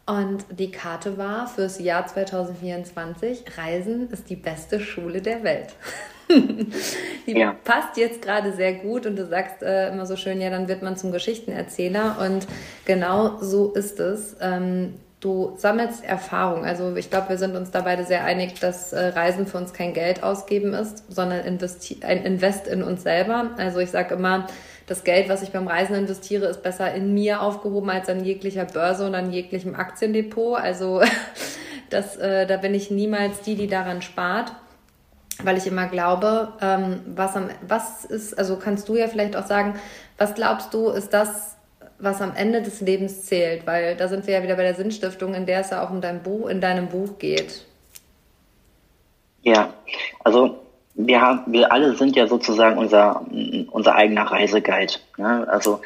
Und 0.07 0.45
die 0.51 0.71
Karte 0.71 1.19
war 1.19 1.49
fürs 1.49 1.79
Jahr 1.81 2.07
2024, 2.07 3.59
Reisen 3.59 4.11
ist 4.11 4.31
die 4.31 4.37
beste 4.37 4.81
Schule 4.81 5.21
der 5.21 5.43
Welt. 5.43 5.75
Die 7.27 7.33
ja. 7.33 7.55
passt 7.65 7.97
jetzt 7.97 8.23
gerade 8.23 8.53
sehr 8.53 8.75
gut 8.75 9.07
und 9.07 9.17
du 9.17 9.27
sagst 9.27 9.63
äh, 9.63 9.89
immer 9.89 10.07
so 10.07 10.17
schön, 10.17 10.41
ja, 10.41 10.51
dann 10.51 10.69
wird 10.69 10.83
man 10.83 10.97
zum 10.97 11.13
Geschichtenerzähler 11.13 12.17
und 12.25 12.47
genau 12.85 13.39
so 13.41 13.73
ist 13.73 13.99
es. 14.01 14.37
Ähm, 14.41 14.95
du 15.21 15.55
sammelst 15.57 16.05
Erfahrung. 16.05 16.65
Also 16.65 16.95
ich 16.97 17.11
glaube, 17.11 17.31
wir 17.31 17.39
sind 17.39 17.57
uns 17.57 17.71
da 17.71 17.81
beide 17.81 18.05
sehr 18.05 18.25
einig, 18.25 18.61
dass 18.61 18.93
äh, 18.93 19.09
Reisen 19.09 19.47
für 19.47 19.59
uns 19.59 19.73
kein 19.73 19.95
Geld 19.95 20.23
ausgeben 20.23 20.75
ist, 20.75 21.05
sondern 21.13 21.41
ein 21.41 22.25
Invest 22.25 22.69
in 22.69 22.83
uns 22.83 23.03
selber. 23.03 23.51
Also 23.57 23.81
ich 23.81 23.91
sage 23.91 24.15
immer, 24.15 24.47
das 24.87 25.05
Geld, 25.05 25.29
was 25.29 25.43
ich 25.43 25.51
beim 25.51 25.69
Reisen 25.69 25.97
investiere, 25.97 26.47
ist 26.47 26.63
besser 26.63 26.95
in 26.95 27.13
mir 27.13 27.43
aufgehoben 27.43 27.91
als 27.91 28.09
an 28.09 28.25
jeglicher 28.25 28.65
Börse 28.65 29.07
und 29.07 29.15
an 29.15 29.33
jeglichem 29.33 29.75
Aktiendepot. 29.75 30.59
Also 30.59 31.03
das, 31.91 32.17
äh, 32.17 32.47
da 32.47 32.57
bin 32.57 32.75
ich 32.75 32.91
niemals 32.91 33.41
die, 33.43 33.55
die 33.55 33.67
daran 33.67 34.03
spart 34.03 34.53
weil 35.43 35.57
ich 35.57 35.67
immer 35.67 35.87
glaube, 35.87 36.53
ähm, 36.61 37.01
was, 37.15 37.37
am, 37.37 37.49
was 37.67 38.05
ist, 38.05 38.39
also 38.39 38.57
kannst 38.57 38.89
du 38.89 38.97
ja 38.97 39.09
vielleicht 39.09 39.37
auch 39.37 39.47
sagen, 39.47 39.75
was 40.17 40.35
glaubst 40.35 40.75
du, 40.75 40.89
ist 40.89 41.13
das, 41.15 41.57
was 41.99 42.21
am 42.21 42.35
Ende 42.35 42.63
des 42.63 42.81
Lebens 42.81 43.27
zählt? 43.27 43.67
Weil 43.67 43.97
da 43.97 44.09
sind 44.09 44.27
wir 44.27 44.35
ja 44.35 44.43
wieder 44.43 44.57
bei 44.57 44.63
der 44.63 44.75
Sinnstiftung, 44.75 45.35
in 45.35 45.47
der 45.47 45.61
es 45.61 45.71
ja 45.71 45.85
auch 45.85 45.91
um 45.91 46.01
dein 46.01 46.23
Buch, 46.23 46.49
in 46.49 46.61
deinem 46.61 46.89
Buch 46.89 47.19
geht. 47.19 47.65
Ja, 49.43 49.73
also 50.25 50.59
wir 50.95 51.21
haben, 51.21 51.53
wir 51.53 51.71
alle 51.71 51.95
sind 51.95 52.17
ja 52.17 52.27
sozusagen 52.27 52.77
unser, 52.77 53.25
unser 53.71 53.95
eigener 53.95 54.25
Reiseguide. 54.25 54.95
Ne? 55.17 55.47
Also 55.49 55.81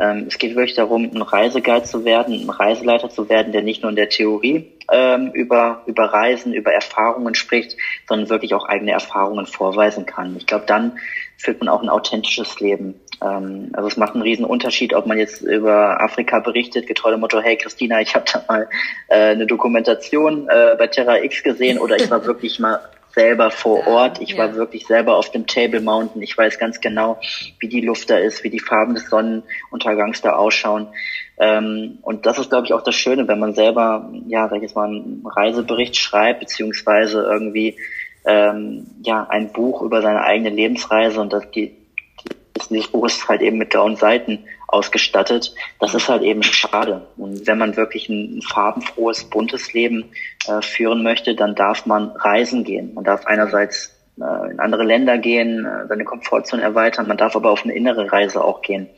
ähm, 0.00 0.24
es 0.26 0.38
geht 0.38 0.56
wirklich 0.56 0.74
darum, 0.74 1.04
ein 1.04 1.22
Reiseguide 1.22 1.84
zu 1.84 2.04
werden, 2.04 2.34
ein 2.34 2.50
Reiseleiter 2.50 3.08
zu 3.08 3.28
werden, 3.28 3.52
der 3.52 3.62
nicht 3.62 3.82
nur 3.82 3.90
in 3.90 3.96
der 3.96 4.08
Theorie 4.08 4.72
ähm, 4.90 5.30
über, 5.32 5.82
über 5.86 6.04
Reisen, 6.04 6.52
über 6.52 6.72
Erfahrungen 6.72 7.34
spricht, 7.34 7.76
sondern 8.08 8.28
wirklich 8.28 8.54
auch 8.54 8.66
eigene 8.66 8.92
Erfahrungen 8.92 9.46
vorweisen 9.46 10.06
kann. 10.06 10.36
Ich 10.36 10.46
glaube, 10.46 10.64
dann 10.66 10.98
führt 11.36 11.60
man 11.60 11.68
auch 11.68 11.82
ein 11.82 11.88
authentisches 11.88 12.60
Leben. 12.60 13.00
Ähm, 13.22 13.70
also 13.72 13.88
es 13.88 13.96
macht 13.96 14.14
einen 14.14 14.22
riesen 14.22 14.44
Unterschied, 14.44 14.94
ob 14.94 15.06
man 15.06 15.18
jetzt 15.18 15.42
über 15.42 16.00
Afrika 16.00 16.40
berichtet, 16.40 16.86
getreu 16.86 17.10
dem 17.10 17.20
Motto, 17.20 17.40
hey 17.40 17.56
Christina, 17.56 18.00
ich 18.00 18.14
habe 18.14 18.24
da 18.32 18.44
mal 18.48 18.68
äh, 19.08 19.32
eine 19.32 19.46
Dokumentation 19.46 20.48
äh, 20.48 20.76
bei 20.78 20.86
Terra 20.86 21.18
X 21.18 21.42
gesehen 21.42 21.78
oder 21.78 21.96
ich 21.96 22.10
war 22.10 22.24
wirklich 22.26 22.58
mal 22.58 22.80
selber 23.16 23.50
vor 23.50 23.86
Ort. 23.86 24.20
Ich 24.20 24.32
ja. 24.32 24.38
war 24.38 24.54
wirklich 24.54 24.86
selber 24.86 25.16
auf 25.16 25.30
dem 25.30 25.46
Table 25.46 25.80
Mountain. 25.80 26.22
Ich 26.22 26.36
weiß 26.36 26.58
ganz 26.58 26.80
genau, 26.80 27.18
wie 27.58 27.68
die 27.68 27.80
Luft 27.80 28.10
da 28.10 28.18
ist, 28.18 28.44
wie 28.44 28.50
die 28.50 28.60
Farben 28.60 28.94
des 28.94 29.08
Sonnenuntergangs 29.08 30.20
da 30.20 30.34
ausschauen. 30.34 30.88
Ähm, 31.38 31.98
und 32.02 32.26
das 32.26 32.38
ist, 32.38 32.50
glaube 32.50 32.66
ich, 32.66 32.72
auch 32.72 32.82
das 32.82 32.94
Schöne, 32.94 33.28
wenn 33.28 33.38
man 33.38 33.54
selber, 33.54 34.10
ja, 34.26 34.48
sag 34.48 34.56
ich 34.56 34.62
jetzt 34.62 34.76
mal, 34.76 34.88
einen 34.88 35.22
Reisebericht 35.26 35.96
schreibt, 35.96 36.40
beziehungsweise 36.40 37.22
irgendwie 37.22 37.76
ähm, 38.24 38.86
ja 39.02 39.26
ein 39.28 39.52
Buch 39.52 39.82
über 39.82 40.02
seine 40.02 40.22
eigene 40.22 40.50
Lebensreise 40.50 41.20
und 41.20 41.32
das 41.32 41.50
die, 41.50 41.76
dieses 42.70 42.88
Buch 42.88 43.06
ist 43.06 43.28
halt 43.28 43.42
eben 43.42 43.58
mit 43.58 43.70
grauen 43.70 43.96
Seiten 43.96 44.44
ausgestattet. 44.66 45.54
Das 45.78 45.94
ist 45.94 46.08
halt 46.08 46.22
eben 46.22 46.42
schade. 46.42 47.06
Und 47.16 47.46
wenn 47.46 47.58
man 47.58 47.76
wirklich 47.76 48.08
ein, 48.08 48.42
farbenfrohes, 48.42 49.24
buntes 49.24 49.72
Leben 49.72 50.06
äh, 50.48 50.60
führen 50.62 51.02
möchte, 51.02 51.34
dann 51.34 51.54
darf 51.54 51.86
man 51.86 52.10
reisen 52.10 52.64
gehen. 52.64 52.94
Man 52.94 53.04
darf 53.04 53.26
einerseits 53.26 53.94
äh, 54.18 54.50
in 54.50 54.58
andere 54.58 54.84
Länder 54.84 55.18
gehen, 55.18 55.64
äh, 55.64 55.86
seine 55.86 56.04
Komfortzone 56.04 56.62
erweitern, 56.62 57.06
man 57.06 57.18
darf 57.18 57.36
aber 57.36 57.50
auf 57.50 57.64
eine 57.64 57.74
innere 57.74 58.10
Reise 58.10 58.42
auch 58.42 58.62
gehen. 58.62 58.88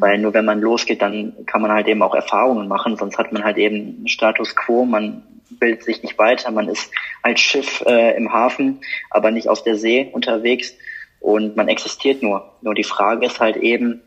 Weil 0.00 0.18
nur 0.18 0.34
wenn 0.34 0.44
man 0.44 0.60
losgeht, 0.60 1.02
dann 1.02 1.34
kann 1.46 1.62
man 1.62 1.72
halt 1.72 1.88
eben 1.88 2.02
auch 2.02 2.14
Erfahrungen 2.14 2.68
machen, 2.68 2.96
sonst 2.96 3.18
hat 3.18 3.32
man 3.32 3.44
halt 3.44 3.58
eben 3.58 4.06
Status 4.08 4.56
quo, 4.56 4.84
man 4.84 5.22
bildet 5.58 5.84
sich 5.84 6.02
nicht 6.02 6.18
weiter, 6.18 6.50
man 6.50 6.68
ist 6.68 6.90
als 7.22 7.40
Schiff 7.40 7.82
äh, 7.86 8.16
im 8.16 8.32
Hafen, 8.32 8.80
aber 9.10 9.30
nicht 9.30 9.48
auf 9.48 9.62
der 9.62 9.76
See 9.76 10.08
unterwegs 10.12 10.74
und 11.20 11.56
man 11.56 11.68
existiert 11.68 12.22
nur. 12.22 12.52
Nur 12.62 12.74
die 12.74 12.84
Frage 12.84 13.26
ist 13.26 13.40
halt 13.40 13.56
eben, 13.56 14.00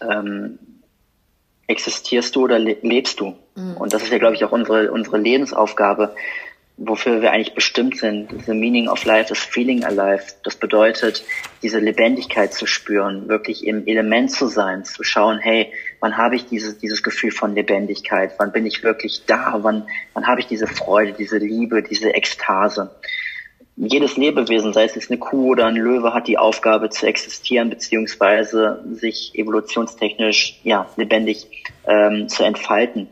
ähm, 0.00 0.58
existierst 1.66 2.36
du 2.36 2.44
oder 2.44 2.58
le 2.58 2.76
lebst 2.82 3.20
du? 3.20 3.34
Mhm. 3.56 3.76
Und 3.78 3.92
das 3.92 4.02
ist 4.02 4.12
ja, 4.12 4.18
glaube 4.18 4.36
ich, 4.36 4.44
auch 4.44 4.52
unsere, 4.52 4.92
unsere 4.92 5.18
Lebensaufgabe, 5.18 6.14
wofür 6.76 7.22
wir 7.22 7.32
eigentlich 7.32 7.54
bestimmt 7.54 7.96
sind. 7.96 8.28
The 8.44 8.52
meaning 8.52 8.88
of 8.88 9.04
life 9.04 9.32
is 9.32 9.38
feeling 9.38 9.84
alive. 9.84 10.22
Das 10.44 10.56
bedeutet, 10.56 11.24
diese 11.62 11.78
Lebendigkeit 11.78 12.52
zu 12.52 12.66
spüren, 12.66 13.28
wirklich 13.28 13.66
im 13.66 13.86
Element 13.86 14.30
zu 14.30 14.46
sein, 14.46 14.84
zu 14.84 15.02
schauen, 15.02 15.38
hey, 15.38 15.72
wann 16.00 16.16
habe 16.16 16.36
ich 16.36 16.46
dieses, 16.46 16.78
dieses 16.78 17.02
Gefühl 17.02 17.30
von 17.30 17.54
Lebendigkeit? 17.54 18.32
Wann 18.38 18.52
bin 18.52 18.66
ich 18.66 18.82
wirklich 18.82 19.22
da? 19.26 19.58
Wann, 19.62 19.88
wann 20.12 20.26
habe 20.26 20.40
ich 20.40 20.46
diese 20.46 20.66
Freude, 20.66 21.12
diese 21.12 21.38
Liebe, 21.38 21.82
diese 21.82 22.14
Ekstase? 22.14 22.90
jedes 23.76 24.16
Lebewesen, 24.16 24.72
sei 24.72 24.84
es 24.84 24.94
jetzt 24.94 25.10
eine 25.10 25.18
Kuh 25.18 25.50
oder 25.50 25.66
ein 25.66 25.76
Löwe, 25.76 26.14
hat 26.14 26.28
die 26.28 26.38
Aufgabe 26.38 26.88
zu 26.88 27.06
existieren 27.06 27.68
beziehungsweise 27.68 28.82
sich 28.90 29.32
evolutionstechnisch 29.34 30.60
ja 30.64 30.88
lebendig 30.96 31.46
ähm, 31.86 32.28
zu 32.28 32.42
entfalten. 32.42 33.08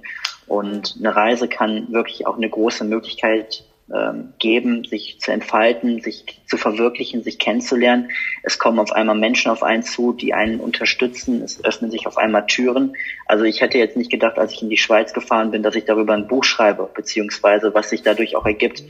Und 0.47 0.97
eine 0.99 1.15
Reise 1.15 1.49
kann 1.49 1.93
wirklich 1.93 2.27
auch 2.27 2.37
eine 2.37 2.49
große 2.49 2.85
Möglichkeit 2.85 3.65
ähm, 3.93 4.33
geben, 4.39 4.85
sich 4.85 5.21
zu 5.21 5.31
entfalten, 5.31 6.01
sich 6.01 6.25
zu 6.47 6.57
verwirklichen, 6.57 7.23
sich 7.23 7.39
kennenzulernen. 7.39 8.11
Es 8.43 8.59
kommen 8.59 8.79
auf 8.79 8.93
einmal 8.93 9.15
Menschen 9.15 9.51
auf 9.51 9.63
einen 9.63 9.83
zu, 9.83 10.15
die 10.15 10.33
einen 10.33 10.59
unterstützen. 10.59 11.43
Es 11.43 11.63
öffnen 11.63 11.91
sich 11.91 12.07
auf 12.07 12.17
einmal 12.17 12.47
Türen. 12.47 12.97
Also 13.27 13.45
ich 13.45 13.61
hätte 13.61 13.77
jetzt 13.77 13.99
nicht 13.99 14.11
gedacht, 14.11 14.39
als 14.39 14.53
ich 14.53 14.63
in 14.63 14.71
die 14.71 14.79
Schweiz 14.79 15.13
gefahren 15.13 15.51
bin, 15.51 15.63
dass 15.63 15.75
ich 15.75 15.85
darüber 15.85 16.15
ein 16.15 16.29
Buch 16.29 16.45
schreibe, 16.45 16.89
beziehungsweise 16.95 17.75
was 17.75 17.91
sich 17.91 18.03
dadurch 18.03 18.37
auch 18.37 18.47
ergibt 18.47 18.83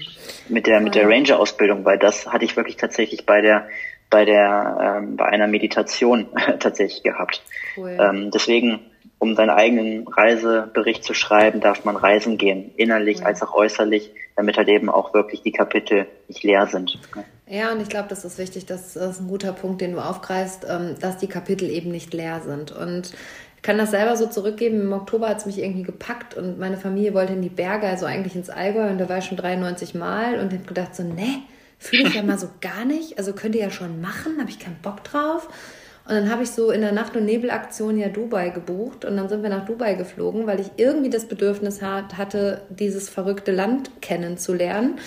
mit 0.49 0.69
der 0.69 0.81
mit 0.81 0.95
der 0.95 1.09
Ranger-Ausbildung, 1.09 1.85
weil 1.85 1.99
das 1.99 2.29
hatte 2.29 2.45
ich 2.45 2.57
wirklich 2.57 2.77
tatsächlich 2.77 3.27
bei 3.27 3.41
der 3.41 3.67
bei 4.11 4.25
der 4.25 5.01
ähm, 5.03 5.17
bei 5.17 5.27
einer 5.27 5.49
Meditation 5.49 6.29
tatsächlich 6.61 7.03
gehabt. 7.03 7.43
Cool. 7.77 7.99
Ähm, 8.01 8.31
deswegen 8.31 8.79
um 9.25 9.35
seinen 9.37 9.51
eigenen 9.51 10.07
Reisebericht 10.07 11.03
zu 11.03 11.15
schreiben, 11.15 11.61
darf 11.61 11.87
man 11.87 11.97
reisen 11.97 12.37
gehen, 12.37 12.73
innerlich 12.77 13.25
als 13.25 13.43
auch 13.43 13.55
äußerlich, 13.55 14.11
damit 14.37 14.59
halt 14.59 14.69
eben 14.69 14.91
auch 14.91 15.15
wirklich 15.15 15.41
die 15.41 15.51
Kapitel 15.51 16.07
nicht 16.29 16.43
leer 16.43 16.67
sind. 16.67 16.99
Ja, 17.47 17.73
und 17.73 17.81
ich 17.81 17.89
glaube, 17.89 18.09
das 18.09 18.27
ist 18.27 18.37
wichtig, 18.37 18.67
das 18.67 18.97
ist 18.97 19.21
ein 19.21 19.29
guter 19.29 19.55
Punkt, 19.55 19.81
den 19.81 19.93
du 19.93 19.99
aufgreifst, 19.99 20.67
ähm, 20.69 20.97
dass 21.01 21.17
die 21.17 21.27
Kapitel 21.27 21.71
eben 21.71 21.91
nicht 21.91 22.13
leer 22.13 22.43
sind. 22.45 22.71
Und 22.71 23.15
ich 23.57 23.63
kann 23.63 23.79
das 23.79 23.93
selber 23.93 24.19
so 24.19 24.27
zurückgeben. 24.27 24.83
Im 24.83 24.93
Oktober 24.93 25.31
hat 25.31 25.39
es 25.39 25.47
mich 25.47 25.59
irgendwie 25.59 25.85
gepackt 25.85 26.37
und 26.37 26.59
meine 26.59 26.77
Familie 26.77 27.15
wollte 27.15 27.33
in 27.33 27.41
die 27.41 27.49
Berge, 27.49 27.87
also 27.87 28.05
eigentlich 28.05 28.37
ins 28.37 28.51
Allgäu 28.51 28.91
und 28.91 28.99
da 28.99 29.09
war 29.09 29.19
ich 29.19 29.25
schon 29.25 29.39
93 29.39 29.95
Mal 29.95 30.39
und 30.39 30.53
ich 30.53 30.59
habe 30.59 30.69
gedacht 30.69 30.95
so, 30.95 31.03
ne, 31.03 31.41
fühle 31.79 32.09
ich 32.09 32.15
ja 32.15 32.23
mal 32.23 32.39
so 32.39 32.51
gar 32.61 32.85
nicht. 32.85 33.17
Also 33.17 33.33
könnt 33.33 33.55
ihr 33.55 33.63
ja 33.63 33.71
schon 33.71 34.03
machen, 34.03 34.39
habe 34.39 34.51
ich 34.51 34.59
keinen 34.59 34.81
Bock 34.83 35.03
drauf. 35.03 35.49
Und 36.07 36.15
dann 36.15 36.31
habe 36.31 36.43
ich 36.43 36.51
so 36.51 36.71
in 36.71 36.83
der 36.83 36.93
Nacht- 36.93 37.17
und 37.17 37.25
Nebelaktion 37.25 37.99
ja 37.99 38.09
Dubai 38.09 38.51
gebucht 38.51 39.07
und 39.07 39.17
dann 39.17 39.29
sind 39.31 39.43
wir 39.43 39.49
nach 39.49 39.65
Dubai 39.65 39.95
geflogen, 39.95 40.47
weil 40.47 40.61
ich 40.61 40.71
irgendwie 40.77 41.09
das 41.09 41.25
Bedürfnis 41.25 41.81
hatte, 41.81 42.61
dieses 42.69 43.09
verrückte 43.09 43.53
Land 43.53 43.91
kennenzulernen. 44.03 44.99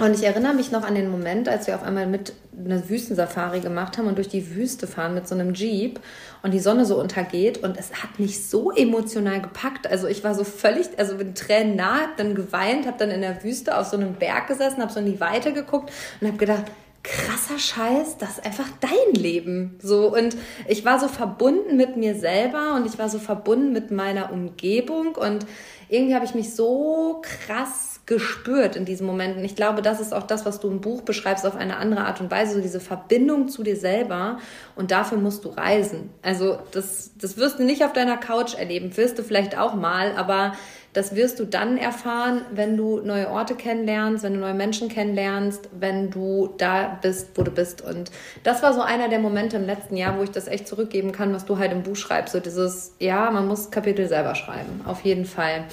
Und 0.00 0.12
ich 0.16 0.24
erinnere 0.24 0.54
mich 0.54 0.72
noch 0.72 0.82
an 0.82 0.96
den 0.96 1.08
Moment, 1.08 1.48
als 1.48 1.68
wir 1.68 1.76
auf 1.76 1.84
einmal 1.84 2.08
mit 2.08 2.32
einer 2.58 2.88
Wüstensafari 2.88 3.60
gemacht 3.60 3.96
haben 3.96 4.08
und 4.08 4.16
durch 4.16 4.26
die 4.26 4.56
Wüste 4.56 4.88
fahren 4.88 5.14
mit 5.14 5.28
so 5.28 5.36
einem 5.36 5.54
Jeep 5.54 6.00
und 6.42 6.52
die 6.52 6.58
Sonne 6.58 6.84
so 6.84 7.00
untergeht 7.00 7.62
und 7.62 7.78
es 7.78 8.02
hat 8.02 8.18
mich 8.18 8.48
so 8.48 8.72
emotional 8.72 9.40
gepackt. 9.40 9.86
Also 9.86 10.08
ich 10.08 10.24
war 10.24 10.34
so 10.34 10.42
völlig, 10.42 10.88
also 10.98 11.14
mit 11.14 11.38
Tränen 11.38 11.76
nah, 11.76 12.00
hab 12.00 12.16
dann 12.16 12.34
geweint, 12.34 12.88
habe 12.88 12.98
dann 12.98 13.12
in 13.12 13.20
der 13.20 13.44
Wüste 13.44 13.78
auf 13.78 13.86
so 13.86 13.96
einem 13.96 14.14
Berg 14.14 14.48
gesessen, 14.48 14.82
habe 14.82 14.92
so 14.92 14.98
in 14.98 15.06
die 15.06 15.20
Weite 15.20 15.52
geguckt 15.52 15.92
und 16.20 16.26
habe 16.26 16.38
gedacht, 16.38 16.64
krasser 17.04 17.58
Scheiß, 17.58 18.18
das 18.18 18.30
ist 18.30 18.46
einfach 18.46 18.66
dein 18.80 19.14
Leben. 19.14 19.78
So 19.80 20.12
und 20.12 20.36
ich 20.66 20.84
war 20.84 20.98
so 20.98 21.06
verbunden 21.06 21.76
mit 21.76 21.96
mir 21.96 22.16
selber 22.16 22.74
und 22.74 22.86
ich 22.86 22.98
war 22.98 23.08
so 23.08 23.18
verbunden 23.18 23.72
mit 23.72 23.90
meiner 23.90 24.32
Umgebung 24.32 25.14
und 25.14 25.46
irgendwie 25.88 26.14
habe 26.14 26.24
ich 26.24 26.34
mich 26.34 26.54
so 26.54 27.22
krass 27.22 28.00
gespürt 28.06 28.74
in 28.74 28.84
diesen 28.84 29.06
Momenten. 29.06 29.44
Ich 29.44 29.54
glaube, 29.54 29.80
das 29.80 30.00
ist 30.00 30.12
auch 30.12 30.24
das, 30.24 30.44
was 30.44 30.60
du 30.60 30.68
im 30.70 30.80
Buch 30.80 31.02
beschreibst 31.02 31.46
auf 31.46 31.56
eine 31.56 31.76
andere 31.76 32.04
Art 32.04 32.20
und 32.20 32.30
Weise, 32.30 32.54
so 32.54 32.60
diese 32.60 32.80
Verbindung 32.80 33.48
zu 33.48 33.62
dir 33.62 33.76
selber 33.76 34.38
und 34.74 34.90
dafür 34.90 35.18
musst 35.18 35.44
du 35.44 35.50
reisen. 35.50 36.10
Also 36.22 36.58
das, 36.72 37.12
das 37.18 37.36
wirst 37.36 37.58
du 37.58 37.64
nicht 37.64 37.84
auf 37.84 37.92
deiner 37.92 38.16
Couch 38.16 38.54
erleben, 38.54 38.96
wirst 38.96 39.18
du 39.18 39.22
vielleicht 39.22 39.56
auch 39.58 39.74
mal, 39.74 40.12
aber 40.16 40.54
das 40.94 41.14
wirst 41.14 41.40
du 41.40 41.44
dann 41.44 41.76
erfahren, 41.76 42.42
wenn 42.52 42.76
du 42.76 43.00
neue 43.00 43.28
Orte 43.28 43.56
kennenlernst, 43.56 44.24
wenn 44.24 44.34
du 44.34 44.40
neue 44.40 44.54
Menschen 44.54 44.88
kennenlernst, 44.88 45.68
wenn 45.78 46.10
du 46.10 46.54
da 46.56 46.98
bist, 47.02 47.30
wo 47.34 47.42
du 47.42 47.50
bist. 47.50 47.82
Und 47.82 48.10
das 48.44 48.62
war 48.62 48.72
so 48.72 48.80
einer 48.80 49.08
der 49.08 49.18
Momente 49.18 49.56
im 49.56 49.66
letzten 49.66 49.96
Jahr, 49.96 50.16
wo 50.16 50.22
ich 50.22 50.30
das 50.30 50.46
echt 50.46 50.66
zurückgeben 50.68 51.12
kann, 51.12 51.34
was 51.34 51.44
du 51.44 51.58
halt 51.58 51.72
im 51.72 51.82
Buch 51.82 51.96
schreibst. 51.96 52.32
So 52.32 52.40
dieses, 52.40 52.94
ja, 53.00 53.30
man 53.30 53.48
muss 53.48 53.70
Kapitel 53.70 54.08
selber 54.08 54.36
schreiben, 54.36 54.80
auf 54.86 55.02
jeden 55.02 55.24
Fall. 55.26 55.64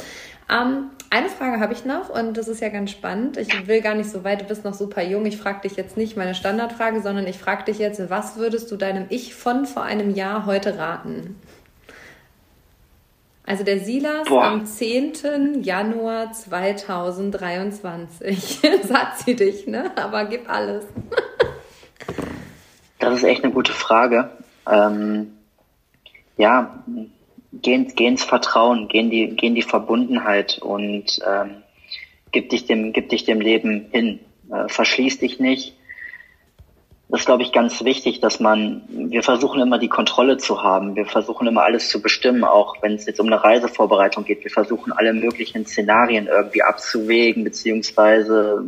Ähm, 0.52 0.90
eine 1.12 1.30
Frage 1.30 1.60
habe 1.60 1.74
ich 1.74 1.86
noch 1.86 2.10
und 2.10 2.36
das 2.36 2.48
ist 2.48 2.62
ja 2.62 2.70
ganz 2.70 2.90
spannend. 2.90 3.38
Ich 3.38 3.68
will 3.68 3.82
gar 3.82 3.96
nicht 3.96 4.10
so 4.10 4.24
weit, 4.24 4.42
du 4.42 4.46
bist 4.46 4.66
noch 4.66 4.74
super 4.74 5.04
jung. 5.04 5.26
Ich 5.26 5.38
frage 5.38 5.62
dich 5.62 5.78
jetzt 5.78 5.98
nicht 5.98 6.18
meine 6.18 6.34
Standardfrage, 6.34 7.02
sondern 7.02 7.28
ich 7.28 7.38
frage 7.38 7.66
dich 7.66 7.78
jetzt, 7.80 8.10
was 8.10 8.38
würdest 8.38 8.72
du 8.72 8.76
deinem 8.76 9.06
Ich 9.10 9.36
von 9.36 9.66
vor 9.66 9.84
einem 9.84 10.16
Jahr 10.16 10.46
heute 10.46 10.78
raten? 10.78 11.36
Also 13.44 13.64
der 13.64 13.80
Silas 13.80 14.28
Boah. 14.28 14.44
am 14.44 14.66
10. 14.66 15.64
Januar 15.64 16.32
2023. 16.32 18.60
Sagt 18.84 19.20
sie 19.20 19.36
dich, 19.36 19.68
ne? 19.68 19.92
Aber 19.98 20.26
gib 20.26 20.50
alles. 20.50 20.86
Das 23.00 23.16
ist 23.16 23.24
echt 23.24 23.44
eine 23.44 23.52
gute 23.52 23.74
Frage. 23.74 24.30
Ähm, 24.70 25.32
ja, 26.38 26.84
geh, 27.52 27.86
geh 27.96 28.06
ins 28.06 28.24
Vertrauen, 28.24 28.88
geh 28.90 29.00
in 29.00 29.10
die, 29.10 29.36
geh 29.36 29.48
in 29.48 29.56
die 29.56 29.64
Verbundenheit 29.64 30.60
und 30.60 31.20
ähm, 31.28 31.64
gib, 32.32 32.52
dich 32.52 32.68
dem, 32.68 32.94
gib 32.94 33.10
dich 33.10 33.24
dem 33.24 33.42
Leben 33.42 33.88
hin. 33.92 34.20
Äh, 34.52 34.68
verschließ 34.68 35.18
dich 35.18 35.40
nicht. 35.40 35.76
Das 37.12 37.22
ist, 37.22 37.26
glaube 37.26 37.44
ich, 37.44 37.52
ganz 37.52 37.84
wichtig, 37.84 38.22
dass 38.22 38.40
man, 38.40 38.84
wir 38.88 39.22
versuchen 39.22 39.60
immer 39.60 39.78
die 39.78 39.90
Kontrolle 39.90 40.38
zu 40.38 40.64
haben. 40.64 40.96
Wir 40.96 41.06
versuchen 41.06 41.46
immer 41.46 41.64
alles 41.64 41.90
zu 41.90 42.02
bestimmen, 42.02 42.46
auch 42.46 42.82
wenn 42.82 42.94
es 42.94 43.06
jetzt 43.06 43.20
um 43.20 43.28
eine 43.28 43.44
Reisevorbereitung 43.44 44.24
geht. 44.24 44.46
Wir 44.46 44.52
versuchen 44.52 44.94
alle 44.94 45.12
möglichen 45.12 45.66
Szenarien 45.66 46.28
irgendwie 46.28 46.64
abzuwägen, 46.64 47.44
beziehungsweise 47.44 48.64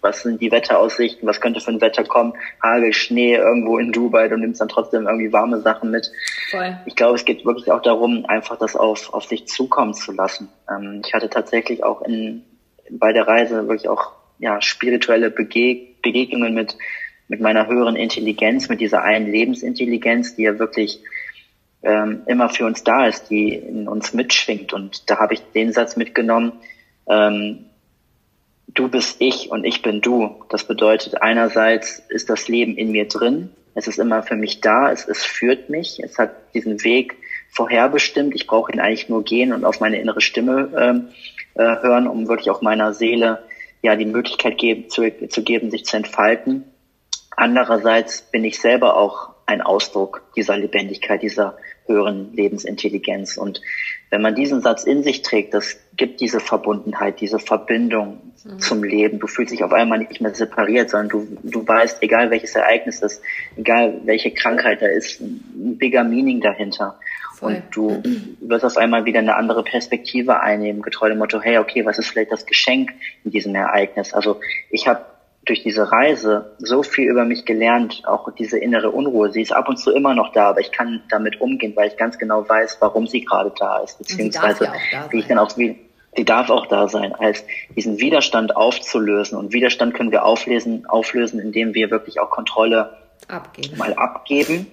was 0.00 0.22
sind 0.22 0.40
die 0.40 0.50
Wetteraussichten, 0.50 1.26
was 1.26 1.40
könnte 1.40 1.60
für 1.60 1.72
ein 1.72 1.80
Wetter 1.80 2.04
kommen, 2.04 2.34
Hagel, 2.62 2.92
Schnee 2.92 3.36
irgendwo 3.36 3.78
in 3.78 3.90
Dubai, 3.90 4.28
du 4.28 4.36
nimmst 4.36 4.60
dann 4.60 4.68
trotzdem 4.68 5.06
irgendwie 5.06 5.32
warme 5.32 5.60
Sachen 5.60 5.90
mit. 5.90 6.10
Voll. 6.50 6.78
Ich 6.86 6.94
glaube, 6.94 7.14
es 7.14 7.24
geht 7.24 7.44
wirklich 7.44 7.72
auch 7.72 7.80
darum, 7.80 8.24
einfach 8.26 8.58
das 8.58 8.76
auf, 8.76 9.12
auf 9.12 9.24
sich 9.24 9.46
zukommen 9.46 9.94
zu 9.94 10.12
lassen. 10.12 10.48
Ähm, 10.70 11.02
ich 11.04 11.12
hatte 11.12 11.30
tatsächlich 11.30 11.82
auch 11.82 12.02
in, 12.02 12.44
bei 12.90 13.12
der 13.12 13.26
Reise 13.26 13.66
wirklich 13.66 13.88
auch 13.88 14.12
ja, 14.38 14.60
spirituelle 14.60 15.30
Begeg 15.30 16.02
Begegnungen 16.02 16.52
mit, 16.52 16.76
mit 17.28 17.40
meiner 17.40 17.66
höheren 17.66 17.96
Intelligenz, 17.96 18.68
mit 18.68 18.80
dieser 18.80 19.02
einen 19.02 19.30
Lebensintelligenz, 19.30 20.36
die 20.36 20.42
ja 20.42 20.58
wirklich 20.58 21.00
ähm, 21.82 22.22
immer 22.26 22.48
für 22.48 22.66
uns 22.66 22.84
da 22.84 23.06
ist, 23.06 23.30
die 23.30 23.54
in 23.54 23.88
uns 23.88 24.14
mitschwingt. 24.14 24.72
Und 24.72 25.10
da 25.10 25.18
habe 25.18 25.34
ich 25.34 25.40
den 25.54 25.72
Satz 25.72 25.96
mitgenommen, 25.96 26.52
ähm, 27.08 27.66
du 28.68 28.88
bist 28.88 29.16
ich 29.20 29.50
und 29.50 29.64
ich 29.64 29.82
bin 29.82 30.00
du. 30.00 30.44
Das 30.48 30.64
bedeutet, 30.64 31.22
einerseits 31.22 32.02
ist 32.08 32.30
das 32.30 32.48
Leben 32.48 32.76
in 32.76 32.92
mir 32.92 33.06
drin, 33.06 33.50
es 33.74 33.88
ist 33.88 33.98
immer 33.98 34.22
für 34.22 34.36
mich 34.36 34.60
da, 34.60 34.90
es, 34.90 35.06
es 35.06 35.24
führt 35.24 35.68
mich, 35.68 35.98
es 36.02 36.18
hat 36.18 36.54
diesen 36.54 36.84
Weg 36.84 37.16
vorherbestimmt. 37.50 38.34
Ich 38.34 38.46
brauche 38.46 38.72
ihn 38.72 38.80
eigentlich 38.80 39.08
nur 39.08 39.24
gehen 39.24 39.52
und 39.52 39.64
auf 39.64 39.80
meine 39.80 40.00
innere 40.00 40.20
Stimme 40.20 40.70
ähm, 40.78 41.08
äh, 41.54 41.82
hören, 41.82 42.06
um 42.06 42.28
wirklich 42.28 42.50
auch 42.50 42.62
meiner 42.62 42.94
Seele 42.94 43.42
ja 43.82 43.96
die 43.96 44.06
Möglichkeit 44.06 44.58
geben, 44.58 44.88
zu, 44.88 45.10
zu 45.28 45.42
geben, 45.42 45.70
sich 45.70 45.84
zu 45.84 45.96
entfalten. 45.96 46.64
Andererseits 47.36 48.22
bin 48.22 48.44
ich 48.44 48.60
selber 48.60 48.96
auch 48.96 49.30
ein 49.46 49.60
Ausdruck 49.60 50.22
dieser 50.36 50.56
Lebendigkeit, 50.56 51.22
dieser 51.22 51.56
höheren 51.86 52.32
Lebensintelligenz. 52.34 53.36
Und 53.36 53.60
wenn 54.10 54.22
man 54.22 54.34
diesen 54.34 54.62
Satz 54.62 54.84
in 54.84 55.02
sich 55.02 55.22
trägt, 55.22 55.54
das 55.54 55.76
gibt 55.96 56.20
diese 56.20 56.40
Verbundenheit, 56.40 57.20
diese 57.20 57.38
Verbindung 57.38 58.32
mhm. 58.44 58.58
zum 58.58 58.82
Leben. 58.82 59.18
Du 59.18 59.26
fühlst 59.26 59.52
dich 59.52 59.64
auf 59.64 59.72
einmal 59.72 59.98
nicht 59.98 60.20
mehr 60.20 60.34
separiert, 60.34 60.90
sondern 60.90 61.08
du, 61.08 61.38
du 61.42 61.66
weißt, 61.66 62.02
egal 62.02 62.30
welches 62.30 62.54
Ereignis 62.54 63.00
ist, 63.00 63.22
egal 63.56 64.00
welche 64.04 64.30
Krankheit 64.30 64.80
da 64.80 64.86
ist, 64.86 65.20
ein 65.20 65.76
bigger 65.78 66.04
Meaning 66.04 66.40
dahinter. 66.40 66.98
Voll. 67.34 67.56
Und 67.56 67.62
du 67.72 68.02
wirst 68.40 68.64
auf 68.64 68.76
einmal 68.76 69.04
wieder 69.04 69.18
eine 69.18 69.34
andere 69.34 69.64
Perspektive 69.64 70.40
einnehmen, 70.40 70.82
getreu 70.82 71.08
dem 71.08 71.18
Motto, 71.18 71.40
hey, 71.40 71.58
okay, 71.58 71.84
was 71.84 71.98
ist 71.98 72.08
vielleicht 72.08 72.32
das 72.32 72.46
Geschenk 72.46 72.92
in 73.24 73.32
diesem 73.32 73.54
Ereignis? 73.54 74.14
Also 74.14 74.40
ich 74.70 74.86
habe 74.86 75.04
durch 75.44 75.62
diese 75.62 75.92
Reise 75.92 76.54
so 76.58 76.82
viel 76.82 77.08
über 77.10 77.24
mich 77.24 77.44
gelernt, 77.44 78.02
auch 78.06 78.30
diese 78.32 78.58
innere 78.58 78.90
Unruhe. 78.90 79.30
Sie 79.30 79.42
ist 79.42 79.52
ab 79.52 79.68
und 79.68 79.76
zu 79.76 79.92
immer 79.92 80.14
noch 80.14 80.32
da, 80.32 80.48
aber 80.48 80.60
ich 80.60 80.72
kann 80.72 81.02
damit 81.10 81.40
umgehen, 81.40 81.74
weil 81.76 81.88
ich 81.88 81.96
ganz 81.96 82.18
genau 82.18 82.48
weiß, 82.48 82.78
warum 82.80 83.06
sie 83.06 83.24
gerade 83.24 83.52
da 83.58 83.78
ist, 83.78 83.98
beziehungsweise 83.98 84.64
ja 84.64 84.72
wie 85.10 85.18
ich 85.18 85.26
dann 85.26 85.38
auch 85.38 85.56
wie 85.56 85.78
sie 86.16 86.24
darf 86.24 86.50
auch 86.50 86.66
da 86.66 86.88
sein, 86.88 87.14
als 87.14 87.44
diesen 87.76 87.98
Widerstand 87.98 88.56
aufzulösen. 88.56 89.36
Und 89.38 89.52
Widerstand 89.52 89.94
können 89.94 90.12
wir 90.12 90.24
auflösen, 90.24 90.86
auflösen, 90.86 91.40
indem 91.40 91.74
wir 91.74 91.90
wirklich 91.90 92.20
auch 92.20 92.30
Kontrolle 92.30 92.96
abgeben. 93.28 93.76
mal 93.76 93.94
abgeben, 93.94 94.66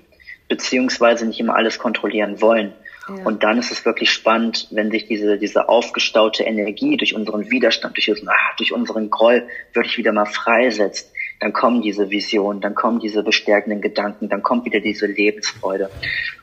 beziehungsweise 0.47 1.26
nicht 1.26 1.39
immer 1.39 1.55
alles 1.55 1.80
kontrollieren 1.80 2.41
wollen. 2.41 2.74
Und 3.08 3.43
dann 3.43 3.58
ist 3.58 3.72
es 3.72 3.84
wirklich 3.84 4.12
spannend, 4.12 4.68
wenn 4.72 4.91
sich 4.91 5.08
diese, 5.08 5.38
diese 5.38 5.70
aufgestaute 5.70 6.43
Energie 6.43 6.97
durch 6.97 7.16
unseren 7.16 7.49
Widerstand, 7.49 7.97
durch 7.97 8.10
unseren, 8.10 8.30
ah, 8.30 8.54
durch 8.58 8.74
unseren 8.74 9.10
Groll 9.10 9.47
wirklich 9.74 9.97
wieder 9.97 10.14
mal 10.14 10.26
freisetzt. 10.26 11.12
Dann 11.39 11.52
kommen 11.52 11.82
diese 11.82 12.12
Visionen, 12.12 12.62
dann 12.62 12.76
kommen 12.76 12.99
diese 12.99 13.24
bestärkenden 13.24 13.82
Gedanken, 13.82 14.30
dann 14.30 14.43
kommt 14.43 14.66
wieder 14.66 14.80
diese 14.80 15.08
Lebensfreude. 15.08 15.89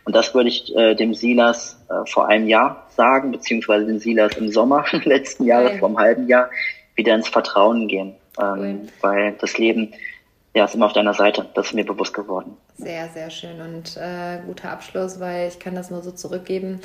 Und 0.04 0.16
das 0.16 0.34
würde 0.34 0.48
ich 0.48 0.74
äh, 0.74 0.96
dem 0.96 1.14
Silas 1.14 1.80
äh, 1.88 2.04
vor 2.10 2.28
einem 2.28 2.48
Jahr 2.48 2.88
sagen, 2.90 3.30
beziehungsweise 3.30 3.86
dem 3.86 4.00
Silas 4.00 4.36
im 4.36 4.50
Sommer 4.50 4.84
letzten 5.04 5.44
Jahres, 5.44 5.70
okay. 5.70 5.78
vor 5.78 5.88
einem 5.88 5.98
halben 5.98 6.26
Jahr, 6.26 6.50
wieder 6.96 7.14
ins 7.14 7.28
Vertrauen 7.28 7.86
gehen. 7.86 8.16
Ähm, 8.40 8.58
cool. 8.58 8.80
Weil 9.00 9.32
das 9.40 9.56
Leben 9.58 9.94
ja, 10.54 10.64
ist 10.64 10.74
immer 10.74 10.86
auf 10.86 10.92
deiner 10.92 11.14
Seite. 11.14 11.48
Das 11.54 11.68
ist 11.68 11.74
mir 11.74 11.86
bewusst 11.86 12.14
geworden. 12.14 12.56
Sehr, 12.78 13.08
sehr 13.08 13.30
schön 13.30 13.60
und 13.60 13.96
äh, 13.96 14.38
guter 14.46 14.70
Abschluss, 14.70 15.18
weil 15.18 15.48
ich 15.48 15.58
kann 15.58 15.74
das 15.74 15.90
nur 15.90 16.00
so 16.00 16.12
zurückgeben. 16.12 16.80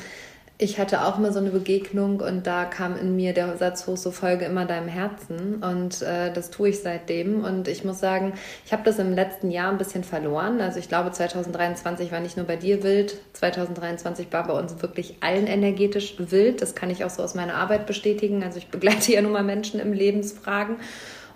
Ich 0.57 0.79
hatte 0.79 1.03
auch 1.03 1.19
mal 1.19 1.31
so 1.31 1.37
eine 1.37 1.51
Begegnung 1.51 2.19
und 2.19 2.47
da 2.47 2.65
kam 2.65 2.97
in 2.97 3.15
mir 3.15 3.33
der 3.33 3.57
Satz 3.57 3.85
hoch, 3.85 3.97
so 3.97 4.09
folge 4.09 4.45
immer 4.45 4.65
deinem 4.65 4.87
Herzen 4.87 5.63
und 5.63 6.01
äh, 6.01 6.33
das 6.33 6.49
tue 6.49 6.69
ich 6.69 6.79
seitdem 6.79 7.43
und 7.43 7.67
ich 7.67 7.83
muss 7.83 7.99
sagen, 7.99 8.33
ich 8.65 8.73
habe 8.73 8.81
das 8.83 8.97
im 8.97 9.13
letzten 9.13 9.51
Jahr 9.51 9.71
ein 9.71 9.77
bisschen 9.77 10.03
verloren. 10.03 10.61
Also 10.61 10.79
ich 10.79 10.89
glaube 10.89 11.11
2023 11.11 12.11
war 12.11 12.21
nicht 12.21 12.37
nur 12.37 12.47
bei 12.47 12.55
dir 12.55 12.81
wild, 12.81 13.15
2023 13.33 14.27
war 14.31 14.47
bei 14.47 14.53
uns 14.53 14.81
wirklich 14.81 15.17
allen 15.21 15.45
energetisch 15.45 16.15
wild. 16.17 16.63
Das 16.63 16.73
kann 16.73 16.89
ich 16.89 17.05
auch 17.05 17.11
so 17.11 17.21
aus 17.21 17.35
meiner 17.35 17.55
Arbeit 17.55 17.85
bestätigen. 17.85 18.41
Also 18.41 18.57
ich 18.57 18.69
begleite 18.69 19.11
ja 19.11 19.21
nun 19.21 19.31
mal 19.31 19.43
Menschen 19.43 19.79
im 19.79 19.93
Lebensfragen 19.93 20.77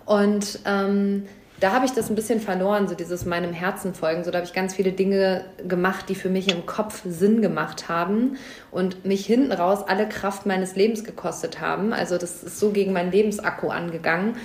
und 0.04 0.60
ähm, 0.64 1.26
da 1.60 1.72
habe 1.72 1.86
ich 1.86 1.92
das 1.92 2.08
ein 2.08 2.14
bisschen 2.14 2.40
verloren, 2.40 2.86
so 2.86 2.94
dieses 2.94 3.24
meinem 3.24 3.52
Herzen 3.52 3.94
folgen. 3.94 4.22
So, 4.22 4.30
da 4.30 4.38
habe 4.38 4.46
ich 4.46 4.52
ganz 4.52 4.74
viele 4.74 4.92
Dinge 4.92 5.44
gemacht, 5.66 6.08
die 6.08 6.14
für 6.14 6.28
mich 6.28 6.48
im 6.52 6.66
Kopf 6.66 7.02
Sinn 7.04 7.42
gemacht 7.42 7.88
haben 7.88 8.36
und 8.70 9.04
mich 9.04 9.26
hinten 9.26 9.50
raus 9.50 9.82
alle 9.86 10.08
Kraft 10.08 10.46
meines 10.46 10.76
Lebens 10.76 11.02
gekostet 11.02 11.60
haben. 11.60 11.92
Also 11.92 12.16
das 12.16 12.44
ist 12.44 12.60
so 12.60 12.70
gegen 12.70 12.92
meinen 12.92 13.10
Lebensakku 13.10 13.68
angegangen. 13.70 14.36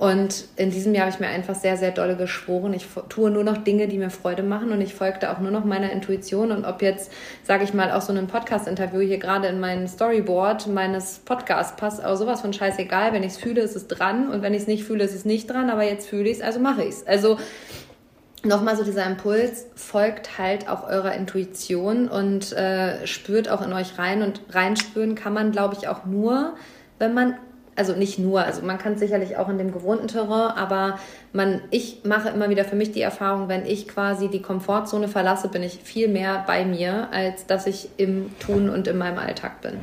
Und 0.00 0.46
in 0.56 0.70
diesem 0.70 0.94
Jahr 0.94 1.04
habe 1.04 1.14
ich 1.14 1.20
mir 1.20 1.26
einfach 1.26 1.54
sehr, 1.54 1.76
sehr 1.76 1.90
dolle 1.90 2.16
geschworen. 2.16 2.72
Ich 2.72 2.86
tue 3.10 3.30
nur 3.30 3.44
noch 3.44 3.58
Dinge, 3.58 3.86
die 3.86 3.98
mir 3.98 4.08
Freude 4.08 4.42
machen 4.42 4.72
und 4.72 4.80
ich 4.80 4.94
folgte 4.94 5.30
auch 5.30 5.40
nur 5.40 5.50
noch 5.50 5.66
meiner 5.66 5.92
Intuition. 5.92 6.52
Und 6.52 6.64
ob 6.64 6.80
jetzt, 6.80 7.12
sage 7.42 7.64
ich 7.64 7.74
mal, 7.74 7.92
auch 7.92 8.00
so 8.00 8.10
ein 8.14 8.26
Podcast-Interview 8.26 9.00
hier 9.00 9.18
gerade 9.18 9.48
in 9.48 9.60
mein 9.60 9.86
Storyboard 9.86 10.68
meines 10.68 11.18
Podcasts 11.18 11.76
passt, 11.76 12.02
auch 12.02 12.16
sowas 12.16 12.40
von 12.40 12.54
scheißegal. 12.54 13.12
Wenn 13.12 13.22
ich 13.24 13.32
es 13.32 13.36
fühle, 13.36 13.60
ist 13.60 13.76
es 13.76 13.88
dran 13.88 14.30
und 14.30 14.40
wenn 14.40 14.54
ich 14.54 14.62
es 14.62 14.66
nicht 14.66 14.84
fühle, 14.84 15.04
ist 15.04 15.14
es 15.14 15.26
nicht 15.26 15.50
dran. 15.50 15.68
Aber 15.68 15.82
jetzt 15.82 16.08
fühle 16.08 16.30
ich 16.30 16.38
es, 16.38 16.42
also 16.42 16.60
mache 16.60 16.82
ich 16.82 16.94
es. 16.94 17.06
Also 17.06 17.36
nochmal 18.42 18.78
so 18.78 18.84
dieser 18.84 19.04
Impuls, 19.04 19.66
folgt 19.74 20.38
halt 20.38 20.66
auch 20.66 20.88
eurer 20.88 21.12
Intuition 21.12 22.08
und 22.08 22.54
äh, 22.54 23.06
spürt 23.06 23.50
auch 23.50 23.60
in 23.60 23.74
euch 23.74 23.98
rein. 23.98 24.22
Und 24.22 24.40
reinspüren 24.48 25.14
kann 25.14 25.34
man, 25.34 25.52
glaube 25.52 25.76
ich, 25.78 25.88
auch 25.88 26.06
nur, 26.06 26.54
wenn 26.98 27.12
man 27.12 27.36
also 27.76 27.94
nicht 27.94 28.18
nur, 28.18 28.42
also 28.42 28.62
man 28.62 28.78
kann 28.78 28.98
sicherlich 28.98 29.36
auch 29.36 29.48
in 29.48 29.58
dem 29.58 29.72
gewohnten 29.72 30.08
Terrain, 30.08 30.56
aber 30.56 30.98
man, 31.32 31.62
ich 31.70 32.00
mache 32.04 32.28
immer 32.28 32.50
wieder 32.50 32.64
für 32.64 32.76
mich 32.76 32.92
die 32.92 33.00
Erfahrung, 33.00 33.48
wenn 33.48 33.64
ich 33.64 33.88
quasi 33.88 34.28
die 34.28 34.42
Komfortzone 34.42 35.08
verlasse, 35.08 35.48
bin 35.48 35.62
ich 35.62 35.80
viel 35.82 36.08
mehr 36.08 36.44
bei 36.46 36.64
mir, 36.64 37.08
als 37.12 37.46
dass 37.46 37.66
ich 37.66 37.88
im 37.96 38.36
Tun 38.38 38.68
und 38.68 38.86
in 38.86 38.98
meinem 38.98 39.18
Alltag 39.18 39.60
bin. 39.62 39.78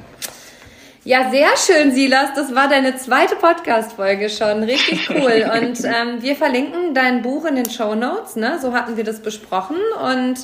Ja, 1.07 1.31
sehr 1.31 1.55
schön, 1.55 1.93
Silas. 1.93 2.33
Das 2.35 2.53
war 2.53 2.67
deine 2.67 2.97
zweite 2.97 3.37
Podcast-Folge 3.37 4.29
schon. 4.29 4.63
Richtig 4.63 5.09
cool. 5.09 5.49
Und 5.53 5.79
ähm, 5.85 6.21
wir 6.21 6.35
verlinken 6.35 6.93
dein 6.93 7.21
Buch 7.21 7.45
in 7.45 7.55
den 7.55 7.69
Show 7.69 7.95
Notes. 7.95 8.35
Ne? 8.35 8.59
So 8.61 8.73
hatten 8.73 8.97
wir 8.97 9.05
das 9.05 9.21
besprochen. 9.21 9.77
Und 10.03 10.35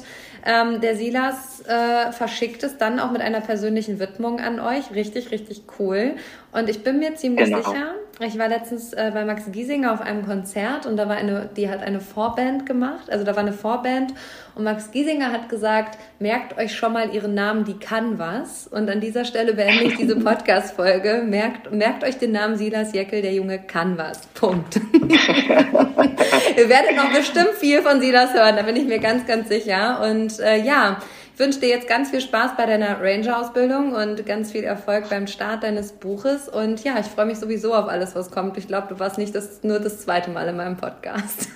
ähm, 0.46 0.80
der 0.80 0.96
Silas 0.96 1.62
äh, 1.68 2.14
verschickt 2.14 2.64
es 2.64 2.78
dann 2.78 3.02
auch 3.02 3.12
mit 3.12 3.22
einer 3.22 3.42
persönlichen 3.42 4.00
Widmung 4.00 4.40
an 4.40 4.62
euch. 4.62 4.92
Richtig, 4.96 5.32
richtig 5.32 5.64
cool. 5.80 6.16
Und 6.54 6.70
ich 6.70 6.84
bin 6.84 7.00
mir 7.00 7.16
ziemlich 7.16 7.46
genau. 7.46 7.58
sicher, 7.58 7.96
ich 8.20 8.38
war 8.38 8.48
letztens 8.48 8.94
äh, 8.94 9.10
bei 9.12 9.26
Max 9.26 9.52
Giesinger 9.52 9.92
auf 9.92 10.02
einem 10.02 10.24
Konzert 10.24 10.86
und 10.86 10.98
da 10.98 11.10
war 11.10 11.16
eine, 11.16 11.50
die 11.58 11.68
hat 11.68 11.82
eine 11.82 12.00
Vorband 12.00 12.68
gemacht, 12.68 13.10
also 13.10 13.26
da 13.26 13.36
war 13.36 13.42
eine 13.42 13.54
Vorband 13.54 14.14
und 14.54 14.64
Max 14.64 14.92
Giesinger 14.92 15.32
hat 15.32 15.50
gesagt, 15.50 15.98
merkt 16.20 16.56
euch 16.60 16.76
schon 16.76 16.94
mal 16.94 17.14
ihren 17.14 17.34
Namen, 17.34 17.66
die 17.66 17.74
kann 17.74 18.20
was. 18.20 18.68
Und 18.68 18.88
an 18.88 19.02
dieser 19.02 19.26
Stelle 19.26 19.56
beende 19.56 19.86
ich 19.86 19.96
diese 19.98 20.16
Podcast-Folge. 20.20 21.24
Merkt, 21.26 21.72
merkt 21.72 22.04
euch 22.04 22.20
den 22.20 22.34
Namen 22.34 22.56
Silas 22.56 22.94
Jeckel, 22.94 23.24
der 23.24 23.34
Junge 23.34 23.58
kann 23.58 23.98
was. 23.98 24.28
Punkt. 24.28 24.76
Ihr 26.56 26.70
werdet 26.70 26.96
noch 26.96 27.12
bestimmt 27.12 27.56
viel 27.58 27.82
von 27.82 28.00
Silas 28.00 28.32
hören, 28.34 28.56
da 28.56 28.62
bin 28.62 28.76
ich 28.76 28.86
mir 28.86 29.00
ganz, 29.00 29.26
ganz 29.26 29.50
sicher. 29.50 30.08
Und 30.08 30.40
äh, 30.40 30.58
ja, 30.58 31.00
wünsche 31.38 31.60
dir 31.60 31.70
jetzt 31.70 31.88
ganz 31.88 32.12
viel 32.12 32.22
Spaß 32.22 32.56
bei 32.58 32.66
deiner 32.66 33.02
Ranger-Ausbildung 33.02 33.94
und 33.94 34.26
ganz 34.26 34.52
viel 34.52 34.64
Erfolg 34.64 35.10
beim 35.10 35.28
Start 35.28 35.64
deines 35.64 35.92
Buches. 35.92 36.48
Und 36.48 36.84
ja, 36.84 37.00
ich 37.00 37.08
freue 37.08 37.26
mich 37.26 37.40
sowieso 37.40 37.74
auf 37.74 37.88
alles, 37.88 38.16
was 38.16 38.32
kommt. 38.32 38.58
Ich 38.58 38.68
glaube, 38.68 38.88
du 38.90 39.00
warst 39.00 39.18
nicht 39.18 39.34
das, 39.34 39.64
nur 39.64 39.80
das 39.80 40.02
zweite 40.02 40.30
Mal 40.30 40.48
in 40.48 40.58
meinem 40.58 40.78
Podcast. 40.78 41.50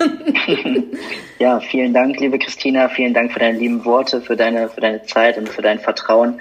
ja, 1.40 1.60
vielen 1.60 1.94
Dank, 1.94 2.20
liebe 2.20 2.40
Christina. 2.40 2.90
Vielen 2.90 3.14
Dank 3.14 3.32
für 3.32 3.40
deine 3.40 3.58
lieben 3.58 3.86
Worte, 3.86 4.22
für 4.22 4.36
deine, 4.36 4.70
für 4.70 4.82
deine 4.82 5.04
Zeit 5.04 5.38
und 5.38 5.50
für 5.50 5.62
dein 5.62 5.80
Vertrauen. 5.80 6.40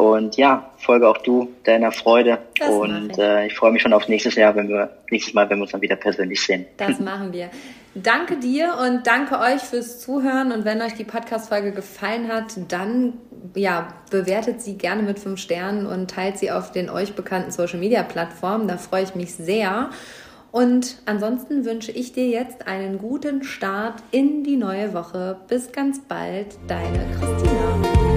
Und 0.00 0.38
ja, 0.38 0.70
folge 0.78 1.06
auch 1.06 1.18
du 1.18 1.50
deiner 1.64 1.92
Freude. 1.92 2.38
Das 2.58 2.70
und 2.70 3.10
ich. 3.10 3.18
Äh, 3.18 3.48
ich 3.48 3.54
freue 3.54 3.70
mich 3.70 3.82
schon 3.82 3.92
auf 3.92 4.08
nächstes 4.08 4.34
Jahr, 4.34 4.56
wenn 4.56 4.70
wir 4.70 4.88
nächstes 5.10 5.34
Mal, 5.34 5.50
wenn 5.50 5.58
wir 5.58 5.64
uns 5.64 5.72
dann 5.72 5.82
wieder 5.82 5.96
persönlich 5.96 6.40
sehen. 6.40 6.64
Das 6.78 6.98
machen 7.00 7.34
wir. 7.34 7.50
Danke 7.94 8.38
dir 8.38 8.78
und 8.82 9.06
danke 9.06 9.38
euch 9.38 9.60
fürs 9.60 10.00
Zuhören. 10.00 10.52
Und 10.52 10.64
wenn 10.64 10.80
euch 10.80 10.94
die 10.94 11.04
Podcast-Folge 11.04 11.72
gefallen 11.72 12.28
hat, 12.32 12.54
dann 12.68 13.18
ja, 13.54 13.88
bewertet 14.10 14.62
sie 14.62 14.78
gerne 14.78 15.02
mit 15.02 15.18
fünf 15.18 15.38
Sternen 15.38 15.84
und 15.84 16.10
teilt 16.10 16.38
sie 16.38 16.50
auf 16.50 16.72
den 16.72 16.88
euch 16.88 17.12
bekannten 17.12 17.50
Social-Media-Plattformen. 17.50 18.68
Da 18.68 18.78
freue 18.78 19.02
ich 19.02 19.14
mich 19.14 19.34
sehr. 19.34 19.90
Und 20.50 20.96
ansonsten 21.04 21.66
wünsche 21.66 21.92
ich 21.92 22.14
dir 22.14 22.26
jetzt 22.26 22.66
einen 22.66 22.96
guten 22.96 23.42
Start 23.42 24.02
in 24.12 24.44
die 24.44 24.56
neue 24.56 24.94
Woche. 24.94 25.36
Bis 25.46 25.72
ganz 25.72 26.00
bald, 26.00 26.56
deine 26.68 27.04
Christina. 27.18 28.09